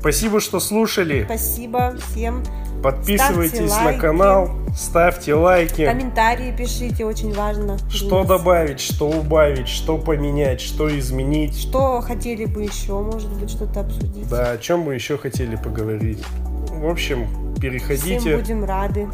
Спасибо, 0.00 0.40
что 0.40 0.58
слушали. 0.58 1.22
Спасибо 1.24 1.94
всем. 2.10 2.42
Подписывайтесь 2.82 3.70
Ставьте 3.70 3.96
на 3.96 3.98
канал, 3.98 4.50
ставьте 4.76 5.34
лайки. 5.34 5.86
Комментарии 5.86 6.52
пишите, 6.56 7.04
очень 7.04 7.32
важно. 7.32 7.78
Что 7.88 8.24
добавить, 8.24 8.80
что 8.80 9.08
убавить, 9.08 9.68
что 9.68 9.98
поменять, 9.98 10.60
что 10.60 10.88
изменить. 10.98 11.56
Что 11.56 12.00
хотели 12.00 12.44
бы 12.44 12.62
еще, 12.64 12.98
может 13.00 13.32
быть, 13.34 13.50
что-то 13.50 13.80
обсудить. 13.80 14.28
Да, 14.28 14.52
о 14.52 14.58
чем 14.58 14.84
бы 14.84 14.94
еще 14.94 15.16
хотели 15.16 15.54
поговорить. 15.54 16.22
В 16.70 16.88
общем, 16.88 17.26
Всем 17.28 17.54
переходите, 17.60 18.36
будем 18.36 18.64
рады. 18.64 19.08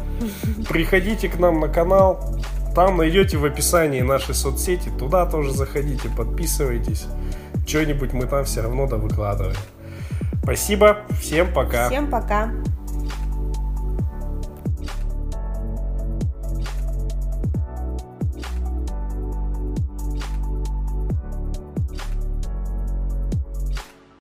приходите 0.67 1.29
к 1.29 1.37
нам 1.37 1.59
на 1.59 1.67
канал. 1.67 2.39
Там 2.73 2.97
найдете 2.97 3.37
в 3.37 3.45
описании 3.45 4.01
наши 4.01 4.33
соцсети. 4.33 4.89
Туда 4.97 5.25
тоже 5.27 5.51
заходите, 5.51 6.09
подписывайтесь. 6.17 7.05
Что-нибудь 7.67 8.13
мы 8.13 8.25
там 8.25 8.45
все 8.45 8.61
равно 8.61 8.87
да 8.87 8.97
выкладываем. 8.97 9.57
Спасибо, 10.41 10.99
всем 11.21 11.53
пока. 11.53 11.87
Всем 11.89 12.09
пока. 12.09 12.51